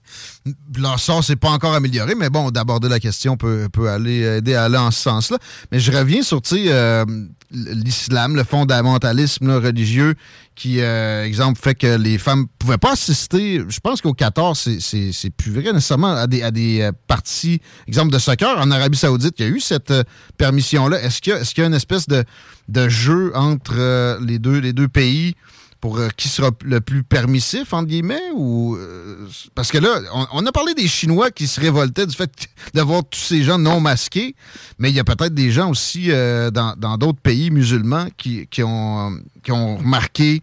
[0.77, 4.55] Leur sort s'est pas encore amélioré, mais bon, d'aborder la question peut, peut aller aider
[4.55, 5.37] à aller en ce sens-là.
[5.71, 7.05] Mais je reviens sur, euh,
[7.51, 10.15] l'islam, le fondamentalisme religieux
[10.55, 13.61] qui, euh, exemple, fait que les femmes pouvaient pas assister.
[13.67, 18.11] Je pense qu'au 14, c'est- plus vrai nécessairement à des, à des euh, parties, exemple
[18.11, 19.35] de soccer en Arabie Saoudite.
[19.39, 19.93] Il y a eu cette
[20.37, 21.01] permission-là.
[21.01, 22.23] Est-ce qu'il y, y a une espèce de,
[22.67, 25.35] de jeu entre les, deux, les deux pays?
[25.81, 28.75] Pour euh, qui sera le plus permissif, entre guillemets, ou...
[28.75, 32.31] euh, parce que là, on, on a parlé des Chinois qui se révoltaient du fait
[32.73, 34.35] de voir tous ces gens non masqués,
[34.77, 38.61] mais il y a peut-être des gens aussi euh, dans d'autres pays musulmans qui, qui,
[38.63, 39.11] ont,
[39.41, 40.41] qui ont remarqué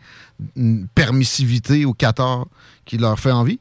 [0.57, 2.47] une permissivité au Qatar
[2.85, 3.59] qui leur fait envie?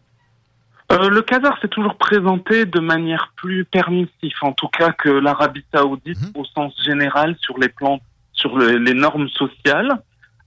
[0.91, 5.65] Euh, le Qatar s'est toujours présenté de manière plus permissive, en tout cas que l'Arabie
[5.73, 7.99] Saoudite au sens général sur les plans,
[8.33, 10.01] sur le- les normes sociales.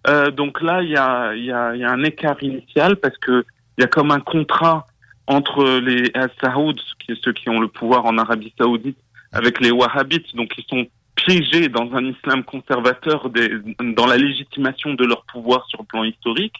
[0.06, 3.44] Euh, donc là, il y a, y, a, y a un écart initial parce que
[3.76, 4.86] il y a comme un contrat
[5.26, 6.10] entre les
[6.40, 8.98] Saouds, qui ceux qui ont le pouvoir en Arabie Saoudite,
[9.32, 13.50] avec les Wahhabites, donc ils sont piégés dans un islam conservateur des-
[13.80, 16.54] dans la légitimation de leur pouvoir sur le plan historique.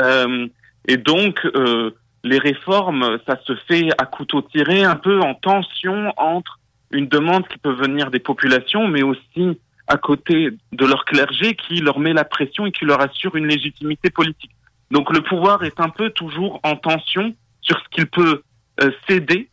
[0.00, 0.46] Euh,
[0.86, 1.92] et donc, euh,
[2.24, 6.58] les réformes, ça se fait à couteau tiré, un peu en tension entre
[6.90, 11.80] une demande qui peut venir des populations, mais aussi à côté de leur clergé qui
[11.80, 14.50] leur met la pression et qui leur assure une légitimité politique.
[14.90, 18.42] Donc le pouvoir est un peu toujours en tension sur ce qu'il peut
[18.82, 19.48] euh, céder,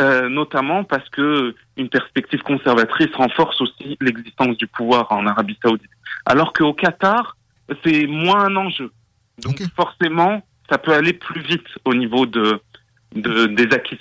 [0.00, 5.90] euh, notamment parce que une perspective conservatrice renforce aussi l'existence du pouvoir en Arabie Saoudite.
[6.26, 7.36] Alors qu'au Qatar,
[7.84, 8.92] c'est moins un enjeu.
[9.42, 12.60] Donc forcément, ça peut aller plus vite au niveau de,
[13.14, 13.98] de des acquis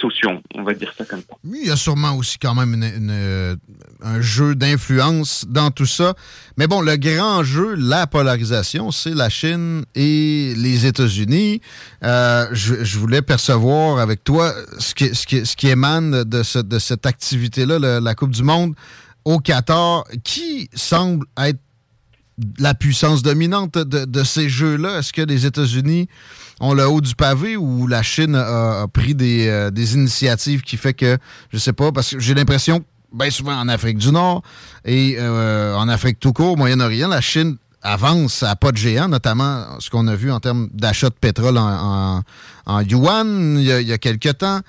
[0.55, 1.35] on va dire ça comme ça.
[1.43, 3.55] Oui, il y a sûrement aussi quand même euh,
[4.01, 6.15] un jeu d'influence dans tout ça.
[6.57, 11.61] Mais bon, le grand jeu, la polarisation, c'est la Chine et les États-Unis.
[12.03, 14.93] Euh, je, voulais percevoir avec toi ce
[15.55, 18.73] qui, émane de, ce- de cette activité-là, la Coupe du Monde
[19.25, 21.59] au Qatar, qui semble être
[22.57, 24.99] la puissance dominante de, de ces jeux-là?
[24.99, 26.09] Est-ce que les États-Unis
[26.63, 30.61] ont le haut du pavé ou la Chine a, a pris des, euh, des initiatives
[30.61, 31.17] qui fait que,
[31.51, 34.41] je sais pas, parce que j'ai l'impression, bien souvent en Afrique du Nord
[34.85, 39.09] et euh, en Afrique tout court, au Moyen-Orient, la Chine avance à pas de géant,
[39.09, 41.67] notamment ce qu'on a vu en termes d'achat de pétrole en,
[42.17, 42.23] en,
[42.65, 44.61] en yuan il y, a, il y a quelques temps.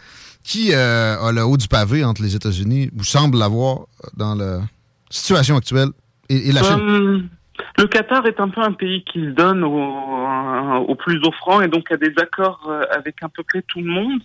[0.46, 4.60] Qui euh, a le haut du pavé entre les États-Unis ou semble l'avoir dans la
[5.08, 5.88] situation actuelle
[6.28, 7.30] et, et la Chine?
[7.78, 11.68] Le Qatar est un peu un pays qui se donne au, au plus offrant et
[11.68, 14.20] donc a des accords euh, avec à peu près tout le monde.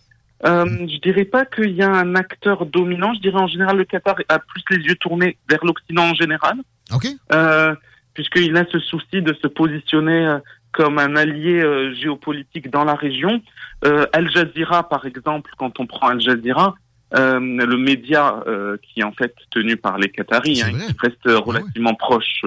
[0.46, 3.14] Euh, je dirais pas qu'il y a un acteur dominant.
[3.14, 6.58] Je dirais en général le Qatar a plus les yeux tournés vers l'Occident en général.
[6.94, 7.08] OK.
[7.34, 7.76] Euh,
[8.14, 10.40] puisqu'il a ce souci de se positionner euh,
[10.72, 13.42] comme un allié euh, géopolitique dans la région.
[13.86, 16.76] Euh, Al Jazeera, par exemple, quand on prend Al Jazeera,
[17.16, 21.26] euh, le média euh, qui est en fait tenu par les Qataris, hein, qui reste
[21.26, 22.46] relativement proche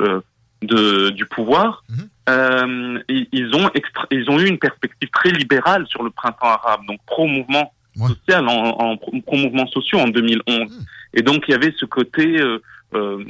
[0.63, 1.85] de, du pouvoir,
[2.29, 6.47] euh, ils, ils ont extra- ils ont eu une perspective très libérale sur le printemps
[6.59, 7.73] arabe, donc pro-mouvement
[8.09, 10.69] social, en, en pro- pro-mouvement sociaux en 2011.
[11.15, 12.59] Et donc il y avait ce côté euh,
[12.95, 13.25] euh,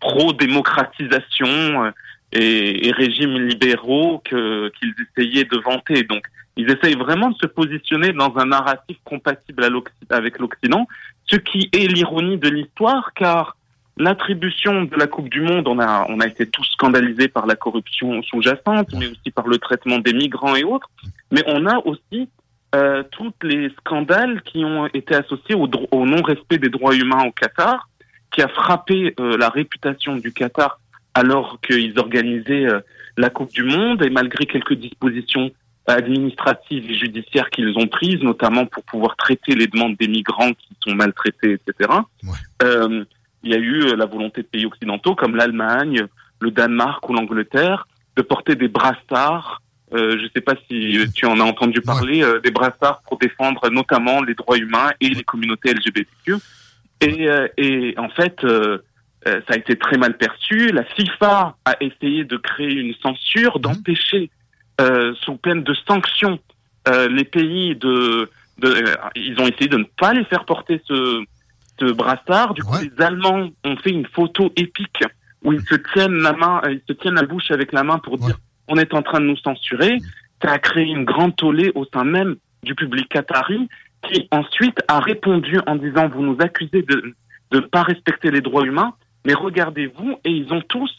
[0.00, 1.90] pro-démocratisation euh,
[2.32, 6.02] et, et régimes libéraux que qu'ils essayaient de vanter.
[6.04, 6.24] Donc
[6.56, 9.68] ils essayent vraiment de se positionner dans un narratif compatible à
[10.16, 10.86] avec l'Occident,
[11.26, 13.56] ce qui est l'ironie de l'histoire, car
[13.96, 17.56] l'attribution de la Coupe du Monde, on a, on a été tous scandalisés par la
[17.56, 20.90] corruption sous-jacente, mais aussi par le traitement des migrants et autres.
[21.30, 22.28] Mais on a aussi
[22.74, 27.32] euh, tous les scandales qui ont été associés au, au non-respect des droits humains au
[27.32, 27.88] Qatar,
[28.30, 30.80] qui a frappé euh, la réputation du Qatar
[31.14, 32.80] alors qu'ils organisaient euh,
[33.16, 35.50] la Coupe du Monde et malgré quelques dispositions
[35.86, 40.68] administratives et judiciaires qu'ils ont prises, notamment pour pouvoir traiter les demandes des migrants qui
[40.86, 41.90] sont maltraités, etc.
[43.42, 46.06] il y a eu euh, la volonté de pays occidentaux comme l'Allemagne,
[46.40, 49.62] le Danemark ou l'Angleterre de porter des brassards.
[49.92, 53.02] Euh, je ne sais pas si euh, tu en as entendu parler, euh, des brassards
[53.08, 56.36] pour défendre notamment les droits humains et les communautés LGBTQ.
[57.00, 58.44] Et, euh, et en fait,
[59.26, 60.70] euh, ça a été très mal perçu.
[60.70, 64.30] La FIFA a essayé de créer une censure, d'empêcher,
[64.80, 66.38] euh, sous peine de sanctions,
[66.88, 68.84] euh, les pays de, de
[69.14, 71.22] ils ont essayé de ne pas les faire porter ce,
[71.86, 72.54] brassard.
[72.54, 75.04] Du coup, les Allemands ont fait une photo épique
[75.42, 77.98] où ils se tiennent la main, euh, ils se tiennent la bouche avec la main
[77.98, 78.38] pour dire
[78.68, 79.98] on est en train de nous censurer.
[80.42, 83.68] Ça a créé une grande tollée au sein même du public qatari
[84.08, 87.14] qui ensuite a répondu en disant vous nous accusez de
[87.50, 88.94] de ne pas respecter les droits humains,
[89.24, 90.90] mais regardez-vous et ils ont tous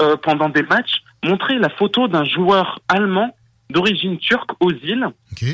[0.00, 3.34] euh, pendant des matchs montré la photo d'un joueur allemand
[3.70, 5.06] d'origine turque aux îles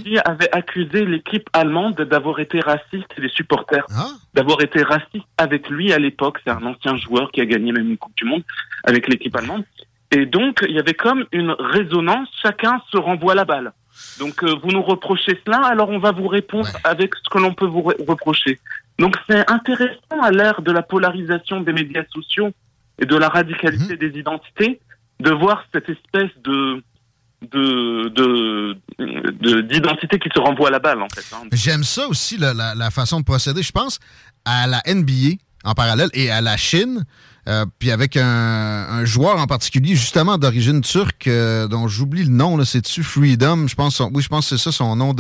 [0.03, 3.87] qui avait accusé l'équipe allemande d'avoir été raciste les supporters
[4.35, 6.39] d'avoir été racistes avec lui à l'époque.
[6.45, 8.43] C'est un ancien joueur qui a gagné même une Coupe du Monde
[8.85, 9.65] avec l'équipe allemande.
[10.11, 13.73] Et donc, il y avait comme une résonance, chacun se renvoie la balle.
[14.19, 17.55] Donc, euh, vous nous reprochez cela, alors on va vous répondre avec ce que l'on
[17.55, 18.59] peut vous re- reprocher.
[18.99, 22.51] Donc, c'est intéressant à l'ère de la polarisation des médias sociaux
[22.99, 24.81] et de la radicalité des identités
[25.21, 26.83] de voir cette espèce de
[27.43, 31.25] de de de- d'identité qui se renvoie la balle en fait.
[31.35, 31.43] hein.
[31.53, 33.63] J'aime ça aussi, la, la- la façon de procéder.
[33.63, 33.99] Je pense
[34.45, 37.05] à la NBA en parallèle et à la Chine,
[37.49, 42.31] euh, puis avec un, un joueur en particulier, justement d'origine turque, euh, dont j'oublie le
[42.31, 43.67] nom, c'est-tu Freedom?
[43.69, 45.15] Je pense, oui, je pense que c'est ça son nom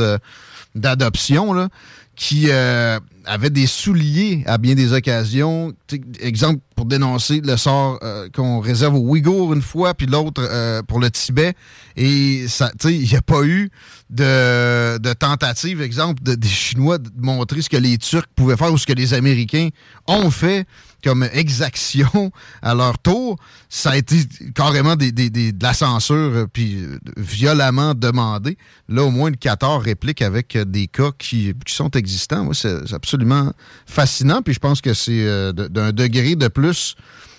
[0.74, 1.68] d'adoption,
[2.16, 5.72] qui euh, avait des souliers à bien des occasions.
[6.20, 10.82] Exemple, pour dénoncer le sort euh, qu'on réserve aux Ouïghours une fois, puis l'autre euh,
[10.82, 11.55] pour le Tibet.
[11.97, 13.70] Et ça, il n'y a pas eu
[14.09, 18.78] de, tentative, exemple, de- des Chinois de montrer ce que les Turcs pouvaient faire ou
[18.78, 19.68] ce que les Américains
[20.06, 20.66] ont fait
[21.05, 22.30] comme exaction
[22.62, 23.36] à leur tour.
[23.68, 24.16] Ça a été
[24.55, 26.78] carrément de la censure, euh, puis
[27.16, 28.56] violemment demandé.
[28.88, 32.44] Là, au moins, le Qatar réplique avec des cas qui, qui sont existants.
[32.44, 33.53] Moi, c'est c'est absolument
[33.87, 34.43] fascinant.
[34.43, 36.95] Puis je pense que c'est euh, d'un degré de plus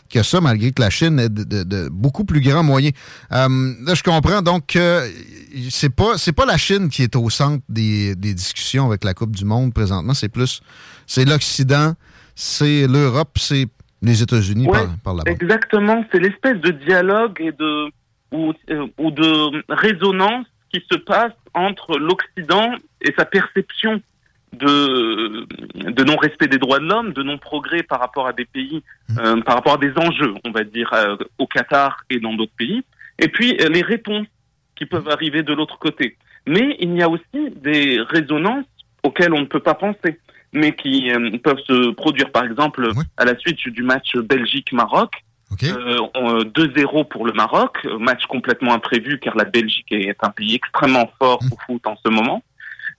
[0.10, 2.94] que ça, malgré que la Chine est de, de- de beaucoup plus grands moyens.
[3.32, 3.48] Euh,
[3.86, 5.10] là, je comprends donc que
[5.70, 9.14] c'est pas c'est pas la Chine qui est au centre des, des discussions avec la
[9.14, 10.14] Coupe du Monde présentement.
[10.14, 10.62] C'est plus
[11.08, 11.94] c'est l'Occident,
[12.36, 13.68] c'est l'Europe, c'est
[14.02, 15.32] les États-Unis Ouais, par, par là-bas.
[15.32, 17.90] Exactement, c'est l'espèce de dialogue et de
[18.34, 22.72] ou, euh, ou de résonance qui se passe entre l'Occident
[23.02, 24.02] et sa perception
[24.54, 25.48] de,
[25.92, 28.84] de non-respect des droits de l'homme, de non-progrès par rapport à des pays,
[29.20, 32.56] euh, par rapport à des enjeux, on va dire, euh, au Qatar et dans d'autres
[32.58, 32.84] pays,
[33.20, 34.28] et puis euh, les réponses
[34.76, 36.18] qui peuvent arriver de l'autre côté.
[36.48, 38.66] Mais il y a aussi des résonances
[39.04, 40.20] auxquelles on ne peut pas penser,
[40.54, 41.10] mais qui
[41.44, 45.12] peuvent se produire, par exemple, à la suite du match Belgique-Maroc.
[46.16, 51.10] On- 2-0 pour le Maroc, match complètement imprévu car la Belgique est un pays extrêmement
[51.20, 52.44] fort au foot en ce moment.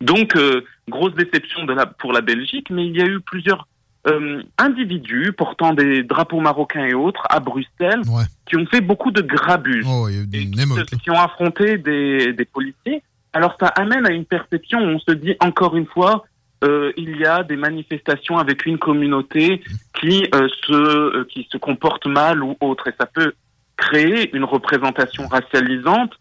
[0.03, 3.67] Donc, euh, grosse déception de la, pour la Belgique, mais il y a eu plusieurs
[4.09, 8.03] euh, individus portant des drapeaux marocains et autres à Bruxelles
[8.47, 9.85] qui ont fait beaucoup de grabuge
[10.33, 13.03] et qui, se- qui ont affronté des, des policiers.
[13.33, 16.25] Alors, ça amène à une perception où on se dit encore une fois,
[16.65, 19.63] euh, il y a des manifestations avec une communauté
[20.01, 23.33] qui euh, se euh, qui se comporte mal ou autre, et ça peut
[23.77, 26.13] créer une représentation racialisante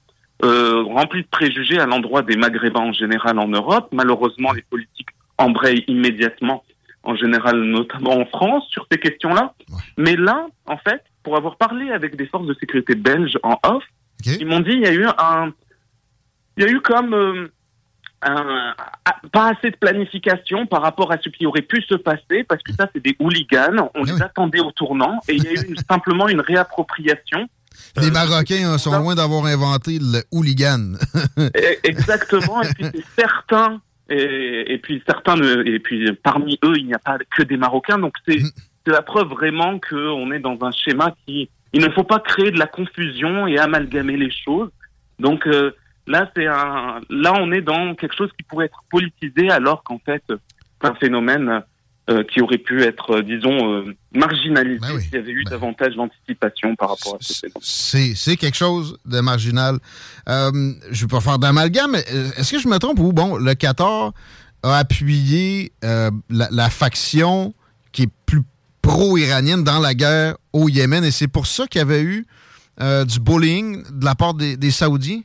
[0.44, 3.90] euh, remplie de préjugés à l'endroit des Maghrébins en général en Europe.
[3.92, 6.64] Malheureusement, les politiques embrayent immédiatement,
[7.04, 9.54] en général, notamment en France, sur ces questions-là.
[9.98, 13.84] Mais là, en fait, pour avoir parlé avec des forces de sécurité belges en off,
[14.40, 15.52] ils m'ont dit il y a eu un,
[16.58, 17.48] il y a eu comme euh,
[18.24, 18.74] un-
[19.06, 22.62] ah, pas assez de planification par rapport à ce qui aurait pu se passer, parce
[22.62, 23.90] que ça, c'est des hooligans.
[23.96, 27.48] On les attendait au tournant et il y a eu une- simplement une réappropriation.
[27.98, 30.94] Les Marocains euh, sont loin d'avoir inventé le hooligan.
[31.84, 32.62] Exactement.
[32.62, 37.00] et puis c'est certains, et, et puis certains, et puis parmi eux, il n'y a
[37.00, 37.98] pas que des Marocains.
[37.98, 38.40] Donc c'est
[38.86, 42.52] c'est la preuve vraiment qu'on est dans un schéma qui, il ne faut pas créer
[42.52, 44.70] de la confusion et amalgamer les choses.
[45.20, 45.72] Donc euh,
[46.08, 50.00] là, c'est un, là, on est dans quelque chose qui pourrait être politisé, alors qu'en
[50.00, 51.62] fait, c'est un phénomène
[52.10, 56.76] euh, qui aurait pu être, euh, disons, euh, marginalisé s'il y avait eu davantage d'anticipation
[56.76, 57.48] par rapport à ce.
[57.62, 59.78] C'est quelque chose de marginal.
[60.28, 60.52] Euh,
[60.90, 62.04] je ne vais pas faire d'amalgame, mais
[62.38, 64.14] est-ce que je me trompe ou bon, le Qatar
[64.64, 67.54] a appuyé la, la faction
[67.92, 68.42] qui est plus
[68.82, 72.26] pro-iranienne dans la guerre au Yémen et c'est pour ça qu'il y avait eu
[72.80, 75.22] du bullying de la part des, des Saoudiens?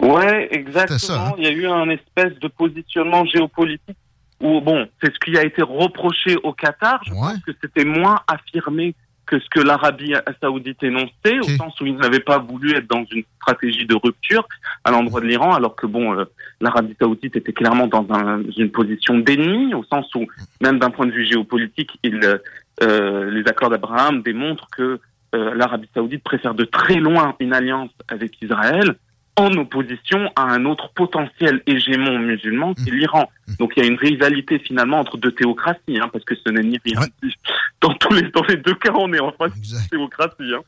[0.00, 0.98] Ouais, exactement.
[0.98, 1.34] ça, hein?
[1.38, 3.96] Il y a eu un espèce de positionnement géopolitique
[4.40, 7.00] où, bon, c'est ce qui a été reproché au Qatar.
[7.04, 8.94] Je pense que c'était moins affirmé
[9.26, 13.04] que ce que l'Arabie saoudite énonçait, au sens où ils n'avaient pas voulu être dans
[13.12, 14.48] une stratégie de rupture
[14.84, 16.24] à l'endroit de l'Iran, alors que, bon, euh,
[16.62, 20.26] l'Arabie saoudite était clairement dans un- une position d'ennemi, au sens où,
[20.62, 22.38] même d'un point de vue géopolitique, il, euh,
[22.82, 24.98] euh, les accords d'Abraham démontrent que
[25.34, 28.94] euh, l'Arabie saoudite préfère de très loin une alliance avec Israël
[29.38, 33.30] en opposition à un autre potentiel hégémon musulman qui est l'Iran.
[33.58, 36.62] Donc il y a une rivalité finalement entre deux théocraties, hein, parce que ce n'est
[36.62, 37.00] ni rien.
[37.80, 40.52] Dans tous les dans les deux cas, on est en face de théocratie.
[40.52, 40.62] Hein.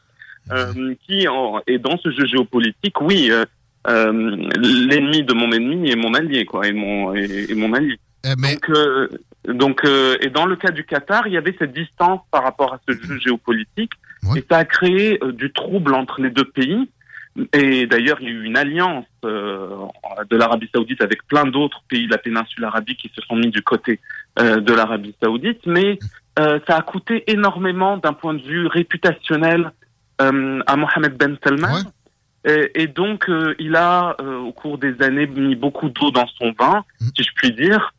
[0.53, 3.45] Euh, qui en, et dans ce jeu géopolitique, oui, euh,
[3.89, 4.13] euh,
[4.57, 7.99] l'ennemi de mon ennemi est mon allié, quoi, et mon et, et mon allié.
[8.37, 8.71] Donc,
[9.49, 9.83] donc
[10.21, 12.95] et dans le cas du Qatar, il y avait cette distance par rapport à ce
[12.95, 13.93] jeu géopolitique,
[14.37, 16.89] et ça a créé du trouble entre les deux pays.
[17.53, 19.87] Et d'ailleurs, il y a eu une alliance euh,
[20.29, 23.51] de l'Arabie saoudite avec plein d'autres pays de la péninsule arabique qui se sont mis
[23.51, 24.01] du côté
[24.39, 25.99] euh, de l'Arabie saoudite, mais
[26.39, 29.73] euh, ça a coûté énormément d'un point de vue réputationnel
[30.19, 31.79] à Mohamed Ben Salman.
[32.45, 36.85] Et, et donc, il a, au cours des années, mis beaucoup d'eau dans son vin,
[37.17, 37.95] si je puis dire.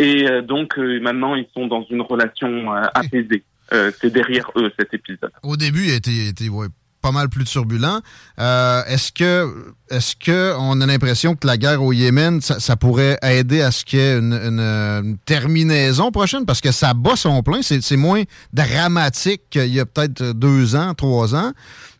[0.00, 3.44] Et donc, maintenant, ils sont dans une relation apaisée.
[3.70, 5.30] C'est derrière eux, cet épisode.
[5.44, 6.66] Au début, il était, était, ouais,
[7.06, 8.00] pas mal plus turbulent.
[8.40, 12.74] Euh, est-ce que est-ce que on a l'impression que la guerre au Yémen, ça, ça
[12.74, 16.44] pourrait aider à ce qu'il y ait une, une, une terminaison prochaine?
[16.44, 17.60] Parce que ça bat son plein.
[17.62, 18.22] C'est moins
[18.52, 21.52] dramatique qu'il y a peut-être deux ans, trois ans,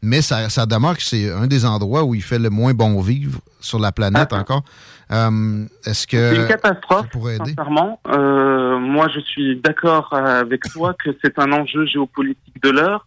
[0.02, 3.00] mais ça, ça demeure que c'est un des endroits où il fait le moins bon
[3.00, 4.64] vivre sur la planète encore.
[5.12, 7.50] Euh, est-ce que C'est une catastrophe, ça pourrait aider?
[7.56, 8.00] sincèrement.
[8.08, 13.06] Euh, moi, je suis d'accord avec toi que c'est un enjeu géopolitique de l'heure,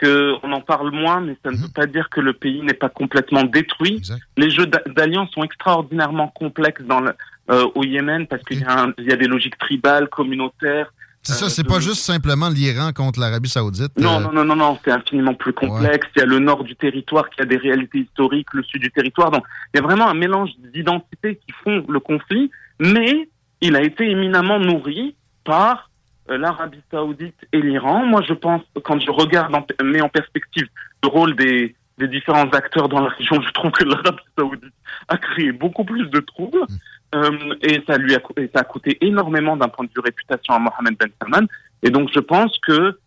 [0.00, 2.74] que on en parle moins, mais ça ne veut pas dire que le pays n'est
[2.74, 4.00] pas complètement détruit.
[4.36, 7.12] Les jeux d'a- d'alliance sont extraordinairement complexes dans le,
[7.50, 10.92] euh, au Yémen parce qu'il y, a y des logiques tribales, communautaires.
[11.22, 13.92] C'est ça, euh, c'est de- pas juste simplement l'Iran contre l'Arabie Saoudite.
[13.98, 16.06] Non, euh, non, non, non, non, c'est infiniment plus complexe.
[16.16, 18.90] Il y a le nord du territoire qui a des réalités historiques, le sud du
[18.90, 19.30] territoire.
[19.30, 19.44] Donc,
[19.74, 23.28] il y a vraiment un mélange d'identités qui font le conflit, mais
[23.60, 25.14] il a été éminemment nourri
[25.44, 25.89] par
[26.36, 28.04] l'Arabie Saoudite et l'Iran.
[28.04, 30.66] Moi, je pense, quand je regarde, en, mets en perspective
[31.02, 34.74] le rôle des, des différents acteurs dans la région, je trouve que l'Arabie Saoudite
[35.08, 36.64] a créé beaucoup plus de troubles.
[37.12, 40.54] Euh, et ça lui a, et ça a coûté énormément d'un point de vue réputation
[40.54, 41.46] à Mohamed Ben Salman.
[41.82, 42.98] Et donc, je pense que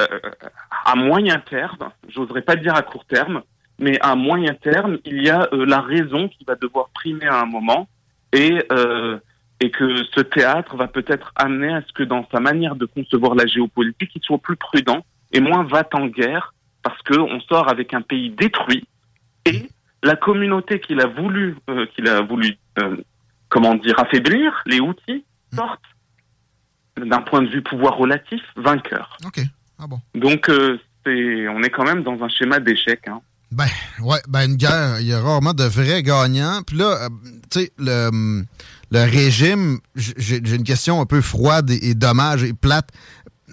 [0.00, 0.20] euh,
[0.84, 3.42] à moyen terme, j'oserais pas dire à court terme,
[3.78, 7.40] mais à moyen terme, il y a euh, la raison qui va devoir primer à
[7.40, 7.88] un moment
[8.32, 9.18] et euh,
[9.62, 13.36] et que ce théâtre va peut-être amener à ce que dans sa manière de concevoir
[13.36, 16.52] la géopolitique, il soit plus prudent et moins va en guerre
[16.82, 18.88] parce que on sort avec un pays détruit
[19.44, 19.68] et
[20.02, 22.96] la communauté qu'il a voulu euh, qu'il a voulu euh,
[23.48, 25.24] comment dire affaiblir les outils
[25.54, 25.80] sortent
[26.96, 29.16] d'un point de vue pouvoir relatif vainqueur.
[29.24, 29.42] OK.
[29.78, 30.00] Ah bon.
[30.16, 30.76] Donc euh,
[31.06, 33.06] c'est on est quand même dans un schéma d'échec.
[33.06, 33.20] Hein.
[33.52, 33.68] Ben,
[34.02, 36.62] ouais, ben une guerre, il y a rarement de vrais gagnants.
[36.66, 37.08] Puis là, euh,
[37.50, 38.44] tu sais, le,
[38.90, 42.88] le régime, j'ai une question un peu froide et, et dommage et plate.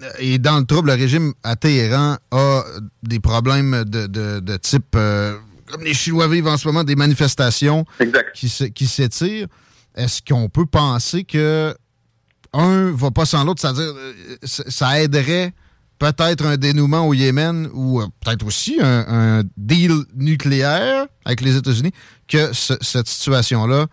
[0.02, 2.62] Euh, Et dans le trouble, le régime à Téhéran a
[3.02, 5.36] des problèmes de, de, de type, euh,
[5.70, 7.84] comme les Chinois vivent en ce moment, des manifestations
[8.34, 9.48] qui se- qui s'étirent.
[9.94, 11.74] Est-ce qu'on peut penser que
[12.52, 13.92] un va pas sans l'autre, c'est-à-dire
[14.44, 15.52] ça ça aiderait
[16.00, 19.04] peut-être un dénouement au Yémen ou euh, peut-être aussi un,
[19.40, 21.92] un deal nucléaire avec les États-Unis,
[22.26, 23.86] que ce- cette situation-là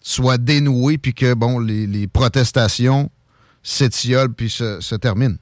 [0.00, 3.10] soit dénouée puis que bon les, les protestations
[3.62, 5.36] s'étiolent puis se, se terminent.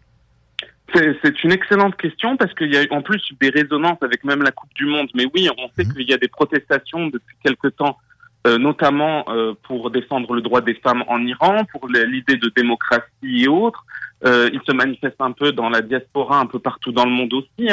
[0.95, 4.53] C'est une excellente question parce qu'il y a en plus des résonances avec même la
[4.53, 5.09] Coupe du Monde.
[5.15, 7.99] Mais oui, on sait qu'il y a des protestations depuis quelque temps,
[8.47, 13.43] euh, notamment euh, pour défendre le droit des femmes en Iran, pour l'idée de démocratie
[13.43, 13.85] et autres.
[14.25, 17.33] Euh, il se manifeste un peu dans la diaspora, un peu partout dans le monde
[17.35, 17.69] aussi.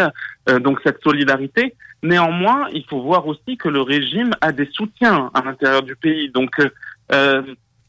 [0.50, 1.74] euh, donc cette solidarité.
[2.04, 6.30] Néanmoins, il faut voir aussi que le régime a des soutiens à l'intérieur du pays.
[6.30, 6.70] Donc euh,
[7.14, 7.42] euh,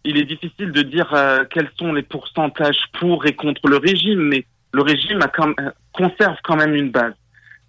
[0.05, 4.21] il est difficile de dire euh, quels sont les pourcentages pour et contre le régime,
[4.21, 7.15] mais le régime a quand même- conserve quand même une base.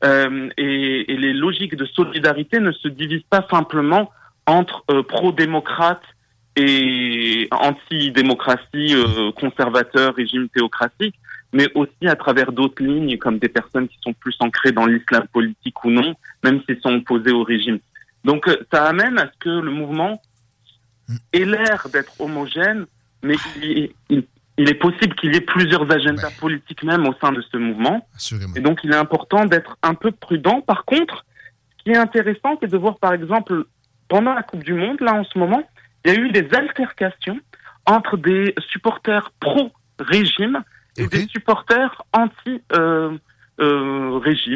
[0.04, 4.12] Euh, et, et les logiques de solidarité ne se divisent pas simplement
[4.46, 6.04] entre euh, pro-démocrates
[6.56, 11.16] et anti-démocratie, euh, conservateurs, régime théocratique,
[11.54, 15.26] mais aussi à travers d'autres lignes, comme des personnes qui sont plus ancrées dans l'islam
[15.32, 17.80] politique ou non, même s'ils sont opposés au régime.
[18.24, 20.22] Donc euh, ça amène à ce que le mouvement
[21.34, 22.86] ait l'air d'être homogène,
[23.24, 24.24] mais il, est- il-
[24.58, 28.08] il est possible qu'il y ait plusieurs agendas politiques même au sein de ce mouvement.
[28.56, 30.62] Et donc il est important d'être un peu prudent.
[30.62, 31.26] Par contre,
[31.78, 33.66] ce qui est intéressant, c'est de voir par exemple,
[34.08, 35.62] pendant la Coupe du Monde, là en ce moment,
[36.06, 37.40] il y a eu des altercations
[37.86, 40.64] entre des supporters pro-régime
[40.98, 43.22] et des supporters anti-régime.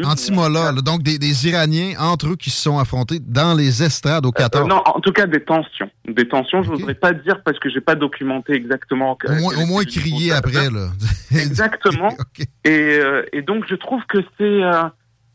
[0.05, 4.25] Anti-Mollah, là, donc des, des Iraniens entre eux qui se sont affrontés dans les estrades
[4.25, 4.63] au Qatar.
[4.63, 5.89] Euh, non, en tout cas des tensions.
[6.07, 9.17] Des tensions, je voudrais pas dire parce que j'ai pas documenté exactement.
[9.27, 10.89] au moins, au moins crier après, là.
[11.31, 12.15] Exactement.
[12.63, 14.83] et, euh, et donc je trouve que c'est euh,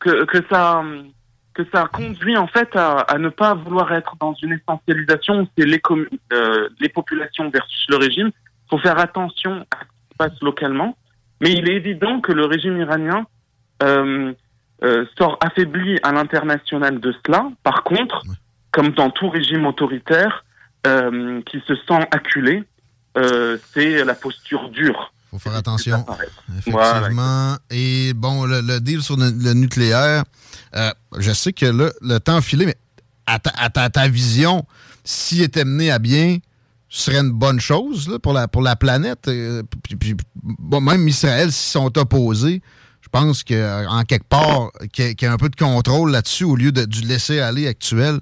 [0.00, 0.82] que, que ça
[1.54, 5.48] que ça conduit en fait à, à ne pas vouloir être dans une essentialisation où
[5.56, 5.80] c'est les,
[6.32, 8.30] euh, les populations versus le régime.
[8.34, 10.96] Il faut faire attention à ce qui se passe localement.
[11.40, 13.26] Mais il est évident que le régime iranien
[13.82, 14.32] euh,
[14.82, 17.48] euh, sort affaibli à l'international de cela.
[17.62, 18.22] Par contre,
[18.72, 20.44] comme dans tout régime autoritaire
[21.46, 22.62] qui se sent acculé,
[23.72, 25.12] c'est la posture dure.
[25.30, 26.04] faut faire attention.
[26.06, 26.24] Voilà.
[26.58, 27.56] Effectivement.
[27.70, 30.24] Et bon, le, le deal sur le, le nucléaire,
[30.76, 32.76] euh, je sais que là, le temps a filé, mais
[33.26, 34.66] à ta, vision,
[35.04, 36.38] s'il était mené à bien,
[36.88, 39.28] ce serait une bonne chose pour, la, pour la planète.
[39.28, 39.62] Euh,
[40.80, 42.60] même Israël, s'ils sont opposés,
[43.00, 46.72] je pense qu'en quelque part, qu'il y, ait un peu de contrôle là-dessus au lieu
[46.72, 48.20] de, du laisser-aller actuel,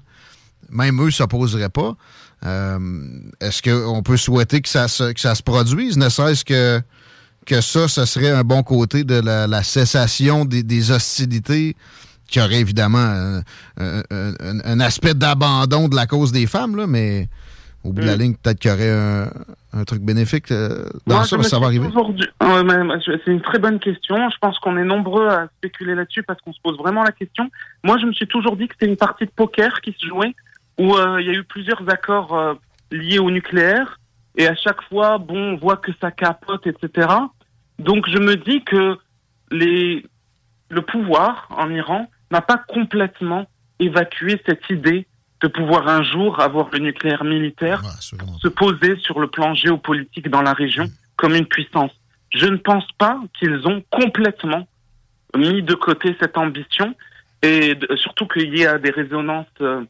[0.69, 1.95] même eux ne s'opposeraient pas.
[2.45, 6.81] Euh, Est-ce qu'on peut souhaiter que ça, se, que ça se produise, ne serait-ce que,
[7.45, 11.75] que ça, ce serait un bon côté de la, cessation des hostilités,
[12.33, 13.37] qui aurait évidemment un,
[13.77, 17.27] un- un- un aspect d'abandon de la cause des femmes, là, mais
[17.83, 18.19] au bout de la Mm.
[18.19, 19.29] ligne, peut-être qu'il y aurait un,
[19.73, 21.87] un truc bénéfique euh, dans Moi, ça, je parce que ça va arriver.
[23.23, 24.15] C'est une très bonne question.
[24.31, 27.51] Je pense qu'on est nombreux à spéculer là-dessus parce qu'on se pose vraiment la question.
[27.83, 30.33] Moi, je me suis toujours dit que c'était une partie de poker qui se jouait
[30.79, 32.53] où euh, il y a eu plusieurs accords euh,
[32.91, 33.99] liés au nucléaire
[34.37, 37.07] et à chaque fois, bon, on voit que ça capote, etc.
[37.77, 38.97] Donc, je me dis que
[39.51, 40.03] les,
[40.69, 43.45] le pouvoir en Iran n'a pas complètement
[43.79, 45.07] évacué cette idée
[45.41, 50.41] de pouvoir un jour avoir le nucléaire militaire se poser sur le plan géopolitique dans
[50.41, 50.85] la région
[51.15, 51.91] comme une puissance.
[52.29, 54.67] Je ne pense pas qu'ils ont complètement
[55.37, 56.95] mis de côté cette ambition
[57.41, 59.83] et surtout qu'il y a des résonances euh,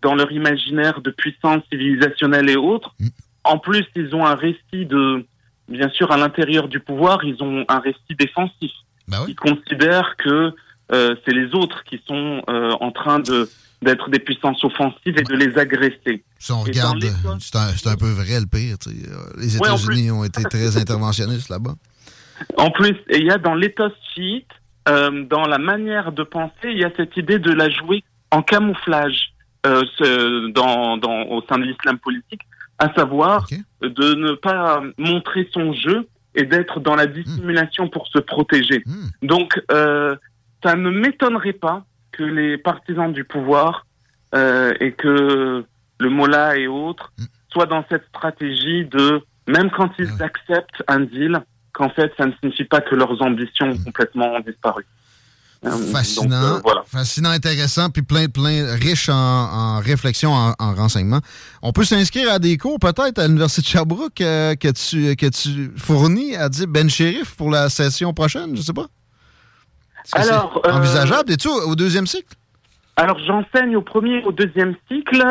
[0.00, 2.94] dans leur imaginaire de puissance civilisationnelle et autres.
[3.42, 5.26] En plus, ils ont un récit de,
[5.68, 8.70] bien sûr, à l'intérieur du pouvoir, ils ont un récit défensif.
[9.26, 10.54] Ils considèrent que
[11.24, 13.48] c'est les autres qui sont euh, en train de
[13.82, 16.22] d'être des puissances offensives et de les agresser.
[16.38, 18.76] Si on Et regarde, euh, c'est un, un peu vrai le pire.
[18.86, 18.90] Euh,
[19.38, 21.74] Les États-Unis ont été très interventionnistes là-bas.
[22.58, 24.48] En plus, il y a dans l'éthos chiite,
[24.88, 28.42] euh, dans la manière de penser, il y a cette idée de la jouer en
[28.42, 29.32] camouflage
[29.66, 32.42] euh, ce- dans, dans, au sein de l'islam politique,
[32.78, 33.46] à savoir
[33.80, 38.84] de ne pas montrer son jeu et d'être dans la dissimulation pour se protéger.
[39.22, 40.14] Donc, euh,
[40.62, 43.86] ça ne m'étonnerait pas que les partisans du pouvoir
[44.34, 45.64] euh, et que
[45.98, 47.12] le Mollah et autres
[47.52, 51.42] soient dans cette stratégie de, même quand ils acceptent un deal,
[51.72, 54.84] qu'en fait, ça ne signifie pas que leurs ambitions ont complètement disparu.
[55.66, 56.82] Euh, Fascinant, donc, euh, voilà.
[56.86, 61.20] fascinant, intéressant, puis plein, plein, riche en, en réflexion, en, en renseignements.
[61.60, 65.26] On peut s'inscrire à des cours peut-être à l'Université de Sherbrooke euh, que, tu, que
[65.26, 68.86] tu fournis à dire Ben Shérif pour la session prochaine, je sais pas.
[70.12, 72.34] Alors, euh, envisageable, es-tu au, au deuxième cycle?
[72.96, 75.22] Alors, j'enseigne au premier et au deuxième cycle.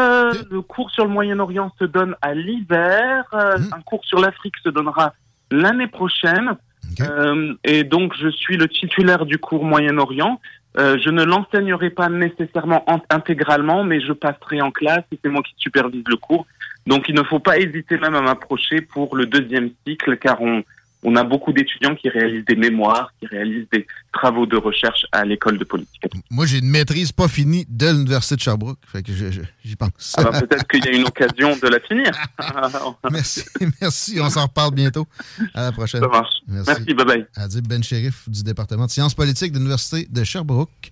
[0.50, 3.26] Le cours sur le Moyen-Orient se donne à l'hiver.
[3.34, 5.14] Euh, Un cours sur l'Afrique se donnera
[5.52, 6.56] l'année prochaine.
[7.02, 10.42] Euh, et donc, je suis le titulaire du cours Moyen-Orient.
[10.78, 15.30] Euh, je ne l'enseignerai pas nécessairement en- intégralement, mais je passerai en classe et c'est
[15.30, 16.46] moi qui supervise le cours.
[16.88, 20.64] Donc, il ne faut pas hésiter même à m'approcher pour le deuxième cycle, car on,
[21.04, 25.24] on a beaucoup d'étudiants qui réalisent des mémoires, qui réalisent des travaux de recherche à
[25.24, 26.04] l'école de politique.
[26.30, 28.80] Moi, j'ai une maîtrise pas finie de l'Université de Sherbrooke.
[28.86, 30.16] Fait que j'y pense.
[30.18, 32.12] Alors Ah ben, peut-être qu'il y a une occasion de la finir.
[33.12, 33.44] merci,
[33.82, 34.20] merci.
[34.22, 35.08] On s'en reparle bientôt.
[35.54, 36.02] À la prochaine.
[36.02, 36.34] Ça marche.
[36.48, 37.26] Merci, bye bye.
[37.36, 40.92] Adib Ben Shérif du département de sciences politiques de l'Université de Sherbrooke.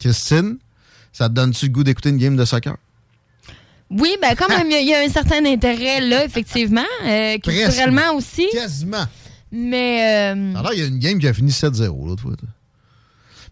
[0.00, 0.58] Christine,
[1.12, 2.76] ça te donne-tu le goût d'écouter une game de soccer?
[3.90, 6.82] Oui, ben quand même, il y a- il y, a un certain intérêt là, effectivement.
[7.04, 8.48] euh, culturellement aussi.
[8.52, 9.04] Quasiment.
[9.52, 10.32] Mais.
[10.34, 12.32] euh, Alors, il y a une game qui a fini 7-0 l'autre fois.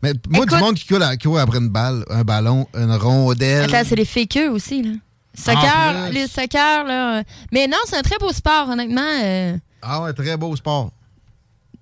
[0.02, 3.64] Mais moi, du monde qui court, qui court après une balle, un ballon, une rondelle.
[3.74, 4.90] Attends, c'est les fakeux aussi, là.
[5.36, 7.22] Soccer, les soccer, là.
[7.52, 9.00] Mais non, c'est un très beau sport, honnêtement.
[9.22, 10.92] euh, Ah ouais, très beau sport.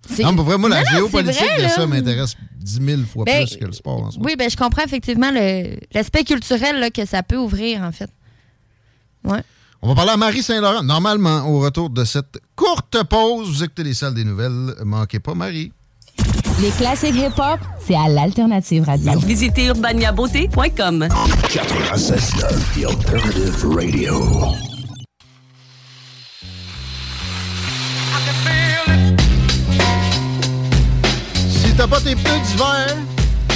[0.09, 3.02] c'est- Non, mais vraiment, la Non, non, c'est géopolitique vrai, de ça m'intéresse 10 000
[3.02, 4.22] fois Ben, plus que le sport en soi.
[4.24, 5.30] Oui, ben je comprends effectivement
[5.93, 8.10] l'aspect culturel là, que ça peut ouvrir, en fait.
[9.24, 9.43] Ouais.
[9.85, 10.85] On va parler à Marie Saint-Laurent.
[10.85, 14.75] Normalement, au retour de cette courte pause, vous écoutez les salles des nouvelles.
[14.85, 15.73] Manquez pas, Marie.
[16.61, 19.19] Les classiques hip-hop, c'est à l'Alternative Radio.
[19.19, 21.09] Visitez urbaniabeauté.com.
[21.09, 24.23] 96.9, The Alternative Radio.
[31.49, 32.97] Si t'as pas tes pneus d'hiver,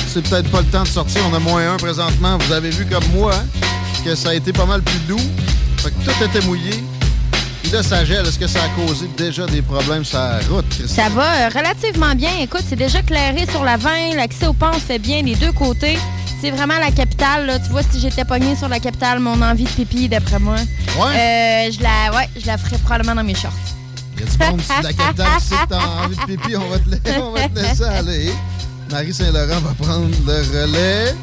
[0.08, 1.22] c'est peut-être pas le temps de sortir.
[1.30, 2.36] On a moins un présentement.
[2.38, 3.32] Vous avez vu comme moi
[4.04, 5.20] que ça a été pas mal plus doux.
[5.78, 6.82] Fait que tout était mouillé.
[7.62, 8.24] Puis là, ça gèle.
[8.26, 10.86] Est-ce que ça a causé déjà des problèmes sur la route, Christine?
[10.88, 12.30] Ça va euh, relativement bien.
[12.40, 14.14] Écoute, c'est déjà clairé sur la 20.
[14.16, 15.98] L'accès aux ponts se fait bien des deux côtés.
[16.40, 17.46] C'est vraiment la capitale.
[17.46, 17.58] là.
[17.58, 21.70] Tu vois, si j'étais pogné sur la capitale, mon envie de pipi, d'après moi, euh,
[21.72, 23.52] je la, ouais, je la ferais probablement dans mes shorts.
[24.18, 26.56] Il y a du monde de la capitale que t'as envie de pipi.
[26.56, 28.30] On va te, on va te laisser aller.
[28.90, 31.14] Marie Saint-Laurent va prendre le relais.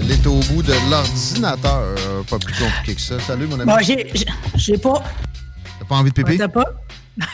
[0.00, 1.82] Elle est au bout de l'ordinateur.
[1.98, 3.18] Euh, Pas plus compliqué que ça.
[3.20, 3.70] Salut, mon ami.
[3.70, 4.10] Bon, j'ai
[4.56, 5.02] j'ai- pas.
[5.78, 6.38] T'as pas envie de pipi?
[6.38, 6.64] T'as pas?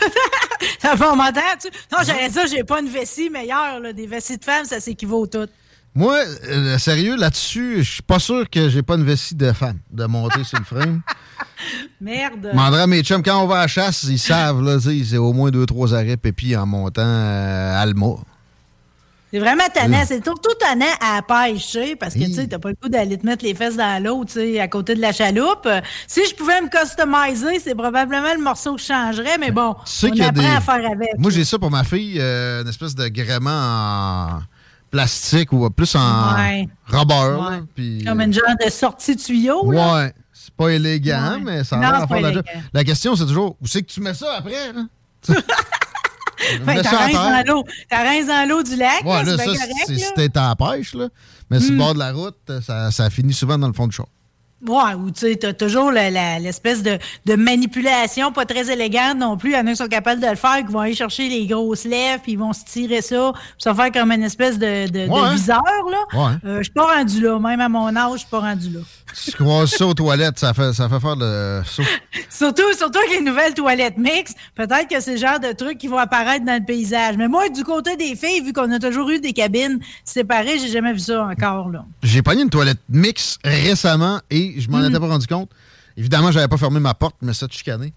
[0.81, 1.69] T'as pas, on m'entend, tu?
[1.93, 3.93] Non, j'allais dire, j'ai pas une vessie meilleure, là.
[3.93, 5.47] Des vessies de femmes, ça s'équivaut tout.
[5.95, 6.19] Moi,
[6.49, 10.05] euh, sérieux, là-dessus, je suis pas sûr que j'ai pas une vessie de femme de
[10.07, 11.03] monter sur le frame.
[12.01, 12.51] Merde.
[12.53, 15.33] Mandra à mes chums, quand on va à la chasse, ils savent, là, c'est au
[15.33, 18.07] moins deux, trois arrêts pépi en montant euh, Alma.
[19.35, 20.05] C'est vraiment tannant.
[20.07, 23.27] C'est surtout tannant à pêcher parce que, tu sais, t'as pas le coup d'aller te
[23.27, 25.69] mettre les fesses dans l'eau, tu sais, à côté de la chaloupe.
[26.07, 29.91] Si je pouvais me customiser, c'est probablement le morceau que je changerais, mais bon, Tu
[29.93, 31.19] sais on apprend des- à faire avec.
[31.19, 34.43] Moi, j'ai ça pour ma fille, euh, une espèce de gréement en
[34.93, 36.69] plastique ou plus en Ouais.
[36.87, 37.15] rubber.
[37.15, 37.61] là,
[38.07, 39.95] Comme une genre de sortie tuyau, là.
[39.95, 40.15] Ouais.
[40.33, 41.41] C'est pas élégant, Ouais.
[41.43, 42.43] mais ça a l'air la.
[42.73, 44.73] La question, c'est toujours où c'est que tu mets ça après?
[44.73, 44.83] Là?
[46.65, 48.63] Ben, t'as rince dans l'eau.
[48.63, 51.09] Du lac, Ouais, là, là, c'est ça, c'est si t'es à la pêche, là.
[51.51, 51.79] Mais sur le Hmm.
[51.79, 52.37] bord de la route,
[52.67, 54.07] ça, ça finit souvent dans le fond du char.
[54.67, 59.51] Ouais, ou tu sais, t'as toujours l'espèce de, de manipulation pas très élégante non plus.
[59.51, 61.47] Il y en a qui sont capables de le faire, qui vont aller chercher les
[61.47, 64.59] grosses lèvres, puis ils vont se tirer ça, puis ça va faire comme une espèce
[64.59, 65.31] de, de- de Ouais.
[65.35, 65.61] viseur,
[65.91, 65.99] là.
[66.19, 66.33] Ouais.
[66.45, 67.39] Euh, je suis pas rendu là.
[67.39, 68.81] Même à mon âge, je suis pas rendu là.
[69.13, 71.83] Si tu croises ça aux toilettes, ça fait, ça fait faire le saut.
[72.31, 75.87] Surtout, surtout avec les nouvelles toilettes mixtes, peut-être que c'est le genre de trucs qui
[75.87, 77.17] vont apparaître dans le paysage.
[77.17, 80.69] Mais moi, du côté des filles, vu qu'on a toujours eu des cabines séparées, j'ai
[80.69, 81.85] jamais vu ça encore, là.
[82.03, 84.87] J'ai pogné une toilette mix récemment et je m'en Hmm.
[84.91, 85.51] étais pas rendu compte.
[85.97, 87.93] Évidemment, j'avais pas fermé ma porte, mais ça te chicané.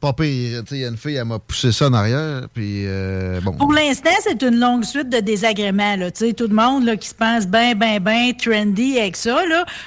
[0.00, 0.62] Pas pire.
[0.70, 2.46] Il y a une fille, elle m'a poussé ça en arrière.
[2.54, 3.50] Puis, euh, bon.
[3.54, 5.96] Pour l'instant, c'est une longue suite de désagréments.
[5.96, 6.12] Là.
[6.12, 9.38] Tout le monde là, qui se pense bien, bien, bien trendy avec ça.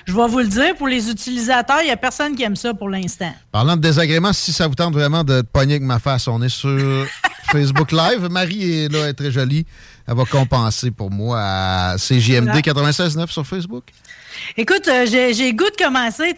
[0.06, 2.74] Je vais vous le dire, pour les utilisateurs, il n'y a personne qui aime ça
[2.74, 3.34] pour l'instant.
[3.54, 6.42] Parlant de désagréments, si ça vous tente vraiment de te pogner avec ma face, on
[6.42, 7.06] est sur
[7.54, 8.28] Facebook Live.
[8.30, 9.66] Marie est là, elle est très jolie.
[10.06, 12.60] Elle va compenser pour moi à CJMD Voilà.
[12.60, 13.86] 96.9 sur Facebook.
[14.58, 16.34] Écoute, euh, j'ai goût de commencer.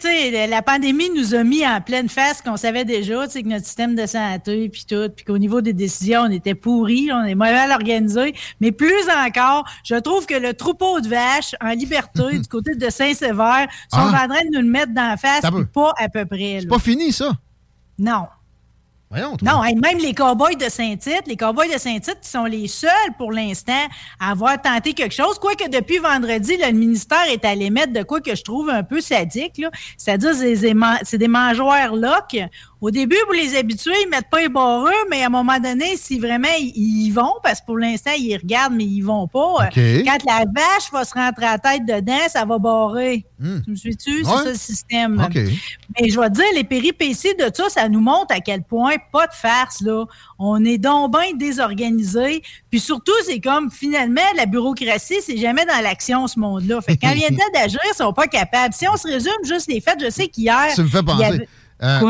[0.48, 4.06] La pandémie nous a mis en pleine face qu'on savait déjà que notre système de
[4.06, 8.34] santé, puis tout, puis qu'au niveau des décisions, on était pourris, on est mal organisé.
[8.60, 12.90] Mais plus encore, je trouve que le troupeau de vaches en liberté du côté de
[12.90, 14.24] Saint-Sévère sont Ah.
[14.24, 15.42] en train de nous le mettre dans la face,
[15.72, 16.58] pas à peu près.
[16.60, 17.32] C'est pas fini, ça?
[17.98, 18.26] Non.
[19.42, 23.72] Non, même les cowboys de Saint-Tite, les cowboys de Saint-Tite sont les seuls pour l'instant
[24.20, 25.38] à avoir tenté quelque chose.
[25.38, 29.00] Quoique depuis vendredi, le ministère est allé mettre de quoi que je trouve un peu
[29.00, 29.62] sadique.
[29.96, 32.36] C'est-à-dire, c'est des, mangeoires locs.
[32.84, 35.96] Au début, pour les habitués, ils mettent pas les barreux, mais à un moment donné,
[35.96, 39.54] si vraiment ils, y vont, parce que pour l'instant, ils regardent, mais ils vont pas.
[39.54, 39.74] OK.
[40.04, 43.24] Quand la vache va se rentrer à la tête dedans, ça va barrer.
[43.38, 43.62] Hmm.
[43.64, 44.22] Tu me suis-tu?
[44.22, 45.26] C'est ça le système.
[45.98, 48.96] Mais je vais te dire, les péripéties de ça, ça nous montre à quel point,
[49.10, 50.04] pas de farce, là.
[50.38, 52.42] On est donc bien désorganisé.
[52.70, 56.82] Puis surtout, c'est comme, finalement, la bureaucratie, c'est jamais dans l'action, ce monde-là.
[56.82, 58.74] Fait quand vient le temps d'agir, ils sont pas capables.
[58.74, 60.74] Si on se résume juste les faits, je sais qu'hier.
[60.74, 61.48] Tu me y penser.
[61.82, 62.00] Euh,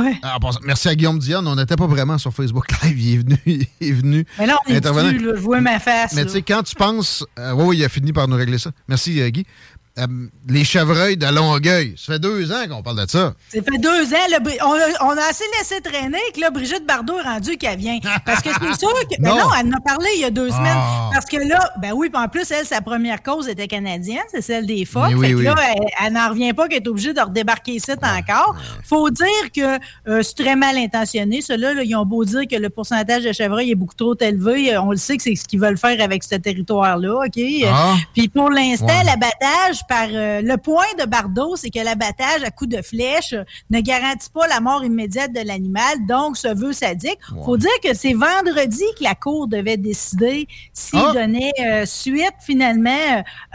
[0.65, 1.43] merci à Guillaume Dion.
[1.47, 2.99] On n'était pas vraiment sur Facebook Live.
[3.01, 3.39] Il est venu.
[3.81, 5.13] Il est venu Mais là, on est là.
[5.19, 6.13] Je vois ma face.
[6.15, 7.25] Mais tu sais, quand tu penses.
[7.39, 8.71] euh, oui, oui, il a fini par nous régler ça.
[8.89, 9.47] Merci, euh, Guy.
[9.97, 10.07] Euh,
[10.49, 11.95] les chevreuils de Longueuil.
[11.97, 13.33] Ça fait deux ans qu'on parle de ça.
[13.49, 16.85] Ça fait deux ans, là, on, a, on a assez laissé traîner que là, Brigitte
[16.85, 18.01] Bardot est rendue qu'elle vient.
[18.27, 19.23] Parce que c'est sûr que.
[19.23, 19.37] Ben Non.
[19.37, 20.57] non, elle en a parlé il y a deux Ah.
[20.57, 21.13] semaines.
[21.13, 24.67] Parce que là, ben oui, en plus, elle, sa première cause était canadienne, c'est celle
[24.67, 25.13] des phoques.
[25.15, 25.45] Oui, fait que oui.
[25.45, 28.57] là, elle, elle n'en revient pas qu'elle est obligée de redébarquer ici encore.
[28.83, 31.41] Faut dire que euh, c'est très mal intentionné.
[31.41, 34.75] Ceux-là, là, ils ont beau dire que le pourcentage de chevreuils est beaucoup trop élevé.
[34.75, 37.41] euh, On le sait que c'est ce qu'ils veulent faire avec ce territoire-là, OK?
[37.69, 37.95] Ah.
[38.13, 39.05] Puis pour l'instant, Ouais.
[39.05, 43.35] l'abattage par euh, le point de Bardot, c'est que l'abattage à coup de flèche
[43.71, 47.19] ne garantit pas la mort immédiate de l'animal, donc ce vœu sadique.
[47.45, 51.13] Faut dire que c'est vendredi que la cour devait décider s'il Ah.
[51.15, 52.91] donnait euh, suite finalement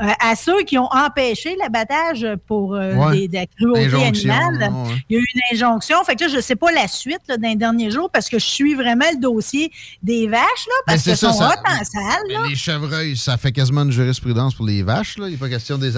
[0.01, 3.11] euh, à ceux qui ont empêché l'abattage pour Ouais.
[3.11, 4.57] des- de la cruauté animale.
[4.73, 4.95] ouais, ouais.
[5.09, 6.03] Il y a eu une injonction.
[6.03, 8.39] Fait que là, je sais pas la suite là, dans les derniers jours parce que
[8.39, 9.71] je suis vraiment le dossier
[10.03, 12.21] des vaches là, parce qu'elles ça, sont ça- en salle.
[12.29, 12.39] là.
[12.49, 15.17] Les chevreuils, ça fait quasiment une jurisprudence pour les vaches.
[15.17, 15.27] Là.
[15.27, 15.97] Il n'est pas question de les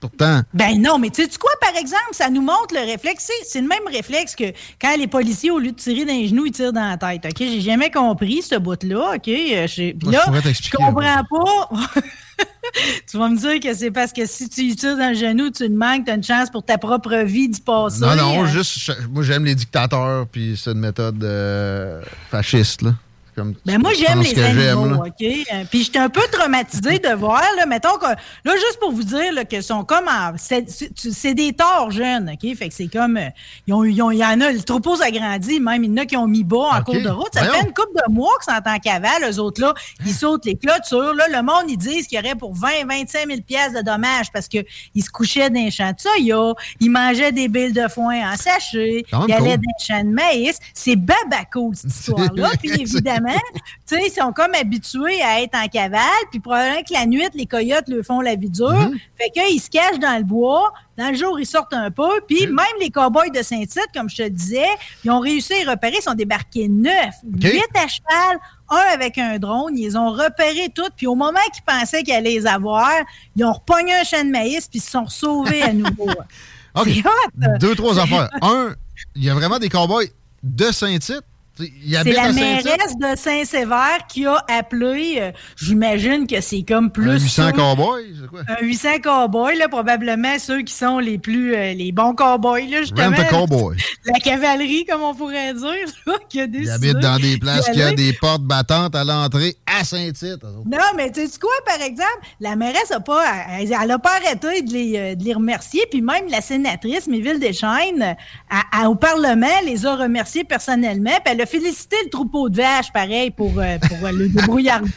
[0.00, 3.28] Pourtant, Ben non, mais tu sais quoi, par exemple, ça nous montre le réflexe.
[3.44, 4.44] C'est- le même réflexe que
[4.80, 7.26] quand les policiers, au lieu de tirer dans les genoux, ils tirent dans la tête.
[7.26, 7.36] OK?
[7.40, 9.14] J'ai jamais compris ce bout-là.
[9.16, 9.26] OK?
[9.26, 9.82] Euh, Moi, je
[10.12, 11.68] là, je comprends pas.
[13.10, 15.66] tu vas me dire que c'est parce que si tu tires dans le genou, tu
[15.66, 18.00] te manques, tu as une chance pour ta propre vie d'y passer.
[18.00, 22.00] non, non, Euh, juste, moi j'aime les dictateurs, puis c'est une méthode euh,
[22.30, 22.82] fasciste.
[22.82, 22.90] Là.
[23.38, 25.04] C'est Comme, Ben moi, j'aime les que animaux.
[25.06, 25.22] OK?
[25.22, 29.04] Euh, Puis j'étais un peu traumatisée de voir, là, mettons que, là, juste pour vous
[29.04, 32.56] dire, là, que sont comme en, c'est, c'est- c'est des torts jeunes, OK?
[32.56, 33.28] Fait que c'est comme, euh,
[33.66, 36.02] ils ont, ils ont- il y en a, le troupeau s'agrandit, même, il y en
[36.02, 37.28] a qui ont mis bas en cours de route.
[37.32, 37.54] Ça Voyons.
[37.60, 39.72] fait une couple de mois qu'ils sont en cavale, eux autres, là.
[40.04, 41.26] Ils sautent les clôtures, là.
[41.28, 44.48] Le monde, ils disent qu'il y aurait pour 20, 25 000 pièces de dommages parce
[44.48, 44.64] qu'ils
[45.00, 49.04] se couchaient dans les champs de soya, ils mangeaient des billes de foin en sachet,
[49.12, 49.46] ils allaient cool.
[49.46, 50.58] dans les champs de maïs.
[50.74, 52.50] C'est babaco, cette histoire-là.
[52.60, 53.27] Puis évidemment,
[53.86, 57.24] tu sais, ils sont comme habitués à être en cavale, puis probablement que la nuit,
[57.34, 58.72] les coyotes leur font la vie dure.
[58.72, 58.98] Mhm.
[59.16, 60.72] Fait qu'ils se cachent dans le bois.
[60.96, 62.20] Dans le jour, ils sortent un peu.
[62.26, 64.66] Puis même les cowboys de Saint-Tite, comme je te disais,
[65.04, 65.94] ils ont réussi à les repérer.
[65.98, 68.38] Ils sont débarqués neuf, huit à cheval,
[68.68, 69.78] un avec un drone.
[69.78, 70.94] Ils ont repérés toutes.
[70.96, 72.90] Puis au moment qu'ils pensaient qu'ils allaient les avoir,
[73.36, 76.10] ils ont repogné un champ de maïs puis ils se sont sauvés à nouveau.
[76.74, 76.88] OK.
[77.04, 77.58] Hot.
[77.60, 78.28] Deux, trois affaires.
[78.42, 78.74] Un,
[79.14, 80.10] il y a vraiment des cowboys
[80.42, 81.22] de Saint-Tite.
[81.60, 87.10] Ils C'est la mairesse de Saint-Sévère qui a appelé, euh, j'imagine que c'est comme plus...
[87.10, 88.40] Un 800 ceux- cowboys, c'est quoi?
[88.48, 92.80] Un 800 cowboys, là, probablement ceux qui sont les plus, euh, les bons cowboys, là,
[92.82, 93.08] justement.
[93.10, 93.76] Rent a cowboy.
[94.06, 95.64] La cavalerie, comme on pourrait dire,
[96.06, 97.96] là, qui a Ils décidé habitent dans des places qui ont aller.
[97.96, 100.42] des portes battantes à l'entrée à Saint-Tite.
[100.66, 102.08] Non, mais tu sais quoi, par exemple,
[102.40, 103.24] la mairesse a pas,
[103.58, 107.06] elle, elle a pas arrêté de les, euh, de les remercier, puis même la sénatrice,
[107.06, 108.16] Méville Deschaines,
[108.50, 112.56] à- à- au Parlement, les a remerciés personnellement, puis elle a félicité le troupeau de
[112.56, 114.72] vaches, pareil, pour, euh, pour euh, le voyons.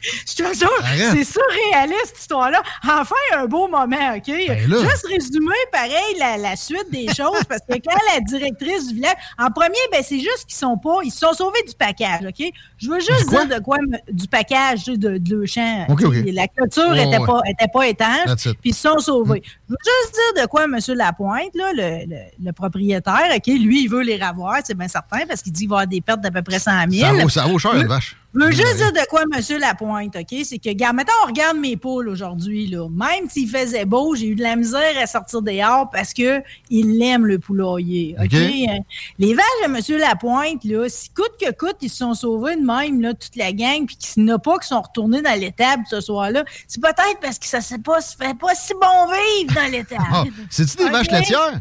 [0.00, 0.70] Je te jure,
[1.12, 2.62] c'est surréaliste, cette histoire-là.
[2.84, 4.26] Enfin, un beau moment, OK?
[4.26, 4.58] Ben.
[4.68, 9.14] Juste résumer, pareil, la, la suite des choses, parce que quand la directrice du village...
[9.38, 10.98] En premier, ben, c'est juste qu'ils sont pas...
[11.04, 12.46] Ils se sont sauvés du package, OK?
[12.78, 13.78] Je veux juste dire de quoi...
[14.10, 15.86] Du package de, de leur champ.
[16.32, 17.26] La clôture Oh, était, ouais.
[17.26, 19.42] pas, était pas étanche, puis ils se sont sauvés.
[19.68, 20.78] Je veux juste dire de quoi M.
[20.96, 23.46] Lapointe, là, le, le- le propriétaire, OK?
[23.46, 25.86] Lui, il veut les revoir, c'est bien certain, parce qu'il dit qu'il va y avoir
[25.86, 27.04] des pertes d'à peu près 100 000.
[27.06, 28.16] Ça vaut, ça vaut cher, une vache.
[28.34, 29.58] je veux juste dire de quoi M.
[29.58, 30.38] Lapointe, OK?
[30.44, 32.88] C'est que, regarde, mettons, on regarde mes poules aujourd'hui, là.
[32.90, 37.02] Même s'il faisait beau, j'ai eu de la misère à sortir dehors parce que il
[37.02, 38.34] aime le poulailler, OK?
[38.34, 38.78] Euh,
[39.18, 39.98] Les vaches de M.
[40.00, 43.52] Lapointe, là, si coûte que coûte, ils se sont sauvés de même, là, toute la
[43.52, 47.18] gang, puis qu'il n'y a pas qui sont retournés dans l'étable ce soir-là, c'est peut-être
[47.22, 50.04] parce que ça ne pas, ça fait pas si bon vivre dans l'étable.
[50.12, 51.60] Ah, C'est-tu des vaches laitières?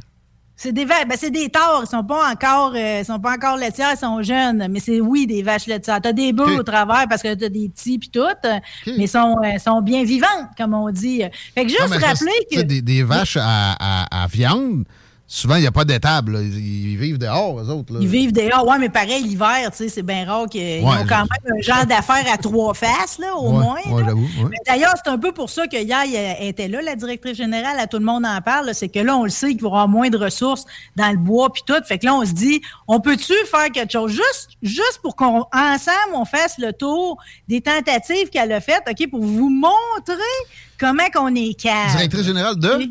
[0.58, 3.34] C'est des vaches, ben c'est des taures, ils sont pas encore, euh, ils sont pas
[3.34, 6.00] encore laitières, ils sont jeunes, mais c'est oui des vaches laitières.
[6.02, 8.60] T'as des bœufs au travers parce que t'as des petits puis tout, euh,
[8.98, 11.24] mais sont euh, sont bien vivantes comme on dit.
[11.54, 14.86] Fait que juste Non, mais ça, rappeler que Des, des vaches à, à- à viande,
[15.28, 16.40] souvent, il n'y a pas d'étable.
[16.42, 17.94] Ils, ils vivent dehors, eux autres.
[17.94, 18.00] là.
[18.02, 21.62] ils vivent dehors, ouais, mais pareil l'hiver, c'est bien rare qu'ils ont quand même un
[21.62, 24.04] genre d'affaires à trois faces là, au Ouais, moins.
[24.04, 24.52] ouais, ouais.
[24.68, 26.04] D'ailleurs, c'est un peu pour ça que hier,
[26.40, 28.74] elle était là, la directrice générale, à tout le monde en parle.
[28.74, 30.66] C'est que là, on le sait qu'il va y avoir moins de ressources
[30.96, 31.74] dans le bois puis tout.
[31.86, 34.12] Fait que là, on se dit, on peut-tu faire quelque chose?
[34.12, 39.10] Juste, juste pour qu'on ensemble on fasse le tour des tentatives qu'elle a faites, ok,
[39.10, 40.16] pour vous montrer
[40.80, 41.92] comment qu'on est calme.
[41.96, 42.90] Directrice générale de?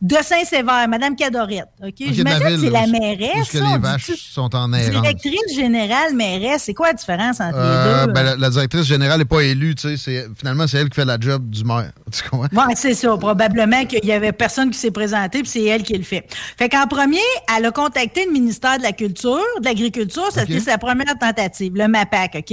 [0.00, 1.68] De Saint-Sévère, Madame Cadorette.
[1.82, 1.94] OK?
[1.98, 3.50] J'imagine que c'est la mairesse.
[3.50, 4.90] que les vaches sont en errance?
[5.02, 8.12] Directrice générale, mairesse, c'est quoi la différence entre Euh, les deux?
[8.12, 9.74] ben, la, la directrice générale n'est pas élue.
[9.74, 11.92] tu sais, c'est- Finalement, c'est elle qui fait la job du maire.
[12.12, 12.48] Tu comprends?
[12.52, 13.16] Oui, c'est ça.
[13.16, 16.26] Probablement qu'il y avait personne qui s'est présenté, puis c'est elle qui le fait.
[16.58, 17.18] Fait qu'en premier,
[17.56, 20.28] elle a contacté le ministère de la Culture, de l'Agriculture.
[20.32, 20.60] C'était OK.
[20.62, 22.52] sa première tentative, le MAPAC, OK?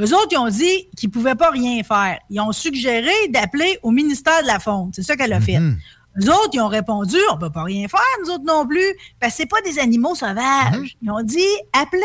[0.00, 2.18] Eux autres, ils ont dit qu'ils ne pouvaient pas rien faire.
[2.30, 4.90] Ils ont suggéré d'appeler au ministère de la Faune.
[4.94, 5.58] C'est ça qu'elle a fait.
[5.58, 5.76] Mhm.
[6.20, 8.84] Eux autres, ils ont répondu, on peut pas rien faire, nous autres non plus,
[9.20, 10.76] parce que c'est pas des animaux sauvages.
[10.76, 10.86] Mhm.
[11.02, 12.02] Ils ont dit, appelez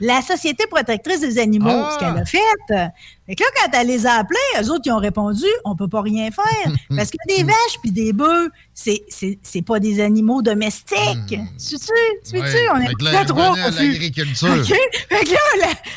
[0.00, 1.90] la Société protectrice des animaux, Ah.
[1.94, 2.92] ce qu'elle a fait.
[3.26, 5.86] Fait que là, quand elle les a appelés, eux autres, ils ont répondu, on peut
[5.86, 10.42] pas rien faire, parce que des vaches puis des bœufs, c'est, c'est, pas des animaux
[10.42, 10.98] domestiques.
[11.28, 14.64] Tu tu tu Ouais, tu on est là, trop l'agriculture.
[14.64, 15.38] Fait que là,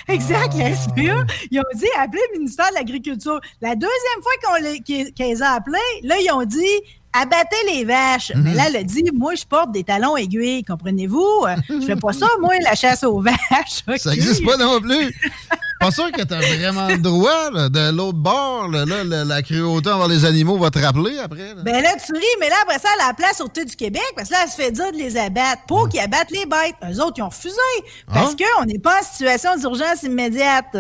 [0.08, 3.40] la- exact, la SPA, ils ont dit appelez le ministère de l'Agriculture.
[3.62, 6.60] La deuxième fois qu'on les, qu'ils, qu'ils les a appelés, là, ils ont dit
[7.22, 8.32] abattez les vaches.
[8.36, 8.44] Mhm.
[8.44, 11.46] Mais là, elle a dit moi, je porte des talons aiguilles, comprenez-vous?
[11.48, 13.84] Euh, Je fais pas ça, moi, la chasse aux vaches.
[13.98, 15.14] Ça n'existe pas non plus.
[15.80, 17.52] Pas sûr que t'as vraiment le droit.
[17.52, 21.20] là, de l'autre bord, là, là, la, la cruauté envers les animaux va te rappeler
[21.20, 21.54] après.
[21.54, 21.62] là.
[21.64, 24.34] Ben là, tu ris, mais là, après ça, la place au du Québec, parce que
[24.34, 26.76] là, elle se fait dire de les abattre pour qu'ils abattent les bêtes.
[26.92, 27.56] Eux autres, ils ont refusé.
[28.12, 28.44] Parce Ah.
[28.60, 30.76] qu'on n'est pas en situation d'urgence immédiate.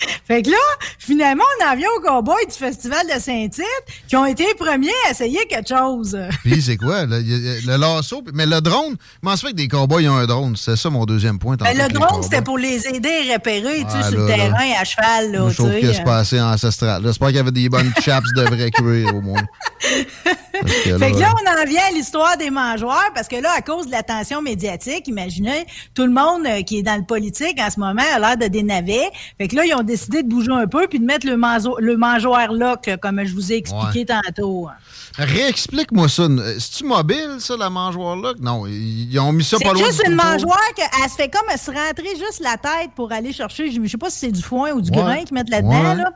[0.26, 0.56] Fait que là,
[0.98, 3.64] finalement, on en vient aux cowboys du Festival de Saint-Tite
[4.08, 6.18] qui ont été les premiers à essayer quelque chose.
[6.44, 7.04] Puis c'est quoi?
[7.06, 10.54] Le lasso, mais le drone, comment ça fait que des cowboys ont un drone?
[10.56, 11.56] C'est ça mon deuxième point.
[11.56, 14.34] Ben, le drone, c'était pour les aider à repérer, tu sais, Ah, sur le là.
[14.36, 17.02] terrain à cheval, là, Moi, je trouve que c'est pas assez ancestral.
[17.04, 19.42] J'espère qu'il y avait des bonnes chaps de vrai cuir, au moins.
[19.80, 23.86] Fait que là, on en vient à l'histoire des mangeoires, parce que là, à cause
[23.86, 27.78] de l'attention médiatique, imaginez, tout le monde euh, qui est dans le politique en ce
[27.78, 29.08] moment a l'air de des navets.
[29.38, 31.80] Fait que là, ils ont décidé de bouger un peu puis de mettre le, mangeoire,
[31.80, 34.68] le mangeoire lock, là, comme je vous ai expliqué tantôt.
[35.16, 36.28] Réexplique-moi ça.
[36.58, 38.34] C'est-tu mobile, ça, la mangeoire-là?
[38.40, 41.28] Non, ils ont mis ça C'est pas loin juste du une mangeoire qu'elle se fait
[41.28, 44.32] comme se rentrer juste la tête pour aller chercher, je je sais pas si c'est
[44.32, 44.96] du foin ou du Ouais.
[44.98, 45.96] grain qu'ils mettent là-dedans, Ouais.
[45.96, 46.12] là.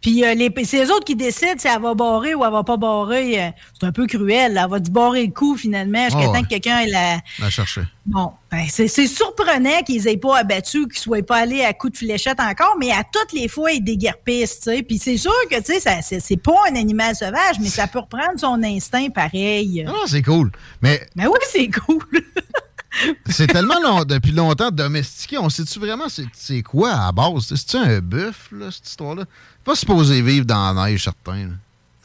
[0.00, 2.62] Puis euh, les- c'est les autres qui décident si elle va barrer ou elle va
[2.64, 3.42] pas barrer.
[3.42, 4.54] Euh, C'est un peu cruel.
[4.54, 4.62] là.
[4.64, 6.42] Elle va te barrer le coup finalement jusqu'à Ah temps ouais.
[6.42, 7.18] que quelqu'un la.
[7.38, 7.82] La chercher.
[8.06, 11.92] Bon, ben, c'est c'est surprenant qu'ils aient pas abattu, qu'ils soient pas allés à coups
[11.92, 14.82] de fléchette encore, mais à toutes les fois, ils déguerpissent, tu sais.
[14.82, 17.98] Puis c'est sûr que, tu sais, c'est c'est pas un animal sauvage, mais ça peut
[18.00, 19.84] reprendre son instinct pareil.
[19.86, 20.50] Ah, c'est cool.
[20.80, 22.02] Mais Mais oui, c'est cool.
[23.28, 25.38] c'est tellement long- depuis longtemps domestiqué.
[25.38, 27.46] On sait-tu vraiment c'est c'est quoi à base?
[27.54, 29.24] C'est-tu un bœuf, là, cette histoire-là?
[29.64, 31.36] Pas supposé vivre dans la neige, certain.
[31.36, 31.54] là.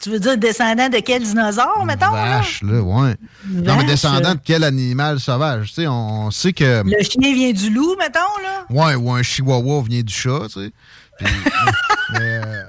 [0.01, 2.11] tu veux dire descendant de quel dinosaure, mettons?
[2.11, 2.37] là?
[2.37, 3.15] Vache, là, ouais.
[3.49, 5.69] Une Non, mais descendant de quel animal sauvage?
[5.69, 6.83] Tu sais, on sait que.
[6.83, 8.65] Le chien vient du loup, mettons, là?
[8.69, 10.71] Ouais, ou un chihuahua vient du chat, tu sais.
[11.17, 11.27] Puis,
[12.13, 12.63] mais, euh,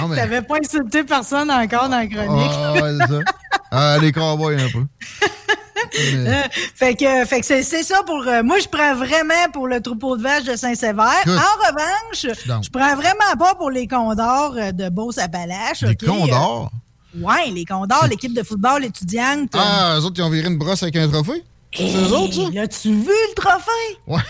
[0.00, 0.16] non, mais.
[0.16, 2.50] T'avais pas insulté personne encore dans la chronique.
[2.52, 3.20] Ah, ouais, c'est ça.
[3.70, 4.84] Ah, les cowboys, un peu.
[6.14, 6.42] Mais- Euh,
[6.74, 8.22] fait que, fait que c'est, ça pour.
[8.26, 11.04] euh, moi, je prends vraiment pour le troupeau de vaches de Saint-Sévère.
[11.26, 11.30] En
[11.66, 12.26] revanche,
[12.64, 15.82] je prends vraiment pas pour les condors euh, de Beauce-Appalaches.
[15.82, 16.70] Les condors?
[17.18, 19.50] Ouais, les condors, l'équipe de football étudiante.
[19.54, 21.42] Ah, eux autres, ils ont viré une brosse avec un trophée?
[21.74, 22.42] C'est eux autres, ça?
[22.52, 23.98] L'as-tu vu le trophée?
[24.06, 24.20] Ouais.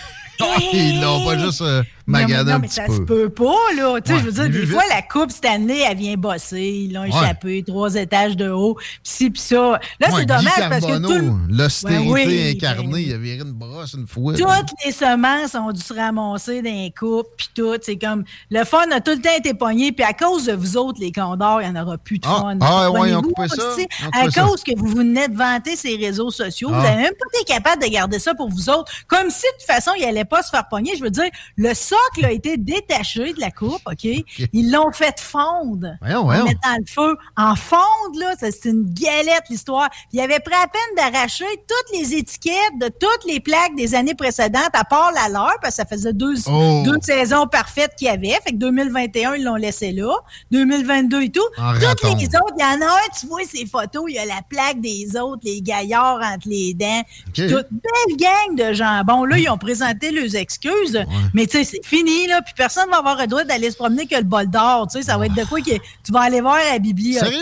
[0.73, 3.45] Ils l'ont pas juste euh, Non, mais, non, ça se peut pas,
[3.77, 4.01] là.
[4.01, 4.91] Tu sais, Ouais, je veux dire, des fois, vite.
[4.95, 6.61] la Coupe cette année, elle vient bosser.
[6.89, 7.09] Ils l'ont Ouais.
[7.09, 9.57] échappé, trois étages de haut, pis ci, pis ça.
[9.57, 13.05] Là, Ouais, c'est dommage parce que tout le- l'austérité Ouais, oui, incarnée, oui.
[13.09, 14.35] il a viré une brosse une fois.
[14.35, 17.75] Toutes les semences ont dû se ramasser dans les coupes, puis tout.
[17.83, 20.77] C'est comme, le fun a tout le temps été pogné, puis à cause de vous
[20.77, 22.59] autres, les condors, il n'y en aura plus de Ah, fun.
[22.61, 23.65] ah, ouais, coupé ça.
[23.65, 23.71] ont
[24.13, 24.43] À coupé ça.
[24.43, 26.83] cause que vous venez de vanter ces réseaux sociaux, vous Ah.
[26.83, 28.91] n'avez même pas été capable de garder ça pour vous autres.
[29.07, 30.93] Comme si, de toute façon, il n'allait pas se faire pogner.
[30.97, 31.73] Je veux dire, le
[32.07, 34.05] socle a été détaché de la coupe, OK?
[34.05, 35.89] Ils l'ont fait fondre.
[36.01, 36.45] Voyons, En voyons.
[36.45, 37.17] mettant le feu.
[37.37, 39.89] En fonde, là, c'est une galette, l'histoire.
[40.13, 44.15] Il avait pris à peine d'arracher toutes les étiquettes de toutes les plaques des années
[44.15, 46.83] précédentes, à part la leur, parce que ça faisait deux, Oh.
[46.85, 48.31] deux saisons parfaites qu'il y avait.
[48.45, 50.13] Fait que 2021, ils l'ont laissé là.
[50.51, 51.41] 2022 et tout.
[51.59, 52.17] En Toutes raton.
[52.17, 54.41] les autres, il y en a un, tu vois ces photos, il y a la
[54.49, 57.03] plaque des autres, les gaillards entre les dents.
[57.33, 57.51] Puis OK.
[57.51, 59.25] toute belle gang de jambon.
[59.25, 61.05] Là, ils ont présenté leurs excuses.
[61.35, 62.41] Mais tu sais, c'est fini, là.
[62.43, 64.87] Puis personne ne va avoir le droit d'aller se promener que le bol d'or.
[64.91, 67.35] Tu sais, ça va être de quoi que tu vas aller voir à la bibliothèque.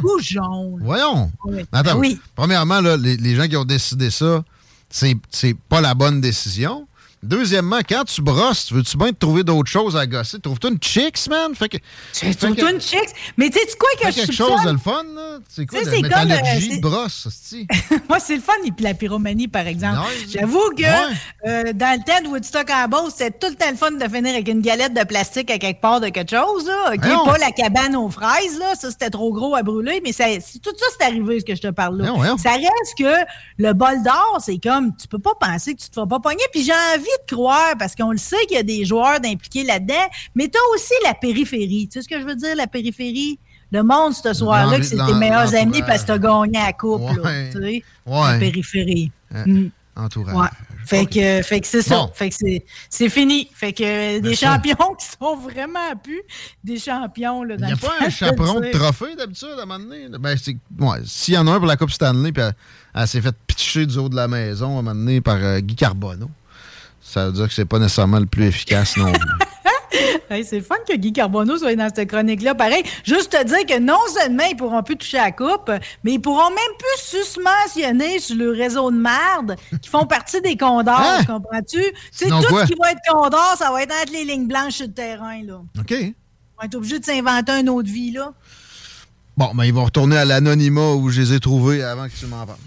[0.00, 0.78] Coujon.
[0.80, 1.30] Voyons.
[1.44, 1.64] Oui.
[1.72, 2.18] Attends, Oui.
[2.34, 4.42] premièrement, là, les, les gens qui ont décidé ça,
[4.88, 6.86] c'est pas la bonne décision.
[7.26, 10.38] Deuxièmement, quand tu brosses, tu veux-tu bien te trouver d'autres choses à gosser?
[10.40, 11.54] Trouves-tu une chicks, man?
[11.54, 11.76] Fait que.
[12.12, 13.10] Tu trouves-toi une chicks?
[13.36, 14.56] Mais tu sais quoi que je quelque soupçonne?
[14.56, 15.38] chose de le fun, là?
[15.48, 17.28] C'est quoi, Tu sais, de c'est comme, métallurgie euh, c'est- de brosse?
[18.08, 19.98] Moi, c'est le fun, et puis la pyromanie, par exemple.
[20.28, 23.90] J'avoue que dans le temps de Woodstock en Beauce, c'était tout le temps le fun
[23.92, 26.66] de finir avec une galette de plastique à quelque part de quelque chose.
[26.66, 27.24] Là, OK?
[27.26, 28.74] Pas la cabane aux fraises, là.
[28.74, 31.54] ça c'était trop gros à brûler, mais ça, c'est- tout ça, c'est arrivé, ce que
[31.54, 32.12] je te parle là.
[32.38, 33.12] Ça reste que
[33.58, 36.44] le bol d'or, c'est comme, tu peux pas penser que tu te feras pas pogner,
[36.52, 39.64] puis j'ai envie de croire, parce qu'on le sait qu'il y a des joueurs d'impliqués
[39.64, 39.94] là-dedans,
[40.34, 41.88] mais tu as aussi la périphérie.
[41.90, 43.38] Tu sais ce que je veux dire, la périphérie?
[43.72, 46.72] Le monde, ce soir-là, que c'est tes meilleurs amis parce que t'as gagné à la
[46.72, 47.50] coupe, là, Ouais.
[47.50, 47.82] tu sais.
[48.06, 48.32] Ouais.
[48.32, 49.10] La périphérie.
[49.34, 49.70] Euh, Mm.
[49.98, 50.34] Entourage.
[50.36, 50.48] Ouais.
[50.84, 51.96] Fait que, fait que c'est ça.
[51.96, 52.10] Bon.
[52.14, 53.48] Fait que c'est, c'est fini.
[53.54, 54.52] Fait que euh, des Ben ça.
[54.54, 56.20] champions qui sont vraiment plus
[56.62, 59.66] des champions, là, Il dans n'y a pas un chaperon de trophée d'habitude à un
[59.66, 60.06] moment donné?
[60.20, 60.54] Ben, c'est.
[60.78, 62.52] Ouais, s'il y en a un pour la Coupe Stanley, puis elle,
[62.94, 65.60] elle s'est fait pitcher du haut de la maison à un moment donné par euh,
[65.60, 66.28] Guy Carbonneau.
[67.16, 69.10] Ça veut dire que c'est pas nécessairement le plus efficace non.
[70.28, 72.54] Hey, c'est fun que Guy Carbonneau soit dans cette chronique-là.
[72.54, 75.70] Pareil, juste te dire que non seulement ils pourront plus toucher à la coupe,
[76.04, 80.56] mais ils pourront même plus susmentionner sur le réseau de marde qui font partie des
[80.58, 81.24] condors, Hein?
[81.24, 81.80] comprends-tu?
[82.10, 82.66] Sinon tout quoi?
[82.66, 85.42] ce qui va être condor, ça va être entre les lignes blanches sur le terrain,
[85.42, 85.60] là.
[85.78, 85.94] OK.
[85.94, 88.32] On va être obligé de s'inventer une autre vie, là.
[89.38, 92.26] Bon, ben, ils vont retourner à l'anonymat où je les ai trouvés avant que tu
[92.26, 92.58] m'en parles.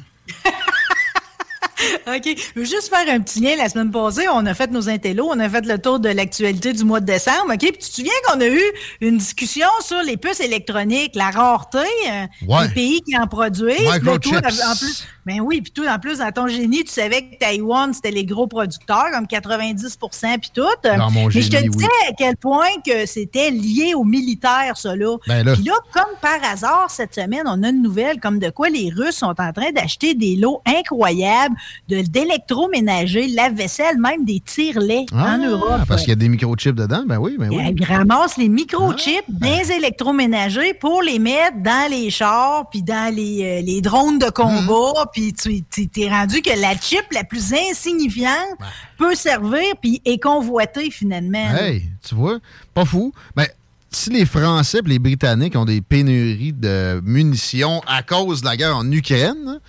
[2.07, 2.35] OK.
[2.55, 3.55] Je veux juste faire un petit lien.
[3.57, 6.73] La semaine passée, on a fait nos intellos, on a fait le tour de l'actualité
[6.73, 7.53] du mois de décembre.
[7.53, 7.59] OK?
[7.59, 8.61] Puis tu te souviens qu'on a eu
[9.01, 12.67] une discussion sur les puces électroniques, la rareté, euh, Ouais.
[12.67, 13.79] les pays qui en produisent.
[13.79, 14.35] Microchips.
[14.35, 17.93] En plus, ben oui, puis toi, en plus, dans ton génie, tu savais que Taïwan,
[17.93, 20.63] c'était les gros producteurs, comme 90% puis tout.
[20.83, 22.07] Dans mon Mais je te génie, disais oui.
[22.09, 25.17] à quel point que c'était lié aux militaires, ça, là.
[25.27, 25.53] Ben là.
[25.53, 28.91] Puis là, comme par hasard, cette semaine, on a une nouvelle comme de quoi les
[28.95, 31.55] Russes sont en train d'acheter des lots incroyables
[31.87, 35.79] d'électroménager, lave-vaisselle, même des tire-laits en Europe.
[35.81, 37.03] Ah, parce qu'il y a des microchips dedans?
[37.05, 37.75] Ben oui, ben oui.
[37.77, 43.43] Ils ramassent les microchips des électroménagers pour les mettre dans les chars, puis dans les,
[43.43, 48.57] euh, les drones de combat, puis tu t'es rendu que la chip la plus insignifiante
[48.97, 51.49] peut servir, puis est convoitée finalement.
[51.55, 52.39] Hey, tu vois,
[52.73, 53.13] pas fou.
[53.35, 53.47] Ben,
[53.91, 58.57] si les Français et les Britanniques ont des pénuries de munitions à cause de la
[58.57, 59.59] guerre en Ukraine,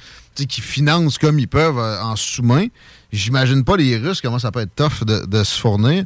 [0.47, 2.67] qui financent comme ils peuvent euh, en sous-main,
[3.13, 6.05] j'imagine pas les Russes comment ça peut être tough de, se fournir.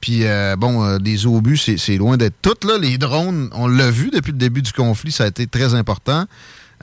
[0.00, 2.66] Puis, euh, bon, euh, les obus, c'est loin d'être tout.
[2.66, 2.76] Là.
[2.78, 6.26] Les drones, on l'a vu depuis le début du conflit, ça a été très important.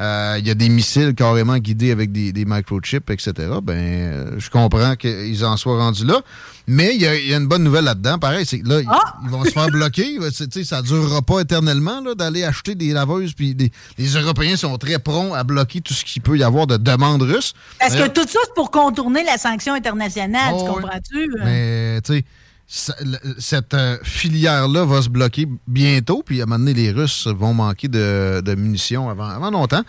[0.02, 3.34] Euh, Il y a des missiles carrément guidés avec des, des microchips, etc.
[3.62, 6.20] Ben, euh, je comprends qu'ils en soient rendus là.
[6.68, 8.18] Mais il y, a- il y a une bonne nouvelle là-dedans.
[8.18, 8.88] Pareil, c'est que là, ils-
[9.24, 10.18] ils vont se faire bloquer.
[10.64, 13.34] Ça ne durera pas éternellement là, d'aller acheter des laveuses.
[13.34, 16.66] Puis des- les Européens sont très prompts à bloquer tout ce qu'il peut y avoir
[16.68, 17.54] de demandes russes.
[17.80, 21.32] Parce que tout ça, c'est pour contourner la sanction internationale, Oh, tu comprends-tu?
[21.44, 22.26] Mais, tu sais,
[22.74, 27.54] cette euh, filière-là va se bloquer bientôt, puis à un moment donné, les Russes vont
[27.54, 29.82] manquer de, de munitions avant, avant longtemps.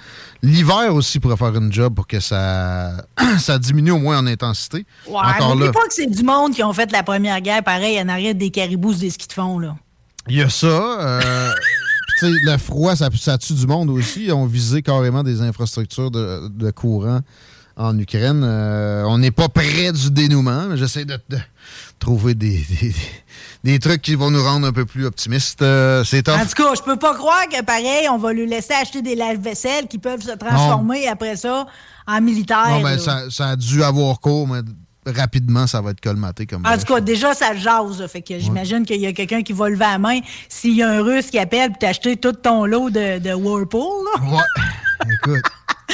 [0.42, 2.90] L'hiver aussi pourrait faire une job pour que ça,
[3.38, 4.84] ça diminue au moins en intensité.
[5.06, 8.00] Ouais, Encore là, pas que c'est du monde qui ont fait la première guerre, pareil,
[8.00, 9.76] en arrière des caribous, des skis de fond, là.
[10.28, 10.66] il y a ça.
[10.66, 11.50] euh,
[12.18, 14.24] puis tu sais, le froid, ça, ça tue du monde aussi.
[14.24, 17.20] Ils ont visé carrément des infrastructures de, de courant
[17.76, 18.42] en Ukraine.
[18.44, 21.38] Euh, on n'est pas près du dénouement, mais j'essaie de, de
[21.98, 22.94] trouver des, des-
[23.64, 25.62] des trucs qui vont nous rendre un peu plus optimistes.
[25.62, 26.28] Euh, c'est.
[26.28, 29.14] En tout cas, je peux pas croire que, pareil, on va lui laisser acheter des
[29.14, 31.66] lave-vaisselle qui peuvent se transformer après ça
[32.06, 32.68] en militaire.
[32.70, 34.60] Non, ben, ça, ça a dû avoir cours, mais
[35.06, 38.04] rapidement, ça va être colmaté comme En tout cas, déjà, ça jase.
[38.08, 40.18] Fait que j'imagine qu'il y a quelqu'un qui va lever la main
[40.48, 44.04] s'il y a un Russe qui appelle pour t'acheter tout ton lot de, de Whirlpool.
[44.16, 44.22] là.
[44.28, 44.62] Ouais.
[45.14, 45.42] Écoute.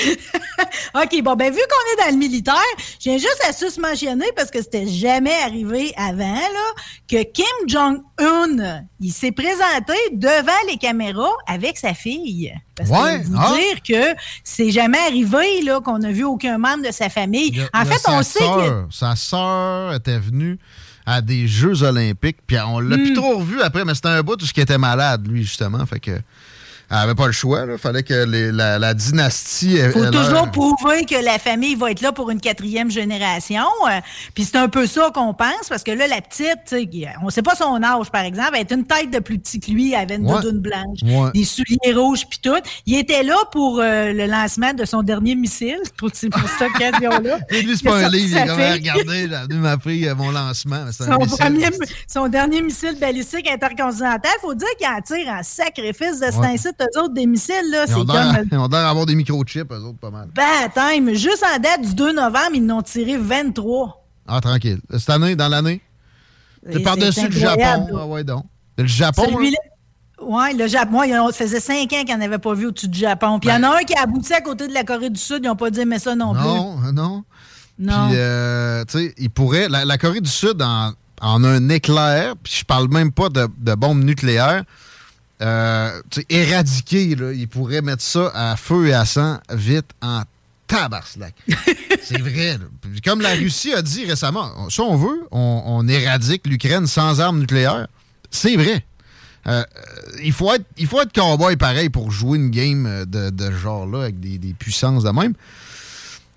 [0.94, 2.54] OK, bon, ben, vu qu'on est dans le militaire,
[2.98, 6.72] j'ai juste à susmentionner parce que c'était jamais arrivé avant, là,
[7.08, 12.52] que Kim Jong-un, il s'est présenté devant les caméras avec sa fille.
[12.74, 13.54] Parce Ouais, que vous ah.
[13.56, 17.60] dire que c'est jamais arrivé, là, qu'on a vu aucun membre de sa famille.
[17.74, 18.84] En fait, on sa sait que.
[18.90, 20.58] Sa sœur était venue
[21.06, 23.02] à des Jeux olympiques, puis on l'a Hmm.
[23.04, 25.84] plus trop revu après, mais c'était un bout tout ce qui était malade, lui, justement.
[25.86, 26.20] Fait que.
[26.90, 27.76] Elle avait pas le choix, là.
[27.76, 29.72] Fallait que les- la, la dynastie.
[29.74, 32.90] Il faut elle- toujours elle- prouver que la famille va être là pour une quatrième
[32.90, 33.64] génération.
[33.86, 34.00] Euh,
[34.34, 36.74] Puis c'est un peu ça qu'on pense, parce que là, la petite,
[37.22, 39.70] on sait pas son âge, par exemple, elle est une tête de plus petit que
[39.70, 40.40] lui, elle avait une Ouais.
[40.40, 41.30] doudoune blanche, Ouais.
[41.34, 42.56] des souliers rouges, puis tout.
[42.86, 47.38] Il était là pour euh, le lancement de son dernier missile, pour, pour cette occasion-là.
[47.50, 48.72] Et lui, c'est Il a pas un livre, il fille.
[48.72, 50.76] regardez, j'ai venu m'appeler mon lancement.
[50.76, 51.04] un Son,
[51.36, 51.68] premier-
[52.06, 56.52] son dernier missile balistique intercontinental, faut dire qu'il en tire en sacrifice de cet Ouais.
[56.80, 57.84] Eux autres, des missiles, là.
[57.88, 60.28] Ils ont C'est comme ils ont d'avoir des microchips, eux autres, pas mal.
[60.34, 61.12] Bad time.
[61.14, 64.04] Juste en date du 2 novembre, ils en ont tiré 23.
[64.26, 64.80] Ah, tranquille.
[64.90, 65.80] Cette année, dans l'année?
[66.70, 67.86] C'est par-dessus le Japon.
[67.98, 68.44] Ah, ouais, donc.
[68.76, 69.22] Le Japon.
[69.26, 69.58] Celui-là.
[70.20, 71.02] Oui, le Japon.
[71.04, 72.98] il y en a- Ça faisait 5 ans qu'ils n'en avaient pas vu au-dessus du
[72.98, 73.38] Japon.
[73.38, 75.20] Puis il y en a un qui a abouti à côté de la Corée du
[75.20, 75.40] Sud.
[75.44, 77.24] Ils n'ont pas dit mais ça non, Ben Non, non.
[77.78, 78.08] Non.
[78.08, 79.68] Puis, euh, tu sais, il pourrait.
[79.68, 80.90] La, la Corée du Sud en,
[81.22, 84.64] en a un éclair, puis je parle même pas de, de bombes nucléaires.
[85.40, 90.22] Euh, éradiquer, là, il pourrait mettre ça à feu et à sang vite en
[90.66, 91.34] tabarslac.
[92.02, 92.58] C'est vrai.
[92.58, 92.64] là.
[93.04, 97.38] Comme la Russie a dit récemment, si on veut, on, on éradique l'Ukraine sans armes
[97.40, 97.86] nucléaires.
[98.30, 98.84] C'est vrai.
[99.46, 99.64] Euh, euh,
[100.24, 103.46] il, faut être, il faut être cowboy pareil pour jouer une game euh, de, de
[103.46, 105.32] ce genre-là avec des, des puissances de même.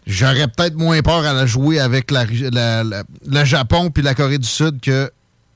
[0.08, 4.16] J'aurais peut-être moins peur à la jouer avec la, la- la- le Japon puis la
[4.16, 5.12] Corée du Sud que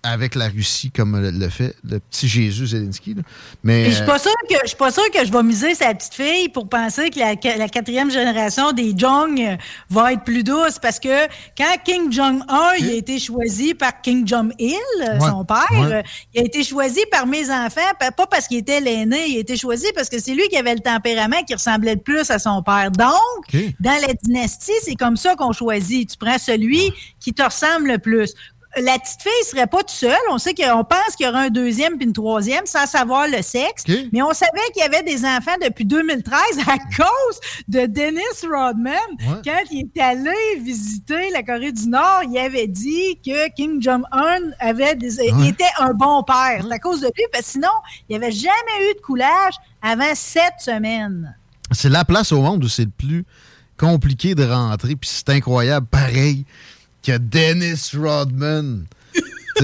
[0.05, 3.13] avec la Russie, comme le, fait le petit Jésus Zelensky.
[3.15, 3.21] là.
[3.63, 5.73] Mais je suis pas euh, sûre que je suis pas sûre que je vais miser
[5.75, 9.57] sa petite fille pour penser que la, la quatrième génération des Jong
[9.89, 11.25] va être plus douce parce que
[11.57, 15.29] quand King Jong Un il a été choisi par King Jong Il, euh, Ouais.
[15.29, 16.03] son père, Ouais.
[16.33, 19.39] il a été choisi par mes enfants pa- pas parce qu'il était l'aîné, il a
[19.39, 22.39] été choisi parce que c'est lui qui avait le tempérament qui ressemblait le plus à
[22.39, 22.91] son père.
[22.91, 26.09] Donc, dans la dynastie, c'est comme ça qu'on choisit.
[26.11, 28.33] Tu prends celui qui te ressemble le plus.
[28.77, 30.17] La petite fille serait pas toute seule.
[30.31, 33.41] On sait qu'on pense qu'il y aura un deuxième puis une troisième sans savoir le
[33.41, 33.83] sexe.
[34.11, 38.95] Mais on savait qu'il y avait des enfants depuis 2013 à cause de Dennis Rodman.
[39.45, 44.39] Quand il est allé visiter la Corée du Nord, il avait dit que Kim Jong-un
[44.59, 45.47] avait des, Ouais.
[45.49, 46.63] était un bon père.
[46.67, 47.69] C'est à cause de lui, parce que sinon,
[48.09, 51.35] il n'y avait jamais eu de coulage avant sept semaines.
[51.71, 53.25] c'est la place au monde où c'est le plus
[53.77, 54.95] compliqué de rentrer.
[54.95, 56.45] Puis c'est incroyable, pareil,
[57.05, 58.85] que Dennis Rodman,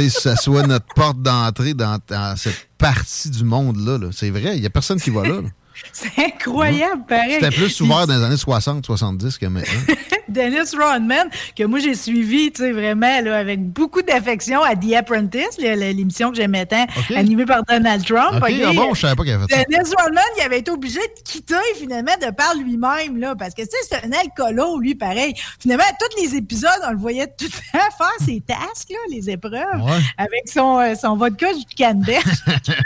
[0.10, 2.00] ça soit notre porte d'entrée dans,
[2.38, 3.98] cette partie du monde-là.
[3.98, 4.10] là.
[4.12, 5.42] C'est vrai, il n'y a personne qui va là.
[5.94, 7.34] C'est incroyable, pareil.
[7.34, 9.96] C'était plus ouvert dans les années 60-70 que maintenant.
[10.30, 14.94] Dennis Rodman, que moi j'ai suivi, tu sais, vraiment, là, avec beaucoup d'affection à The
[14.94, 16.86] Apprentice, l'émission que j'aimais tant,
[17.16, 18.42] animée par Donald Trump.
[18.42, 19.64] OK, ah bon, je savais pas qu'il avait fait ça.
[19.70, 23.64] Dennis Rodman, il avait été obligé de quitter, finalement, de par lui-même, là, parce que,
[23.64, 25.34] tu sais, c'est un alcoolo, lui, pareil.
[25.60, 29.30] Finalement, tous les épisodes, on le voyait tout le temps faire ses tasks, là, les
[29.30, 29.52] épreuves,
[29.82, 30.00] Ouais.
[30.18, 32.24] avec son, euh, son vodka du canneberge.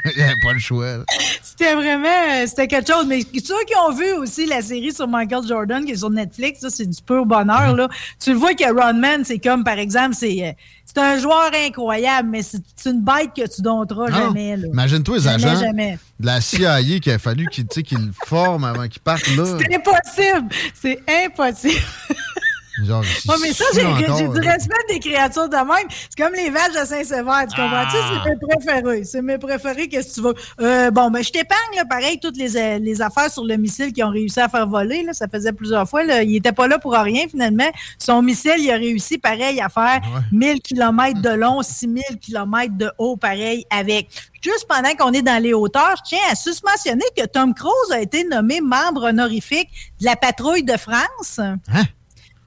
[0.06, 0.96] il n'y avait pas le choix.
[1.44, 3.06] C'était vraiment, euh, c'était quelque chose.
[3.08, 6.62] Mais ceux qui ont vu aussi la série sur Michael Jordan qui est sur Netflix,
[6.62, 7.76] ça, c'est du pur bonheur.
[7.76, 7.88] Là.
[8.20, 10.52] Tu le vois que Rodman, c'est comme, par exemple, c'est euh,
[10.86, 14.18] c'est un joueur incroyable, mais c'est une bête que tu dompteras Non.
[14.18, 14.56] jamais.
[14.72, 15.98] Imagine-toi les agents jamais.
[16.20, 17.66] de la CIA qu'il a fallu qu'ils
[17.98, 19.44] le forment avant qu'ils partent là.
[19.60, 20.50] C'est impossible.
[20.74, 21.82] C'est impossible.
[22.84, 25.88] Genre, Ouais, mais ça, j'ai du respect des créatures de même.
[25.90, 27.98] C'est comme les vaches de Saint-Sever, tu comprends-tu?
[27.98, 28.24] Ah.
[28.24, 29.04] C'est mes préférés.
[29.06, 30.34] C'est mes préférés, qu'est-ce que tu veux?
[30.60, 34.04] Euh, bon, ben, je t'épargne, pareil, toutes les, euh, les affaires sur le missile qu'ils
[34.04, 35.04] ont réussi à faire voler.
[35.04, 36.04] Là, ça faisait plusieurs fois.
[36.04, 36.24] Là.
[36.24, 37.70] Il était pas là pour rien, finalement.
[37.98, 42.92] Son missile, il a réussi, pareil, à faire 1000 km de long, 6000 km de
[42.98, 44.10] haut, pareil, avec.
[44.42, 48.00] Juste pendant qu'on est dans les hauteurs, je tiens à susmentionner que Tom Cruise a
[48.02, 49.70] été nommé membre honorifique
[50.00, 51.40] de la patrouille de France.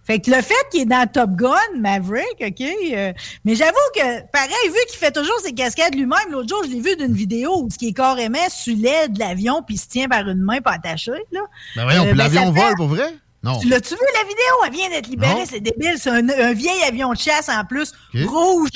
[0.09, 2.61] Fait que le fait qu'il est dans Top Gun, Maverick, OK?
[2.63, 3.13] euh,
[3.45, 6.81] mais j'avoue que, pareil, vu qu'il fait toujours ses cascades lui-même, l'autre jour, je l'ai
[6.81, 9.87] vu d'une vidéo où ce qui est carrément sur l'aile de l'avion puis il se
[9.87, 11.41] tient par une main pas attaché, là.
[11.77, 13.15] Ben voyons, Euh, puis ben, l'avion vole pour vrai?
[13.43, 13.59] Non.
[13.61, 14.55] Tu l'as-tu vu la vidéo?
[14.67, 15.95] Elle vient d'être libérée, c'est débile.
[15.97, 17.93] C'est un, un vieil avion de chasse en plus,
[18.25, 18.71] rouge.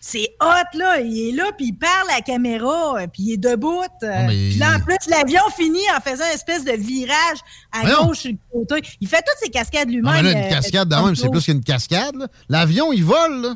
[0.00, 1.00] C'est hot, là.
[1.00, 3.82] Il est là, puis il parle à la caméra, puis il est debout.
[4.02, 7.38] mais- Puis là, en plus, l'avion finit en faisant une espèce de virage
[7.72, 8.88] à gauche sur le côté.
[9.00, 10.24] Il fait toutes ses cascades lui-même.
[10.30, 12.16] une euh, cascade de même, c'est plus qu'une cascade.
[12.16, 12.26] là.
[12.48, 13.54] L'avion, il vole, là.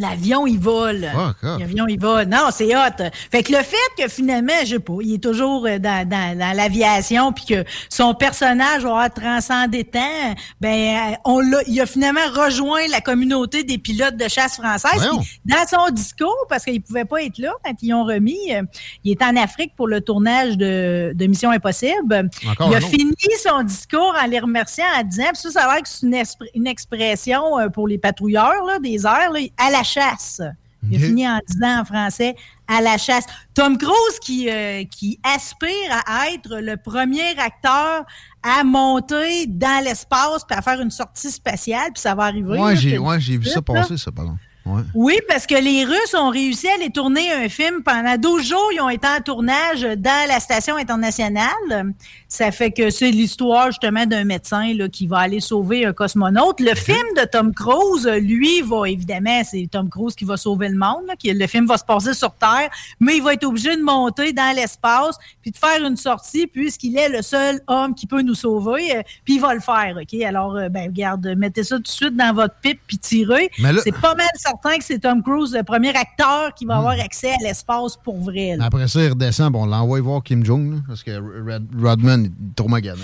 [0.00, 1.10] L'avion, il vole.
[1.42, 2.24] L'avion, il vole.
[2.24, 3.04] Non, c'est hot.
[3.30, 6.38] Fait que le fait que finalement, je sais pas, il est toujours euh, dans, dans,
[6.38, 11.84] dans l'aviation, puis que son personnage va transcender temps, ben, euh, on l'a, il a
[11.84, 15.06] finalement rejoint la communauté des pilotes de chasse française.
[15.44, 18.62] Dans son discours, parce qu'il pouvait pas être là quand ils ont remis, euh,
[19.04, 22.30] il est en Afrique pour le tournage de, de Mission Impossible.
[22.50, 23.14] Encore il a fini
[23.44, 26.06] son discours en les remerciant en disant, puis ça, ça a l'air que c'est
[26.54, 27.42] une, expression
[27.74, 30.40] pour les patrouilleurs là, des airs, là, à la chasse.
[30.88, 32.34] Il a fini en disant en français
[32.66, 33.24] à la chasse.
[33.52, 35.68] Tom Cruise qui, euh, qui aspire
[36.06, 38.04] à être le premier acteur
[38.42, 42.58] à monter dans l'espace puis à faire une sortie spatiale, puis ça va arriver.
[42.58, 44.36] Ouais, là, j'ai ouais, vu ça passer, ça, pardon.
[44.66, 44.82] Ouais.
[44.94, 48.70] Oui, parce que les Russes ont réussi à aller tourner un film pendant 12 jours.
[48.74, 51.92] Ils ont été en tournage dans la station internationale.
[52.28, 56.60] Ça fait que c'est l'histoire justement d'un médecin là, qui va aller sauver un cosmonaute.
[56.60, 60.76] Le film de Tom Cruise, lui, va évidemment, c'est Tom Cruise qui va sauver le
[60.76, 61.04] monde.
[61.08, 62.70] là, qui- le film va se passer sur Terre,
[63.00, 66.96] mais il va être obligé de monter dans l'espace puis de faire une sortie puisqu'il
[66.98, 68.96] est le seul homme qui peut nous sauver.
[68.96, 70.20] euh, puis il va le faire, OK?
[70.22, 73.50] Alors, euh, ben, regarde, mettez ça tout de suite dans votre pipe puis tirez.
[73.82, 77.30] C'est pas mal certain que c'est Tom Cruise, le premier acteur qui va avoir accès
[77.30, 78.56] à l'espace pour vrai.
[78.56, 78.64] là.
[78.66, 82.26] Après ça, il redescend, bon, on l'envoie voir Kim Jong, là, parce que Red- Rodman
[82.26, 83.00] est trop magané.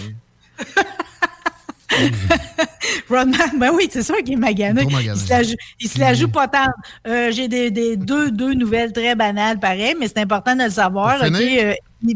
[3.08, 4.82] Rodman, ben oui, c'est sûr qu'il est magané.
[4.90, 6.66] Il se la joue, il se la joue pas tant.
[7.06, 10.70] Euh, J'ai des, des- deux, deux nouvelles très banales, pareil, mais c'est important de le
[10.70, 11.18] savoir.
[11.22, 11.72] Euh,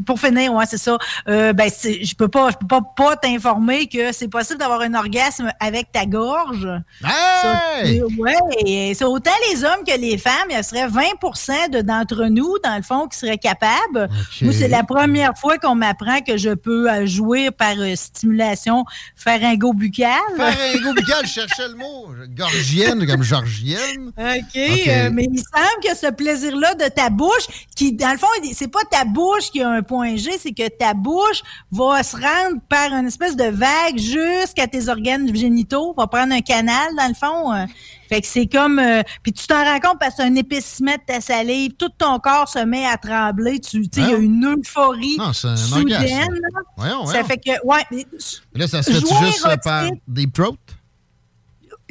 [0.06, 0.98] pour finir, ouais, c'est ça.
[1.28, 4.94] Euh, ben, je peux pas, je peux pas, pas t'informer que c'est possible d'avoir un
[4.94, 6.68] orgasme avec ta gorge.
[7.02, 8.02] Ça, Hey!
[8.18, 8.34] ouais,
[8.66, 10.48] et c'est autant les hommes que les femmes.
[10.50, 14.08] Il y serait 20 de- d'entre nous, dans le fond, qui seraient capables.
[14.42, 18.84] Moi, c'est la première fois qu'on m'apprend que je peux euh, jouer par euh, stimulation
[19.16, 20.10] pharyngo buccale.
[20.36, 22.08] Pharyngo buccal, je cherchais le mot.
[22.36, 24.12] Gorgienne, comme Georgienne.
[24.18, 28.26] OK, euh, mais il semble que ce plaisir-là de ta bouche, qui, dans le fond,
[28.54, 32.16] c'est pas ta bouche qui a un point G, c'est que ta bouche va se
[32.16, 37.08] rendre par une espèce de vague jusqu'à tes organes génitaux, va prendre un canal, dans
[37.08, 37.52] le fond.
[37.52, 37.64] euh.
[38.08, 38.78] fait que c'est comme...
[38.78, 42.18] euh, puis tu t'en rends compte parce que un épaississement de ta salive, tout ton
[42.18, 45.56] corps se met à trembler, tu sais, il y a une euphorie Non, c'est un
[45.56, 45.92] soudaine.
[46.02, 46.32] orgasme.
[46.34, 46.60] là.
[46.76, 47.50] Voyons, Ça fait que...
[47.66, 48.06] Ouais, mais
[48.54, 49.84] Là, ça se fait juste par.
[50.08, 50.56] Deep Throat?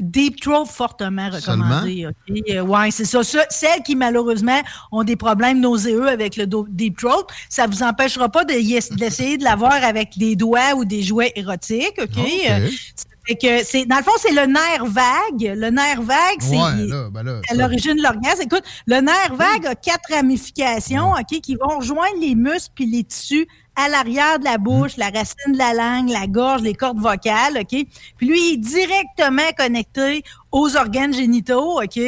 [0.01, 2.07] Deep Throat fortement recommandé.
[2.07, 2.39] ok?
[2.49, 3.21] Euh, ouais, c'est ça.
[3.23, 4.59] Celles qui, malheureusement,
[4.91, 9.83] ont des problèmes nauséeux avec le Deep Throat, ça vous empêchera pas d'essayer de l'avoir
[9.83, 11.99] avec des doigts ou des jouets érotiques.
[12.01, 12.09] OK?
[12.17, 12.29] OK.
[12.49, 12.67] Euh,
[13.39, 15.53] que c'est, dans le fond, c'est le nerf vague.
[15.55, 17.41] Le nerf vague, c'est Ouais, là, ben là.
[17.49, 18.41] à l'origine de l'orgasme.
[18.41, 23.03] Écoute, le nerf vague a quatre ramifications, OK, qui vont rejoindre les muscles puis les
[23.03, 23.47] tissus
[23.79, 27.59] à l'arrière de la bouche, la racine de la langue, la gorge, les cordes vocales,
[27.61, 27.85] OK?
[28.17, 31.99] Puis lui, il est directement connecté aux organes génitaux, OK?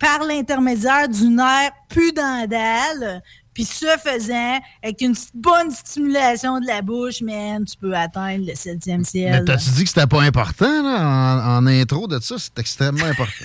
[0.00, 3.22] Par l'intermédiaire du nerf pudendal.
[3.54, 8.54] Puis ce faisant, avec une bonne stimulation de la bouche, man, tu peux atteindre le
[8.54, 9.32] septième ciel.
[9.32, 12.36] Mais t'as-tu dit que c'était pas important, là, en, en intro de ça?
[12.38, 13.44] C'est extrêmement important.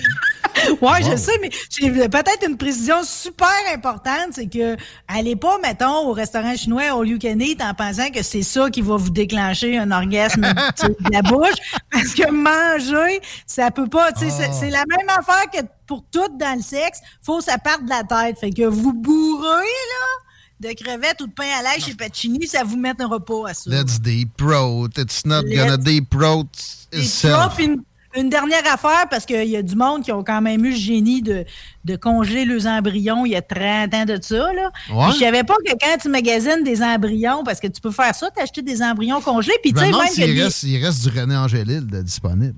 [0.80, 4.74] Ouais, je sais, mais j'ai peut-être une précision super importante, c'est que
[5.06, 8.68] allez pas, mettons, au restaurant chinois all you can eat en pensant que c'est ça
[8.70, 10.40] qui va vous déclencher un orgasme
[10.82, 11.54] de la bouche,
[11.92, 14.52] parce que manger, ça peut pas, tu sais, c'est- Ah.
[14.58, 17.90] c'est la même affaire que pour tout dans le sexe, faut que ça parte de
[17.90, 21.94] la tête, fait que vous bourrez, là, de crevettes ou de pain à l'ail chez
[21.94, 23.70] Pacini, ça vous met un repos à ça.
[23.70, 24.88] Let's deep throat.
[24.98, 26.46] It's not gonna Let's- deep throat
[26.92, 27.34] Deep itself.
[27.34, 27.82] throat, puis une,
[28.16, 30.76] une dernière affaire, parce qu'il y a du monde qui ont quand même eu le
[30.76, 31.44] génie de,
[31.84, 34.50] de congeler leurs embryons il y a 30 ans de ça.
[34.54, 34.70] Là.
[34.90, 35.12] Ouais.
[35.12, 38.30] Je savais pas que quand tu magasines des embryons, parce que tu peux faire ça,
[38.30, 41.86] t'acheter des embryons congelés, puis tu sais, même s'il reste, il reste du René Angélil
[41.86, 42.56] de disponible.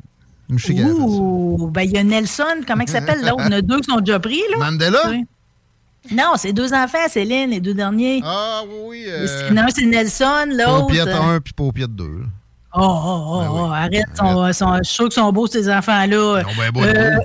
[0.50, 3.20] Ouh, ben il y a Nelson, comment il s'appelle?
[3.20, 3.42] L'autre?
[3.46, 4.58] Il y en a deux qui sont déjà pris, là.
[4.58, 4.98] Mandela?
[5.10, 5.24] Oui.
[6.10, 8.22] Non, c'est deux enfants, Céline, les deux derniers.
[8.24, 9.54] Ah oui, oui.
[9.54, 10.80] Non, c'est Nelson, l'autre.
[10.86, 12.04] Paupiette euh, 1 puis Paupiette 2.
[12.74, 16.42] Oh, oh, oh, oh, arrête, son- son- je suis sûr qu'ils sont beaux, ces enfants-là.
[16.56, 17.22] ben beaux, Euh, beaux.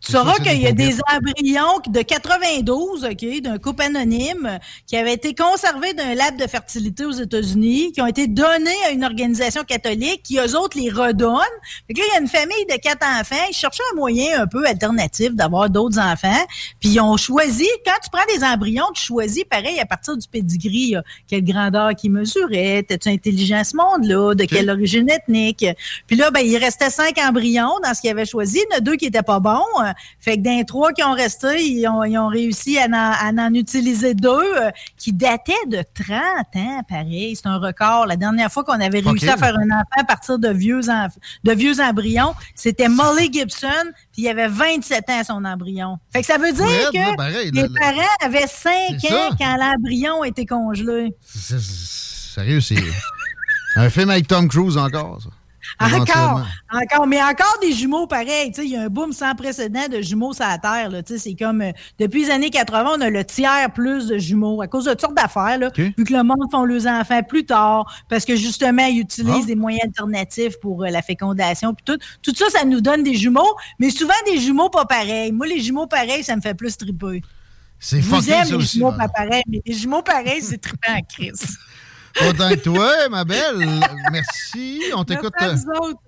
[0.00, 5.14] Tu sauras qu'il y a des embryons de 92, OK, d'un couple anonyme qui avait
[5.14, 9.64] été conservés d'un lab de fertilité aux États-Unis, qui ont été donnés à une organisation
[9.64, 11.38] catholique qui, eux autres, les redonnent.
[11.86, 13.44] Fait que là, il y a une famille de quatre enfants.
[13.50, 16.46] Ils cherchaient un moyen un peu alternatif d'avoir d'autres enfants.
[16.80, 20.28] Puis ils ont choisi, quand tu prends des embryons, tu choisis, pareil, à partir du
[20.28, 20.94] pedigree,
[21.26, 25.66] quelle grandeur qu'ils mesuraient, t'es-tu intelligent à ce monde-là, de quelle origine ethnique?
[26.06, 28.58] Puis là, ben, il restait cinq embryons dans ce qu'ils avaient choisi.
[28.58, 29.58] Il y en a deux qui étaient pas bons.
[30.20, 32.92] Fait que d'un trois qui ont resté, ils ont, ils ont réussi à en,
[33.38, 36.18] à en utiliser deux euh, qui dataient de 30
[36.56, 37.34] ans, pareil.
[37.36, 38.06] C'est un record.
[38.06, 41.16] La dernière fois qu'on avait réussi à faire un enfant à partir de vieux, enf-
[41.44, 43.68] de vieux embryons, c'était Molly Gibson,
[44.12, 45.98] puis il avait 27 ans son embryon.
[46.12, 49.12] Fait que ça veut dire que là, pareil, les le- le- parents avaient 5 C'est
[49.12, 49.36] ans ça.
[49.38, 51.14] quand l'embryon été congelé.
[51.24, 52.76] Sérieux, c'est
[53.76, 55.28] un film avec Tom Cruise encore, ça.
[55.80, 58.52] Encore, encore, mais encore des jumeaux pareils.
[58.58, 60.90] Il y a un boom sans précédent de jumeaux sur la Terre.
[61.06, 64.66] C'est comme euh, depuis les années 80, on a le tiers plus de jumeaux à
[64.66, 65.58] cause de toutes sortes d'affaires.
[65.58, 65.70] là.
[65.76, 69.46] Vu que le monde font leurs enfants plus tard, parce que justement, ils utilisent Ah.
[69.46, 71.74] des moyens alternatifs pour euh, la fécondation.
[71.74, 75.30] Puis tout, tout ça, ça nous donne des jumeaux, mais souvent des jumeaux pas pareils.
[75.32, 77.22] Moi, les jumeaux pareils, ça me fait plus triper.
[77.78, 78.78] C'est Je vous fucké, aime, ça les aussi.
[78.78, 78.98] jumeaux man.
[78.98, 81.30] pas pareils, mais les jumeaux pareils, c'est trippant à Chris.
[82.28, 83.68] Autant que toi, ma belle.
[84.12, 84.80] Merci.
[84.96, 85.54] On t'écoute euh,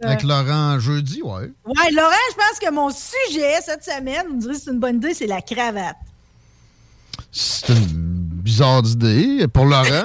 [0.02, 1.50] avec Laurent jeudi, ouais.
[1.66, 4.96] Ouais, Laurent, je pense que mon sujet cette semaine, on dirait que c'est une bonne
[4.96, 5.96] idée, c'est la cravate.
[7.32, 7.86] C'est une
[8.42, 9.84] bizarre idée pour Laurent.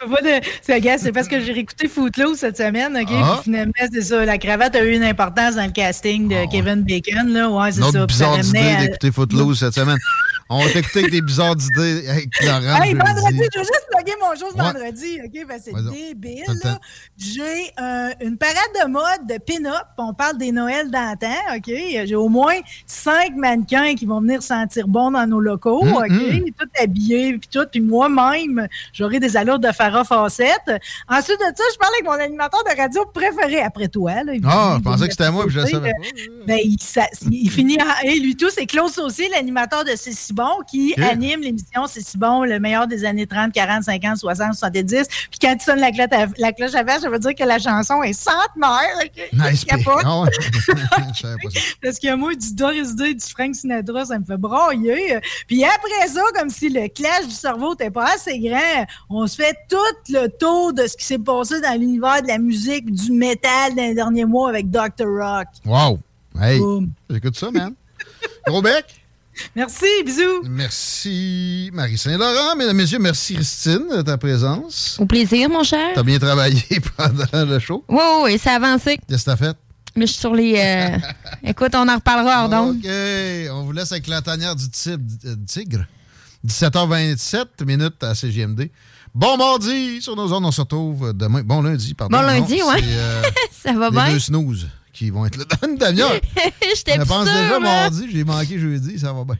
[0.00, 3.08] De- C'est parce que j'ai réécouté Footloose cette semaine, OK?
[3.10, 3.32] Ah.
[3.34, 4.24] Puis finalement, c'est ça.
[4.24, 7.50] La cravate a eu une importance dans le casting de Kevin Bacon, là.
[7.50, 8.06] Ouais, c'est ça.
[8.06, 9.98] bizarre ramenait idée à- d'écouter Footloose cette semaine.
[10.52, 14.14] On va t'écouter avec des bizarres idées avec Laurent Hey, vendredi, je veux juste plugger
[14.20, 14.64] mon chose Ouais.
[14.64, 15.46] vendredi, OK?
[15.48, 16.78] Ben, c'est débile, là.
[17.16, 19.84] J'ai euh, une parade de mode de pin-up.
[19.96, 21.66] On parle des Noëls d'antan, OK?
[22.04, 22.56] J'ai au moins
[22.86, 26.52] cinq mannequins qui vont venir sentir bon dans nos locaux, Mm, OK?
[26.58, 27.66] Tout habillés, puis tout.
[27.70, 30.50] Puis moi-même, j'aurai des allures de Farah Fawcett.
[31.08, 34.10] Ensuite de ça, je parle avec mon animateur de radio préféré après toi.
[34.14, 36.58] Là, Ah, évidemment, je pensais que c'était moi, puis je le côté, savais euh, ben,
[36.64, 38.50] il, ça- il finit en et lui tout.
[38.50, 42.86] C'est Claude Saucier, l'animateur de si bon, qui anime l'émission C'est si bon, le meilleur
[42.86, 45.06] des années 30, 40, 50, 60, 70.
[45.30, 47.44] Puis quand il sonne la cloche à, la cloche à vache, ça veut dire que
[47.44, 48.98] la chanson est centenaire.
[49.04, 49.28] ok?
[49.32, 50.02] Nice capote.
[50.04, 50.24] Ah.
[51.82, 55.18] Parce que moi, du Doris Day, du Frank Sinatra, ça me fait brailler.
[55.46, 59.36] Puis après ça, comme si le clash du cerveau n'était pas assez grand, on se
[59.36, 59.76] fait tout
[60.08, 63.82] le tour de ce qui s'est passé dans l'univers de la musique, du métal dans
[63.82, 65.06] les derniers mois avec Dr.
[65.06, 65.48] Rock.
[65.64, 65.98] Wow.
[66.40, 66.60] Hey,
[67.08, 67.74] j'écoute ça, man.
[68.46, 68.99] Gros bec?
[69.56, 70.42] Merci, bisous.
[70.48, 72.56] Merci Marie Saint-Laurent.
[72.56, 74.96] Mesdames, Messieurs, merci Christine de ta présence.
[75.00, 75.90] Au plaisir, mon cher.
[75.94, 76.62] T'as bien travaillé
[76.96, 77.84] pendant le show?
[77.88, 78.98] Oui, oui, oui, ça a avancé.
[79.08, 79.56] Qu'est-ce que t'as fait?
[79.96, 80.54] Mais je suis sur les.
[80.56, 80.98] euh,
[81.50, 82.76] Écoute, on en reparlera, hors donc.
[82.76, 82.90] OK.
[83.52, 84.98] On vous laisse avec la tanière du tigre.
[85.26, 85.84] euh, tigre.
[86.46, 88.70] 17h27 minutes à CGMD.
[89.14, 90.44] Bon mardi sur nos zones.
[90.44, 91.42] On se retrouve demain.
[91.42, 92.16] Bon lundi, pardon.
[92.16, 93.22] Bon lundi, c'est, euh,
[93.64, 94.12] ça va les bien.
[94.12, 94.68] deux snooze
[95.00, 96.20] qui vont être là dans une demi-heure.
[96.76, 98.06] J'étais Je pense déjà mardi.
[98.12, 98.98] J'ai manqué jeudi.
[98.98, 99.36] Ça va bien.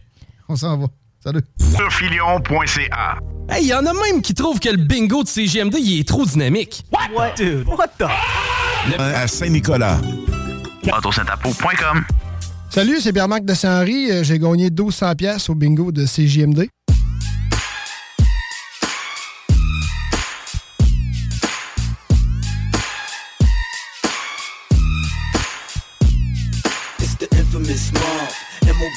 [0.48, 0.86] On s'en va.
[1.22, 1.42] Salut.
[1.76, 3.18] Surfilion.ca.
[3.50, 6.24] Hey, y en a même qui trouvent que le bingo de CGMD, il est trop
[6.24, 6.82] dynamique.
[7.14, 7.34] What?
[7.36, 8.06] Dude, what the?
[8.98, 10.00] À Saint-Nicolas.
[10.96, 12.04] Autosentapo.com.
[12.70, 14.10] Salut, c'est Pierre-Marc de Saint-Henri.
[14.10, 16.68] Euh, J'ai gagné 1200 pièces au bingo de CJMD.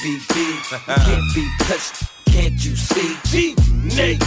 [0.04, 0.40] M-O-B-B.
[0.40, 3.16] You can't be touched, can't you see?
[3.24, 3.54] G,
[3.96, 4.22] Nate,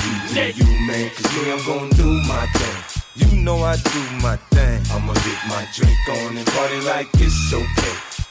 [0.57, 3.29] you, man, cause me, I'm gonna do my thing.
[3.29, 4.81] You know I do my thing.
[4.91, 8.16] I'ma get my drink on and party like it's okay.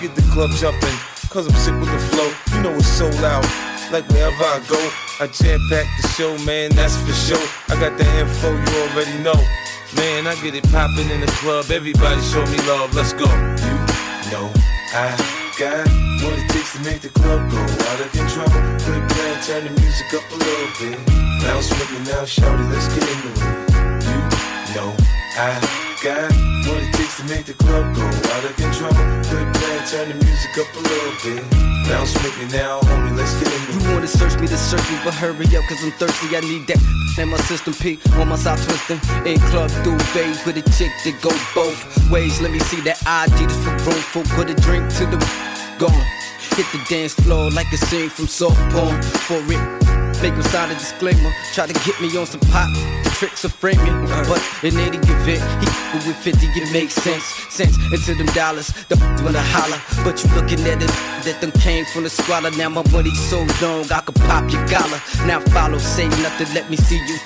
[0.00, 0.94] get the club jumping,
[1.28, 2.30] cause I'm sick with the flow.
[2.54, 3.44] You know it's so loud.
[3.90, 4.78] like wherever I go.
[5.20, 7.48] I jam pack the show, man, that's for sure.
[7.68, 9.38] I got the info, you already know.
[9.96, 13.26] Man, I get it poppin' in the club, everybody show me love, let's go.
[13.26, 14.52] You know
[14.92, 15.16] I
[15.58, 15.88] got
[16.22, 18.48] what it takes to make the club go out of control.
[18.84, 20.98] Quit playing, turn the music up a little bit.
[21.42, 23.68] Bounce with me now, shout it, let's get into it.
[24.68, 24.94] You know
[25.40, 25.58] I
[26.04, 26.57] got
[27.18, 28.94] to make the club go out of control.
[29.26, 31.42] Quit playing, turn the music up a little bit.
[31.90, 33.82] Bounce with me now, homie, let's get it.
[33.82, 36.36] You wanna search me to search me, but hurry up, cause I'm thirsty.
[36.36, 36.78] I need that
[37.18, 39.00] in my system P on my side twisting.
[39.26, 41.80] In club duvet with a chick that go both
[42.10, 42.40] ways.
[42.40, 45.18] Let me see that ID just for room for put a drink to the
[45.78, 46.06] gone.
[46.54, 49.02] Hit the dance floor like a scene from soft porn.
[49.26, 49.87] For it,
[50.22, 51.32] make them sign a disclaimer.
[51.52, 52.68] Try to get me on some pop.
[53.04, 55.66] The tricks of framing, but in any event, he
[56.06, 57.24] with 50, it makes sense.
[57.50, 59.80] Sense into them dollars, the wanna holler.
[60.04, 60.92] But you looking at it,
[61.24, 62.50] that them came from the squalor.
[62.52, 65.00] Now my money's so long, I could pop your collar.
[65.26, 67.18] Now follow, say nothing, let me see you.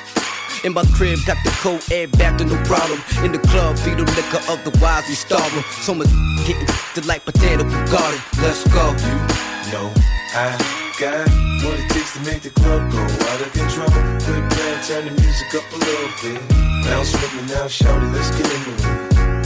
[0.64, 3.00] In my crib, got the cold air back to no problem.
[3.24, 5.64] In the club, feed the liquor, otherwise we starving.
[5.82, 6.08] So much
[6.46, 8.20] getting the like potato garden.
[8.40, 8.94] Let's go.
[9.02, 9.92] You know
[10.34, 10.56] I
[11.00, 11.28] got
[11.64, 13.88] what it to make the club go out of control.
[14.20, 16.40] Quit playing, turn the music up a little bit.
[16.84, 18.84] Bounce with me now, shout it, let's get into it.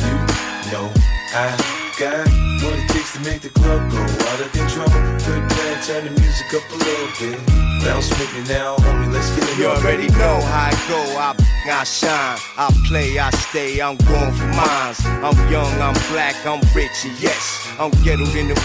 [0.02, 0.90] You know
[1.30, 1.54] I
[1.94, 2.26] got
[2.66, 4.90] what it takes to make the club go out of control.
[5.22, 7.38] Quit playing, turn the music up a little bit.
[7.86, 9.58] Bounce with me now, homie, let's get into it.
[9.58, 11.38] You already know how I go, I,
[11.70, 14.98] I shine, I play, I stay, I'm going for mines.
[15.06, 18.56] I'm young, I'm black, I'm rich, and yes, I'm ghettoed in the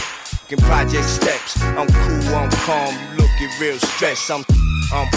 [0.58, 1.62] project steps.
[1.62, 4.30] I'm cool, I'm calm, you looking real stressed.
[4.30, 4.44] I'm,
[4.94, 5.08] I'm,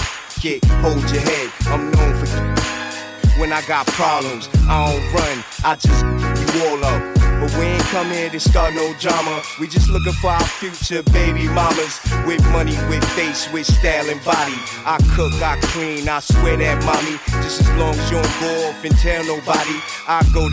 [0.41, 1.51] yeah, hold your head.
[1.67, 4.49] I'm known for when I got problems.
[4.69, 7.15] I don't run, I just you all up.
[7.41, 9.43] But we ain't come here to start no drama.
[9.61, 12.01] We just looking for our future baby mamas.
[12.27, 14.57] With money, with face, with style and body.
[14.87, 17.19] I cook, I clean, I swear that mommy.
[17.43, 19.79] Just as long as you don't go off and tell nobody.
[20.07, 20.49] I go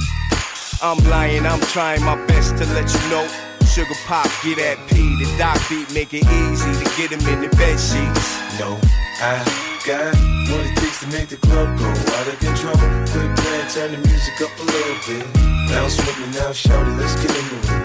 [0.84, 3.51] I'm lying, I'm trying my best to let you know.
[3.72, 5.15] Sugar pop, get that P.
[5.15, 8.27] The doc beat make it easy to get him in the bed sheets.
[8.60, 8.76] No,
[9.23, 9.39] I
[9.88, 10.11] got
[10.52, 12.76] what it takes to make the club go out of control.
[13.15, 15.23] Quit playing, turn the music up a little bit.
[15.72, 17.80] Bounce with me now, shout it, let's get into it.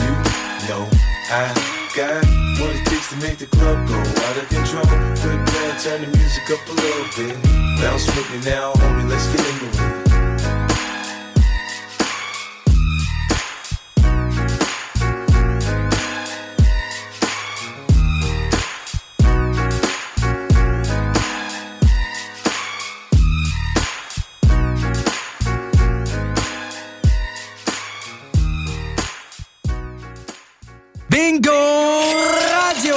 [0.00, 0.12] You
[0.72, 0.88] know
[1.28, 1.52] I
[1.92, 2.24] got
[2.56, 4.88] what it takes to make the club go out of control.
[5.20, 7.36] Quit playing, turn the music up a little bit.
[7.84, 9.95] Bounce with me now, homie, let's get into it.
[31.36, 32.94] Bingo Radio!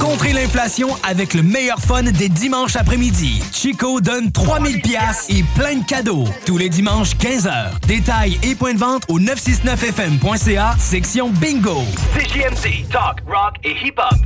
[0.00, 3.40] Contrez l'inflation avec le meilleur fun des dimanches après-midi.
[3.52, 6.24] Chico donne 3000 pièces et plein de cadeaux.
[6.44, 7.78] Tous les dimanches, 15h.
[7.86, 11.84] Détails et points de vente au 969fm.ca, section Bingo.
[12.16, 14.16] CJMD, talk, rock et hip-hop.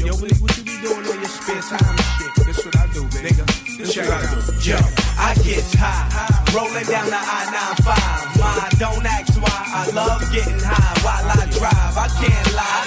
[0.00, 2.46] Yo, what, you be doing on your spare time and shit?
[2.46, 3.44] That's what I do, nigga.
[3.78, 4.70] This what I do.
[4.70, 6.04] Yo, I get high,
[6.52, 7.88] rolling down the I-95.
[8.36, 11.96] My, don't ask why, I love getting high while I drive.
[11.96, 12.84] I can't lie,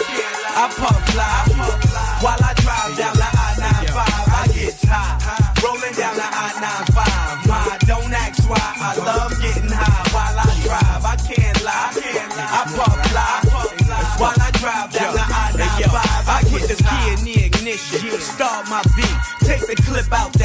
[0.54, 1.34] I puff fly
[2.22, 3.98] while I drive down the I-95.
[4.38, 5.18] I get high,
[5.66, 7.50] rolling down the I-95.
[7.50, 11.02] My, don't ask why, I love getting high while I drive.
[11.10, 13.58] I can't lie, I puff fly
[14.22, 15.90] while I drive down the I-95.
[16.30, 20.37] I get the key in the ignition, start my beat, take the clip out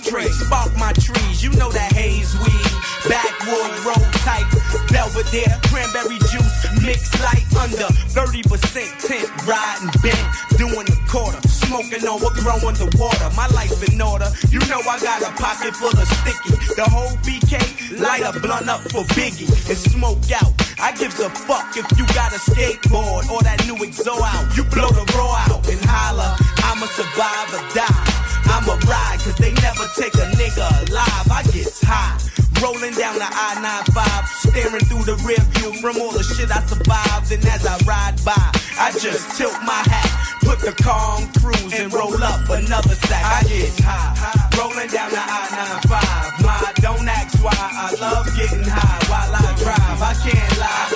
[0.00, 1.42] ashtray, spark my trees.
[1.42, 2.72] You know that haze weed,
[3.08, 4.46] backwood roll type,
[4.90, 11.40] Belvedere, cranberry juice, mixed light under 30% tint, riding bent, doing the quarter,
[11.70, 13.30] smoking on what growing the water.
[13.38, 16.58] My life in order, you know I got a pocket full of sticky.
[16.74, 17.62] The whole BK,
[18.02, 20.50] light a blunt up for Biggie and smoke out.
[20.82, 24.50] I gives a fuck if you got a skateboard or that new exo out.
[24.58, 26.34] You blow the raw out and holler,
[26.66, 28.02] I'ma survive or die.
[28.50, 31.26] I'ma ride, cause they never take a nigga alive.
[31.30, 32.18] I get high,
[32.62, 37.32] rolling down the I-95, staring through the rear view from all the shit I survived.
[37.32, 38.36] And as I ride by,
[38.78, 40.08] I just tilt my hat,
[40.44, 43.24] put the on cruise and roll up another sack.
[43.24, 44.12] I get high,
[44.56, 46.44] rolling down the I-95.
[46.44, 50.00] My, don't ask why, I love getting high while I drive.
[50.00, 50.88] I can't lie,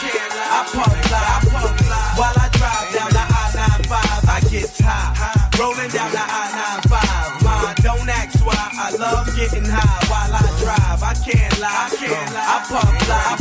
[0.49, 1.25] I puff fly,
[2.17, 3.93] while I drive down the I-95.
[4.29, 7.45] I get high, rolling down the I-95.
[7.45, 9.74] My, don't ask why, I love getting high I
[12.69, 13.37] park fly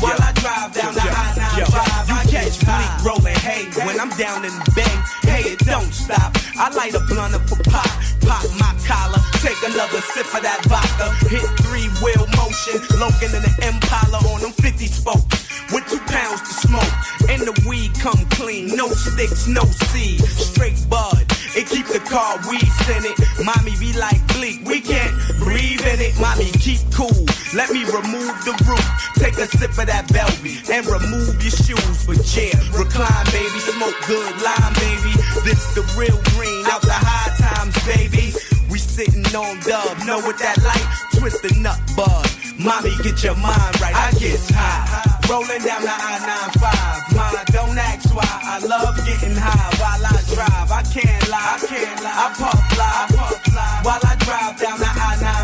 [0.00, 4.10] While I drive down the high nine drive, you catch me rolling hay when I'm
[4.18, 4.94] down in the bay.
[5.26, 6.34] Hey, it don't stop.
[6.58, 7.88] I light a blunt up for pop,
[8.26, 11.14] pop my collar, take another sip of that vodka.
[11.30, 16.42] Hit three wheel motion, loking in the Impala on them 50 spokes with two pounds
[16.42, 16.94] to smoke.
[17.30, 21.24] And the weed come clean, no sticks, no seed, straight bud.
[21.54, 26.20] It keep the car weed it Mommy be like, bleak, we can't breathe in it.
[26.20, 27.24] Mommy keep cool,
[27.54, 28.86] let me remove the roof.
[29.16, 32.06] Take a sip of that Belvy and remove your shoes.
[32.06, 35.12] But yeah, recline, baby, smoke good lime, baby.
[35.44, 38.32] This the real green out the high times, baby.
[38.70, 40.88] We sitting on dub, know what that light?
[41.18, 42.28] Twist the nut bud.
[42.58, 43.94] Mommy, get your mind right.
[43.94, 45.18] I get high.
[45.28, 47.16] Rolling down the I-95.
[47.16, 48.26] Mama, don't ask why.
[48.26, 50.70] I love getting high while I drive.
[50.70, 51.56] I can't lie.
[51.56, 52.12] I can't lie.
[52.12, 52.84] I puff fly.
[52.84, 53.80] I puff fly.
[53.82, 55.39] While I drive down the I-95.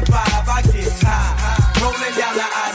[1.06, 1.82] I get high.
[1.82, 2.65] Rolling down the I-95.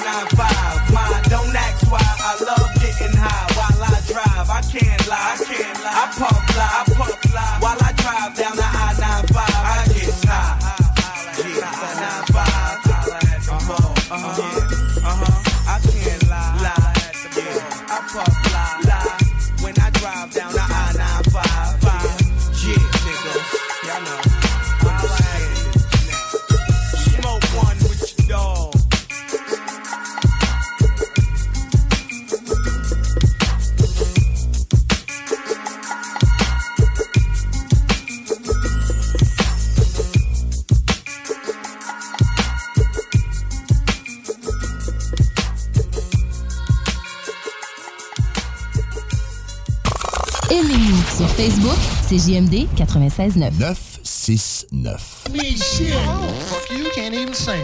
[52.11, 53.59] Facebook, c'est JMD 96.9.
[53.59, 55.23] 969.
[55.31, 55.93] Me shit.
[55.93, 57.63] Fuck you, can't even sing.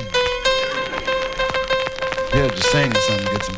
[2.34, 3.56] Yeah, just saying something to get some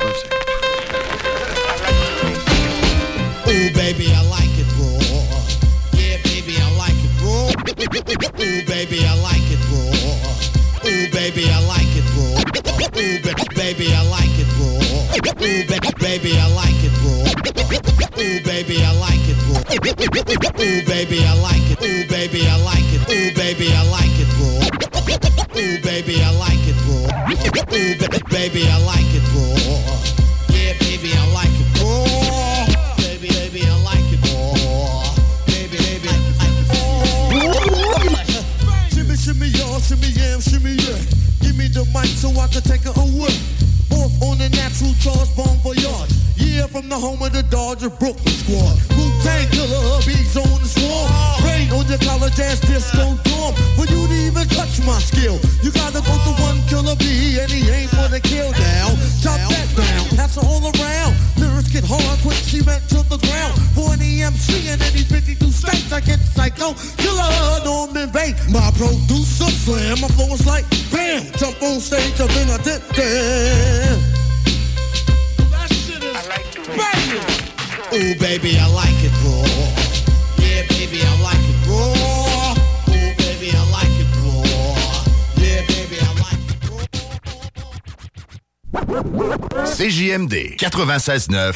[90.70, 91.54] 96.9.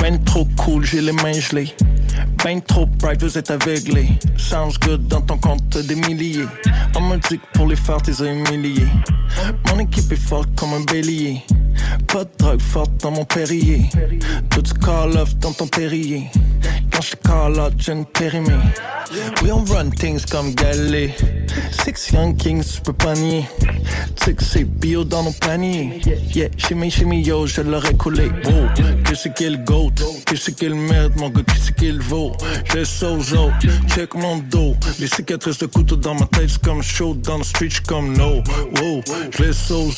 [0.00, 1.74] Ben trop cool, j'ai les mains gelées.
[2.44, 4.10] Ben trop bright, vous êtes aveuglés.
[4.36, 6.46] Sounds good dans ton compte des milliers.
[6.96, 7.18] On me
[7.54, 8.86] pour les faire, t'es humilié.
[9.66, 11.42] Mon équipe est forte comme un bélier.
[12.06, 13.90] Pas de drogue forte dans mon périer.
[14.50, 16.30] Tout call off dans ton terrier.
[16.98, 18.04] Quand je call out, j'ai une.
[19.40, 21.14] We on run things comme Galé.
[21.70, 23.46] Six young kings, tu peux pas nier.
[24.40, 26.00] C'est bio dans nos paniers.
[26.34, 28.26] Yeah, shimmy, shimmy, yo, je l'aurais coulé.
[28.44, 28.68] Wow,
[29.02, 29.92] que c'est qu'il goat,
[30.26, 32.32] que c'est qu'il merde, mon gars, que c'est qu'il vaut?
[32.66, 33.54] Je autres,
[33.94, 34.76] check mon dos.
[35.00, 37.14] Les cicatrices de couteau dans ma tête, c'est comme chaud.
[37.14, 38.42] Dans le street, comme no.
[38.80, 39.90] Wow, je laisse aux.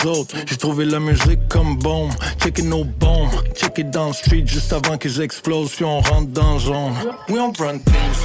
[0.47, 2.13] J'ai trouvé la musique comme bombe.
[2.41, 6.59] Checker nos bombes, checker dans le street juste avant qu'ils explosent, puis on rentre dans
[6.61, 6.95] zone.
[7.29, 8.21] We on run things.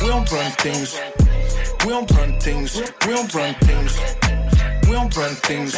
[0.00, 0.94] We don't run things.
[1.84, 2.82] We don't run things.
[3.06, 4.39] We don't run things.
[5.00, 5.74] Don't run things.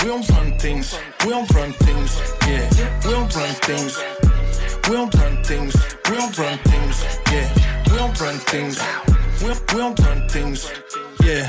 [0.00, 0.98] We don't run things.
[1.24, 2.18] We don't run things.
[2.48, 2.68] Yeah.
[3.04, 3.96] We don't run things.
[4.88, 5.74] We don't run things.
[6.10, 6.96] We don't run things.
[7.30, 7.48] Yeah.
[7.86, 8.80] We don't run things.
[9.40, 10.68] We don't, run things.
[11.22, 11.48] Yeah.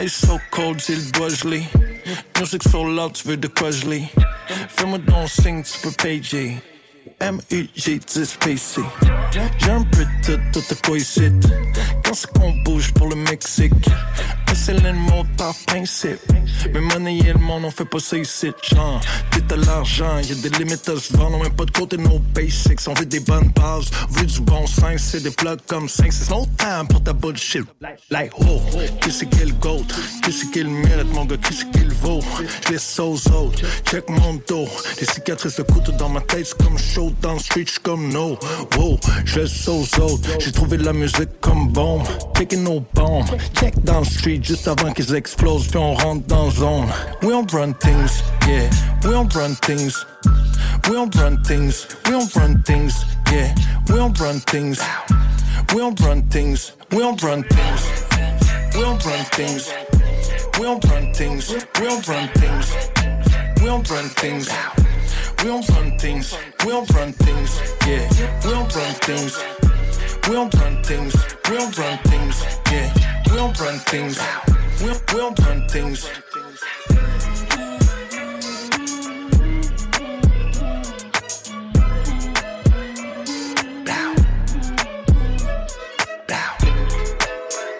[0.00, 1.66] Ice so cold, j'ai le doigt gelé.
[2.38, 4.08] Music so loud, tu veux de quoi geler.
[4.70, 6.56] Fais-moi donc tu peux payer.
[7.20, 8.80] M-U-G 10 PC
[9.58, 10.96] J'ai un peu de tout, à quoi
[12.34, 13.72] qu'on bouge pour le Mexique.
[14.56, 16.18] C'est le mot par principe.
[16.72, 18.50] Mais monnaie et le monde, on fait pas ça ici.
[19.30, 21.36] T'es à l'argent, y'a des limites à se vendre.
[21.38, 22.80] On met pas de côté nos basics.
[22.88, 24.96] On veut des bonnes bases, on veut du bon sens.
[24.98, 27.64] C'est des plugs comme 5, c'est no time pour ta bullshit.
[28.10, 28.60] Like, oh,
[29.00, 29.84] qui c'est qui le goat?
[30.24, 31.36] Qui c'est qui mérite, mon gars?
[31.36, 32.20] Qui c'est qui vaut?
[32.66, 34.68] Je laisse aux autres, check mon dos.
[35.00, 38.36] Les cicatrices de couteau dans ma tête, c'est comme show dans street, j'suis comme no.
[38.76, 40.28] Wow, je laisse aux autres.
[40.40, 42.02] J'ai trouvé la musique comme bombe.
[42.34, 43.24] Taking no bomb.
[43.60, 46.86] Check dans le street juste avant qu'ils explosent, puis on rentre dans zone.
[47.20, 48.70] We don't run things, yeah.
[49.02, 50.06] We don't run things.
[50.88, 51.88] We don't run things.
[52.04, 53.52] We don't run things, yeah.
[53.88, 54.80] We run things.
[55.74, 56.72] We run things.
[56.92, 57.92] We don't run things.
[58.72, 59.72] We don't run things.
[60.56, 61.50] We don't run things.
[61.80, 62.70] We don't run things.
[63.58, 64.48] We don't run things.
[65.42, 66.36] We don't run things.
[66.64, 67.60] We don't run things.
[67.84, 68.08] Yeah.
[68.44, 69.38] We don't run things.
[70.28, 71.14] We don't run things.
[71.50, 72.44] We don't run things.
[72.70, 73.05] Yeah.
[73.36, 74.18] We don't run things.
[74.80, 76.08] We don't, we don't run things.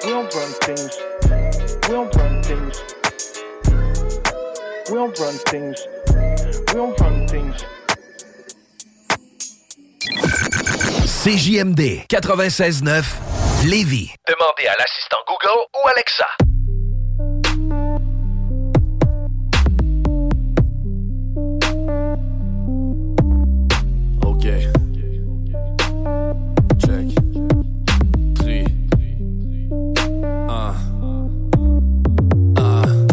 [0.04, 0.92] We don't run things.
[1.80, 2.82] We don't run things.
[4.90, 5.86] We don't run things.
[6.66, 7.64] We don't run things.
[11.24, 13.35] CJMD 96.9
[13.66, 14.14] Lévis.
[14.28, 16.26] Demandez à l'assistant Google ou Alexa.
[24.24, 24.46] Ok.
[26.78, 27.08] Check.
[28.36, 28.66] Three.
[30.48, 30.74] Un.
[32.56, 33.06] Un.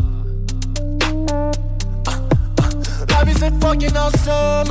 [3.09, 4.69] Life is fucking awesome.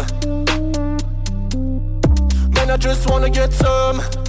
[2.55, 4.22] Man, I just wanna get some.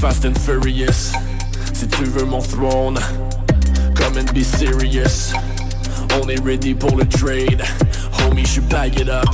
[0.00, 1.12] Fast and Furious.
[1.72, 2.98] Si tu veux mon throne,
[3.96, 5.32] come and be serious.
[6.22, 7.62] On est ready pour le trade.
[8.20, 9.28] Homie, je bag it up.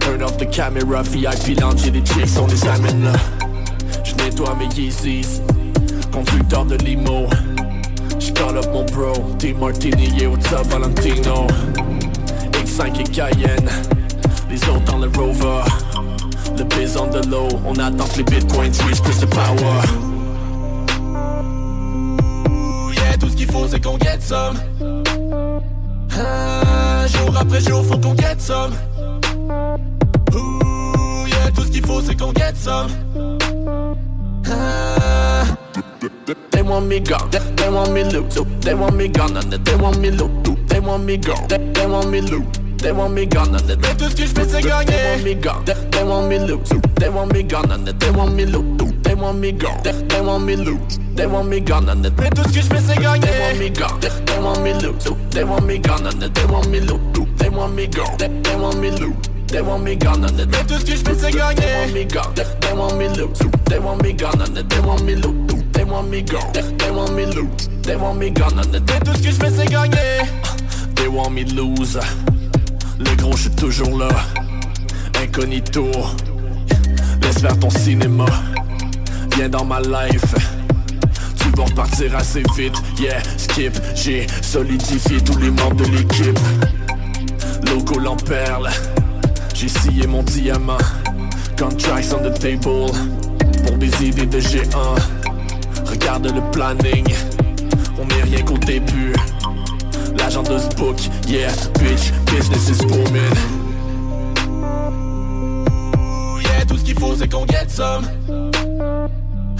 [0.00, 3.12] Turn off the camera, VIP lounge, et des chicks, on les amène.
[4.04, 5.40] Je nettoie mes Yeezys.
[6.12, 7.26] Conducteur de limo.
[8.18, 9.14] Je call up mon bro.
[9.38, 11.46] T Martini, yeah, what's up, Valentino?
[12.52, 13.70] X5 et Cayenne.
[14.50, 15.62] Les autres dans le Rover.
[16.68, 19.82] Biz on the low, on attend que les bitcoins switch plus de power.
[22.94, 24.56] Yeah, tout ce qu'il faut c'est qu'on get some.
[26.16, 28.72] Ah, jour après jour, faut qu'on get some.
[30.34, 32.88] Ouh, yeah, tout ce qu'il faut c'est qu'on get some.
[34.48, 35.44] Ah.
[36.50, 38.28] They want me gone, they, they want me loot,
[38.60, 40.30] they want me gone, and they want me loot,
[40.68, 42.44] they want me gone, they, they want me loot.
[42.82, 45.14] They want me gone and Mais tout ce que je fais c'est They gagner.
[45.14, 48.34] want me gone, they, they want me loot, they want me gone and they want
[48.34, 51.88] me loot, they want me gone, they, they want me loot, they want me gone
[51.88, 53.58] and Mais tout ce que je fais c'est They want gagner.
[53.60, 56.80] me gone, they, they want me loot, they want me gone and they want me
[56.80, 57.00] loot,
[57.38, 59.14] they want me gone, they, they want me loot.
[59.46, 61.54] They want me gone and they Mais tout ce que je fais c'est They want
[61.54, 61.92] gagner.
[61.94, 65.14] me gone, they, they want me loot, they want me gone and they want me
[65.14, 68.72] loot, they want me gone, they, they want me loot, they want me gone and
[68.72, 70.26] they Mais tout ce que je fais c'est gagner.
[70.96, 72.00] They want me lose.
[72.98, 74.08] Le gros, je suis toujours là.
[75.34, 75.90] Incognito.
[77.22, 78.26] Laisse faire ton cinéma.
[79.34, 80.34] Viens dans ma life.
[81.40, 82.74] Tu vas repartir assez vite.
[83.00, 83.72] Yeah, skip.
[83.94, 86.38] J'ai solidifié tous les membres de l'équipe.
[87.66, 88.68] Logo l'emperle.
[89.54, 90.76] J'ai scié mon diamant.
[91.58, 92.92] Contracts on the table.
[93.66, 94.96] Pour des idées de géant.
[95.86, 97.06] Regarde le planning.
[97.98, 99.14] On n'est rien qu'au début.
[100.18, 101.48] L'agent de ce book, yeah,
[101.80, 103.61] bitch, business is booming.
[107.02, 108.04] Faut c'est qu'on get some.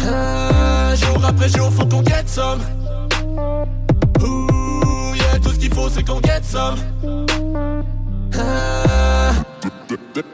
[0.01, 2.61] Ah, jour après jour, faut qu'on get some.
[4.23, 6.77] Ouh, yeah, tout ce qu'il faut c'est qu'on get some.
[8.39, 9.33] Ah.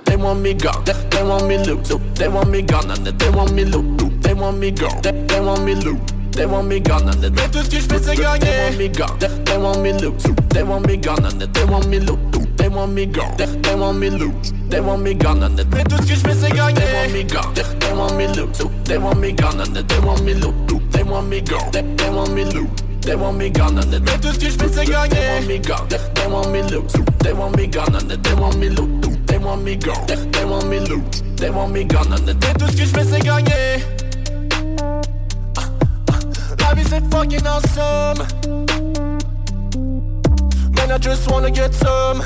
[0.05, 3.31] They want me gone, they, they want me loot, they want me gone, and they
[3.31, 5.99] want me loot, they want me gone, they, they want me loot.
[6.33, 8.39] They want me gone and they Mais tout ce que je fais c'est They want
[8.39, 8.77] gagner.
[8.79, 11.99] me gone, they, they want me loot, they want me gone and they want me
[11.99, 12.19] loot,
[12.69, 15.85] they want me gone, they, they want me loot, they want me gone and they
[15.85, 18.85] tout ce que je fais c'est They want me gone, they, they want me loot,
[18.85, 20.55] they want me gone and they want me loot,
[20.93, 22.69] they want me gone, they, they want me loot,
[23.01, 25.47] They want me gone and Mais tout ce que je fais c'est gagner They want
[25.49, 28.69] me gone, they, they want me loot They want me gone and they want me
[28.69, 32.27] loot They want me gone, they, they want me loot They want me gone and
[32.27, 33.83] Mais tout ce que je fais c'est gagner
[36.59, 38.27] La vie c'est fucking awesome
[40.77, 42.23] Man I just wanna get some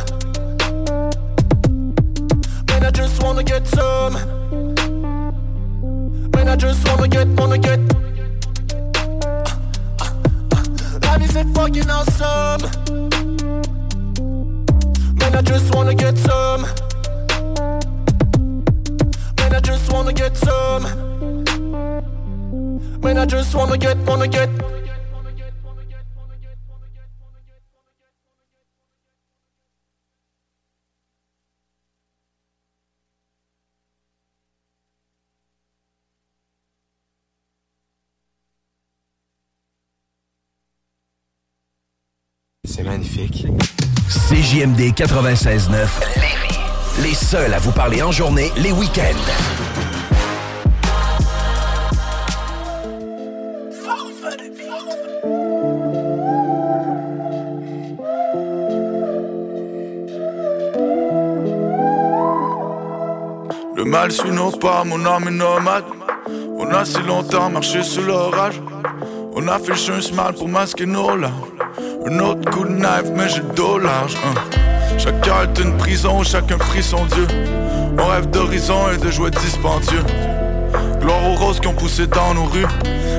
[2.93, 4.15] just wanna get some.
[6.35, 7.81] Man I just wanna get, wanna get.
[11.03, 12.63] La vie c'est fucking awesome.
[15.19, 16.63] Man I just wanna get some.
[19.39, 20.83] Man I just wanna get some.
[23.01, 24.72] Man I just wanna get, wanna get
[42.75, 43.47] C'est magnifique.
[44.09, 45.73] CJMD 96.9
[46.17, 47.03] Lévis.
[47.03, 49.03] Les seuls à vous parler en journée, les week-ends.
[63.77, 65.85] Le mal suit nos pas, mon âme est nomade.
[66.57, 68.63] On a si longtemps marché sous l'orage.
[69.35, 71.52] On a fait le mal pour masquer nos larmes.
[72.07, 74.17] Un autre coup de knife, mais j'ai le dos large.
[74.25, 74.35] hein.
[74.99, 77.27] Chacun est une prison, chacun prie son Dieu.
[77.99, 80.03] On rêve d'horizon et de joie dispendieux.
[81.01, 82.67] Gloire aux roses qui ont poussé dans nos rues.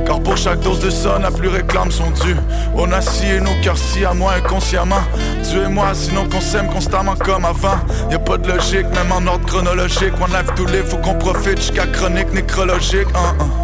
[0.06, 2.36] Car pour chaque dose de son, la plus réclame son dû.
[2.76, 5.02] On a scié nos cœurs si à moi inconsciemment.
[5.50, 7.78] Tu et moi, sinon qu'on s'aime constamment comme avant.
[8.12, 10.14] Y a pas de logique, même en ordre chronologique.
[10.22, 13.08] One life to live, faut qu'on profite jusqu'à chronique nécrologique.
[13.16, 13.63] hein, hein.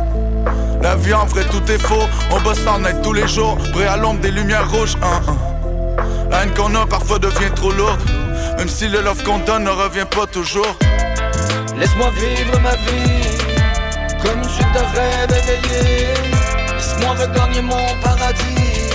[0.82, 2.08] La vie en vrai, tout est faux.
[2.32, 4.96] On bosse en net tous les jours, prêt à l'ombre des lumières rouges.
[5.02, 5.36] hein, hein.
[6.32, 8.00] La haine qu'on a parfois devient trop lourde.
[8.58, 10.76] Même si le love qu'on donne ne revient pas toujours.
[11.78, 13.38] Laisse-moi vivre ma vie
[14.22, 16.14] comme de rêves éveillés.
[16.76, 18.90] Laisse-moi regagner mon paradis.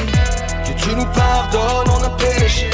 [0.64, 2.70] Que tu nous pardonnes, on a péché.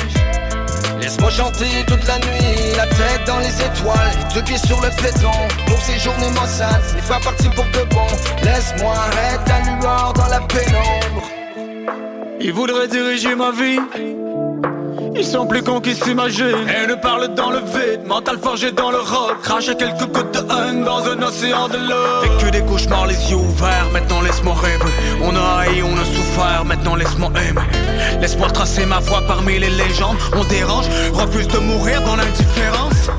[1.10, 4.90] Laisse-moi chanter toute la nuit, la tête dans les étoiles, les deux pieds sur le
[5.02, 5.32] béton.
[5.66, 8.06] Pour ces journées maussades, les fois partir pour de bon.
[8.44, 8.94] Laisse-moi
[9.32, 11.28] être ta lueur dans la pénombre.
[12.40, 13.80] Ils voudraient diriger ma vie.
[15.20, 16.66] Ils sont plus cons qu'ils s'imaginent.
[16.66, 19.36] Et ne parlent dans le vide, mental forgé dans le rock.
[19.42, 22.22] Cracher quelques gouttes de haine dans un océan de love.
[22.22, 24.90] Vécu des cauchemars, les yeux ouverts, maintenant laisse-moi rêver.
[25.22, 27.60] On a haï, on a souffert, maintenant laisse-moi aimer.
[28.22, 30.16] Laisse-moi tracer ma voix parmi les légendes.
[30.34, 33.10] On dérange, refuse de mourir dans l'indifférence.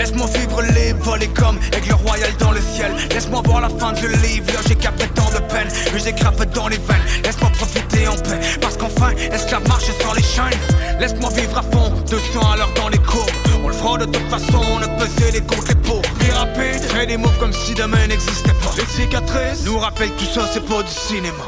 [0.00, 2.90] Laisse-moi vivre libre, voler comme aigle royal dans le ciel.
[3.10, 5.68] Laisse-moi voir la fin du livre, j'ai capté tant de peine.
[5.92, 8.40] Musique grappe dans les veines, laisse-moi profiter en paix.
[8.62, 10.58] Parce qu'enfin, esclave marche sur les chaînes?
[10.98, 13.28] Laisse-moi vivre à fond, 200 à l'heure dans les courbes.
[13.62, 16.08] On le fera de toute façon, on ne peser les contre les pauvres.
[16.20, 18.72] Vie rapide, fais des moves comme si demain n'existait pas.
[18.78, 21.44] Les cicatrices nous rappellent tout ça, c'est pas du cinéma.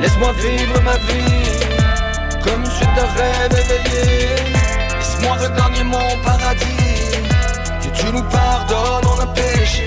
[0.00, 4.59] Laisse-moi vivre ma vie comme une suite de rêves éveillés.
[5.00, 6.66] Laisse-moi regagner mon paradis.
[7.82, 9.86] Que tu nous pardonnes, on a péché.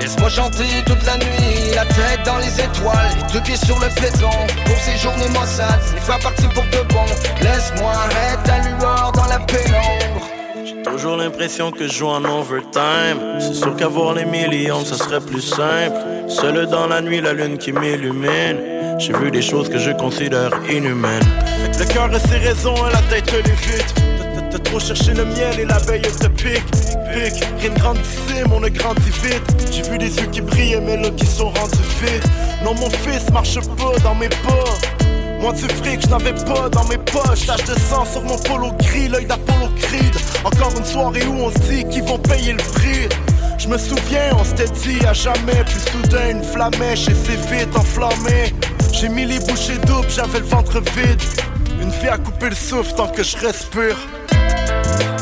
[0.00, 3.88] Laisse-moi chanter toute la nuit, la tête dans les étoiles, les deux pieds sur le
[4.00, 4.30] béton.
[4.64, 7.04] Pour ces journées maussades, les fois partir pour de bon.
[7.42, 7.92] Laisse-moi
[8.32, 10.26] être ta lueur dans la pénombre.
[10.64, 13.38] J'ai toujours l'impression que je joue en overtime.
[13.40, 16.17] C'est sûr qu'avoir les millions, ça serait plus simple.
[16.28, 18.58] Seul dans la nuit, la lune qui m'illumine.
[18.98, 21.22] J'ai vu des choses que je considère inhumaines.
[21.78, 24.50] Le cœur a ses raisons et la tête elle est vide.
[24.50, 26.64] T'as- trop cherché le miel et l'abeille te pique,
[27.12, 27.44] pique.
[27.60, 29.42] Rien de grandissime, on a grandi vite.
[29.70, 32.24] J'ai vu des yeux qui brillaient, mais là qui sont rendus vides.
[32.64, 34.64] Non, mon fils marche pas dans mes pas.
[35.40, 37.46] Moi du fric, je n'avais pas dans mes poches.
[37.46, 40.14] Tache de sang sur mon polo gris, l'œil d'Apollo Creed.
[40.44, 43.08] Encore une soirée où on se dit qu'ils vont payer le prix.
[43.68, 45.62] Je me souviens, on s'était dit à jamais.
[45.66, 48.54] Puis soudain, une flamèche et c'est vite enflammé.
[48.94, 51.20] J'ai mis les bouchées doubles, j'avais le ventre vide.
[51.78, 53.98] Une vie à couper le souffle tant que je respire.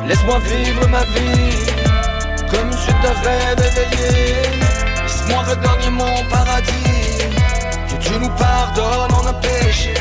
[0.07, 1.57] Laisse-moi vivre ma vie
[2.49, 4.37] comme une suite de rêves éveillés.
[5.03, 7.19] Laisse-moi regagner mon paradis.
[7.89, 9.95] Que tu nous pardonnes, on a péché.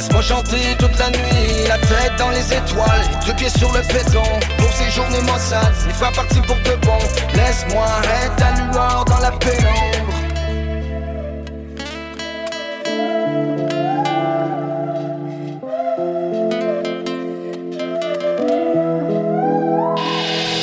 [0.00, 3.80] Laisse-moi chanter toute la nuit, la tête dans les étoiles, les deux pieds sur le
[3.82, 4.22] béton.
[4.56, 6.96] Pour ces journées maussades, les fois partir pour de bon.
[7.34, 7.86] Laisse-moi
[8.24, 10.14] être ta lueur dans la pénombre.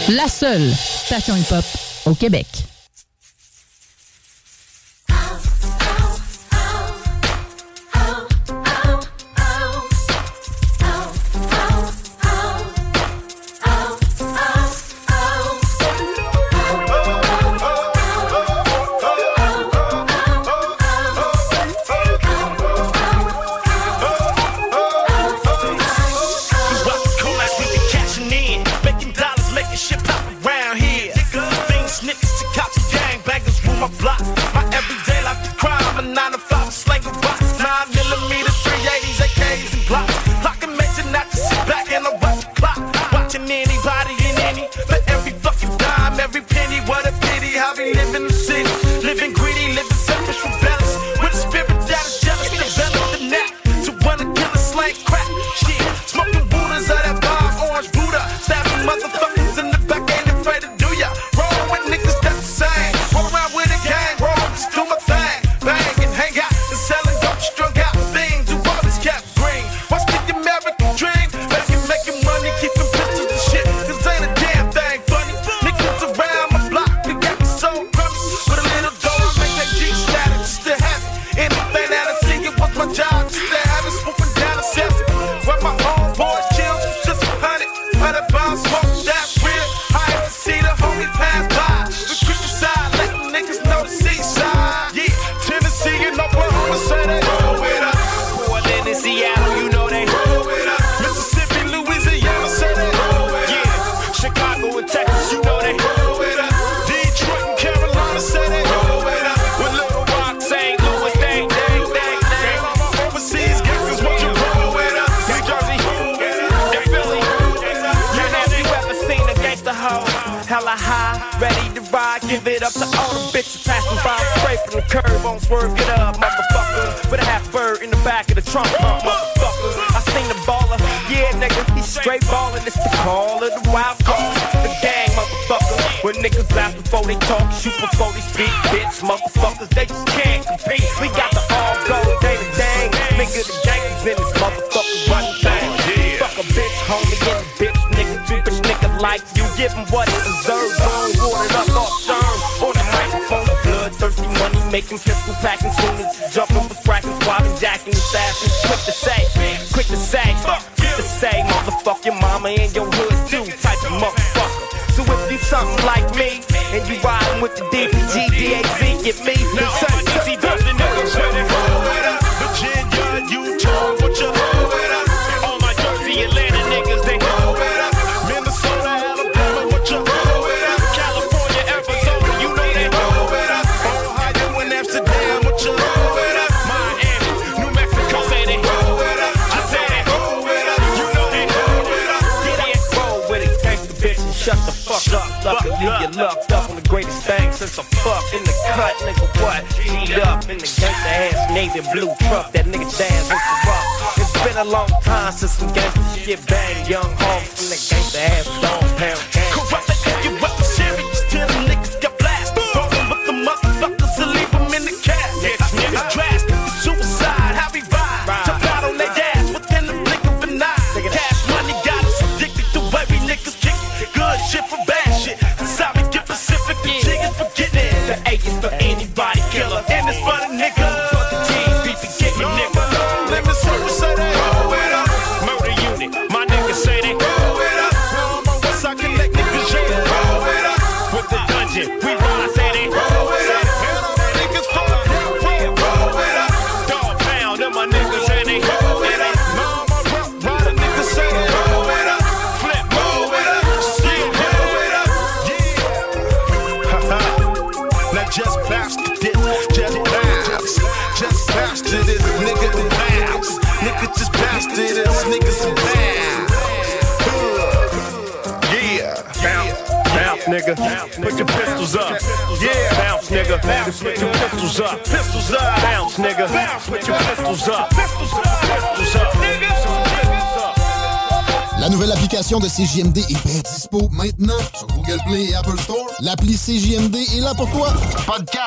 [0.10, 1.66] La seule station hip-hop
[2.08, 2.48] au Québec.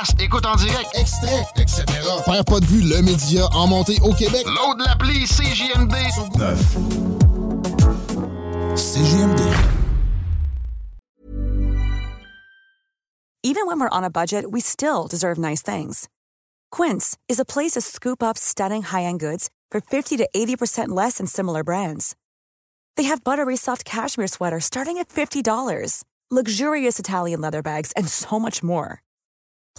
[0.00, 1.84] podcast, écoute en direct, extrait, etc.
[2.24, 4.44] Père pas de vue, le média en montée au Québec.
[4.46, 5.94] L'eau de l'appli CJMD.
[6.38, 6.76] 9.
[8.76, 9.40] CJMD.
[13.42, 16.08] Even when we're on a budget, we still deserve nice things.
[16.70, 21.18] Quince is a place to scoop up stunning high-end goods for 50 to 80% less
[21.18, 22.14] than similar brands.
[22.96, 28.38] They have buttery soft cashmere sweaters starting at $50, luxurious Italian leather bags, and so
[28.38, 29.02] much more.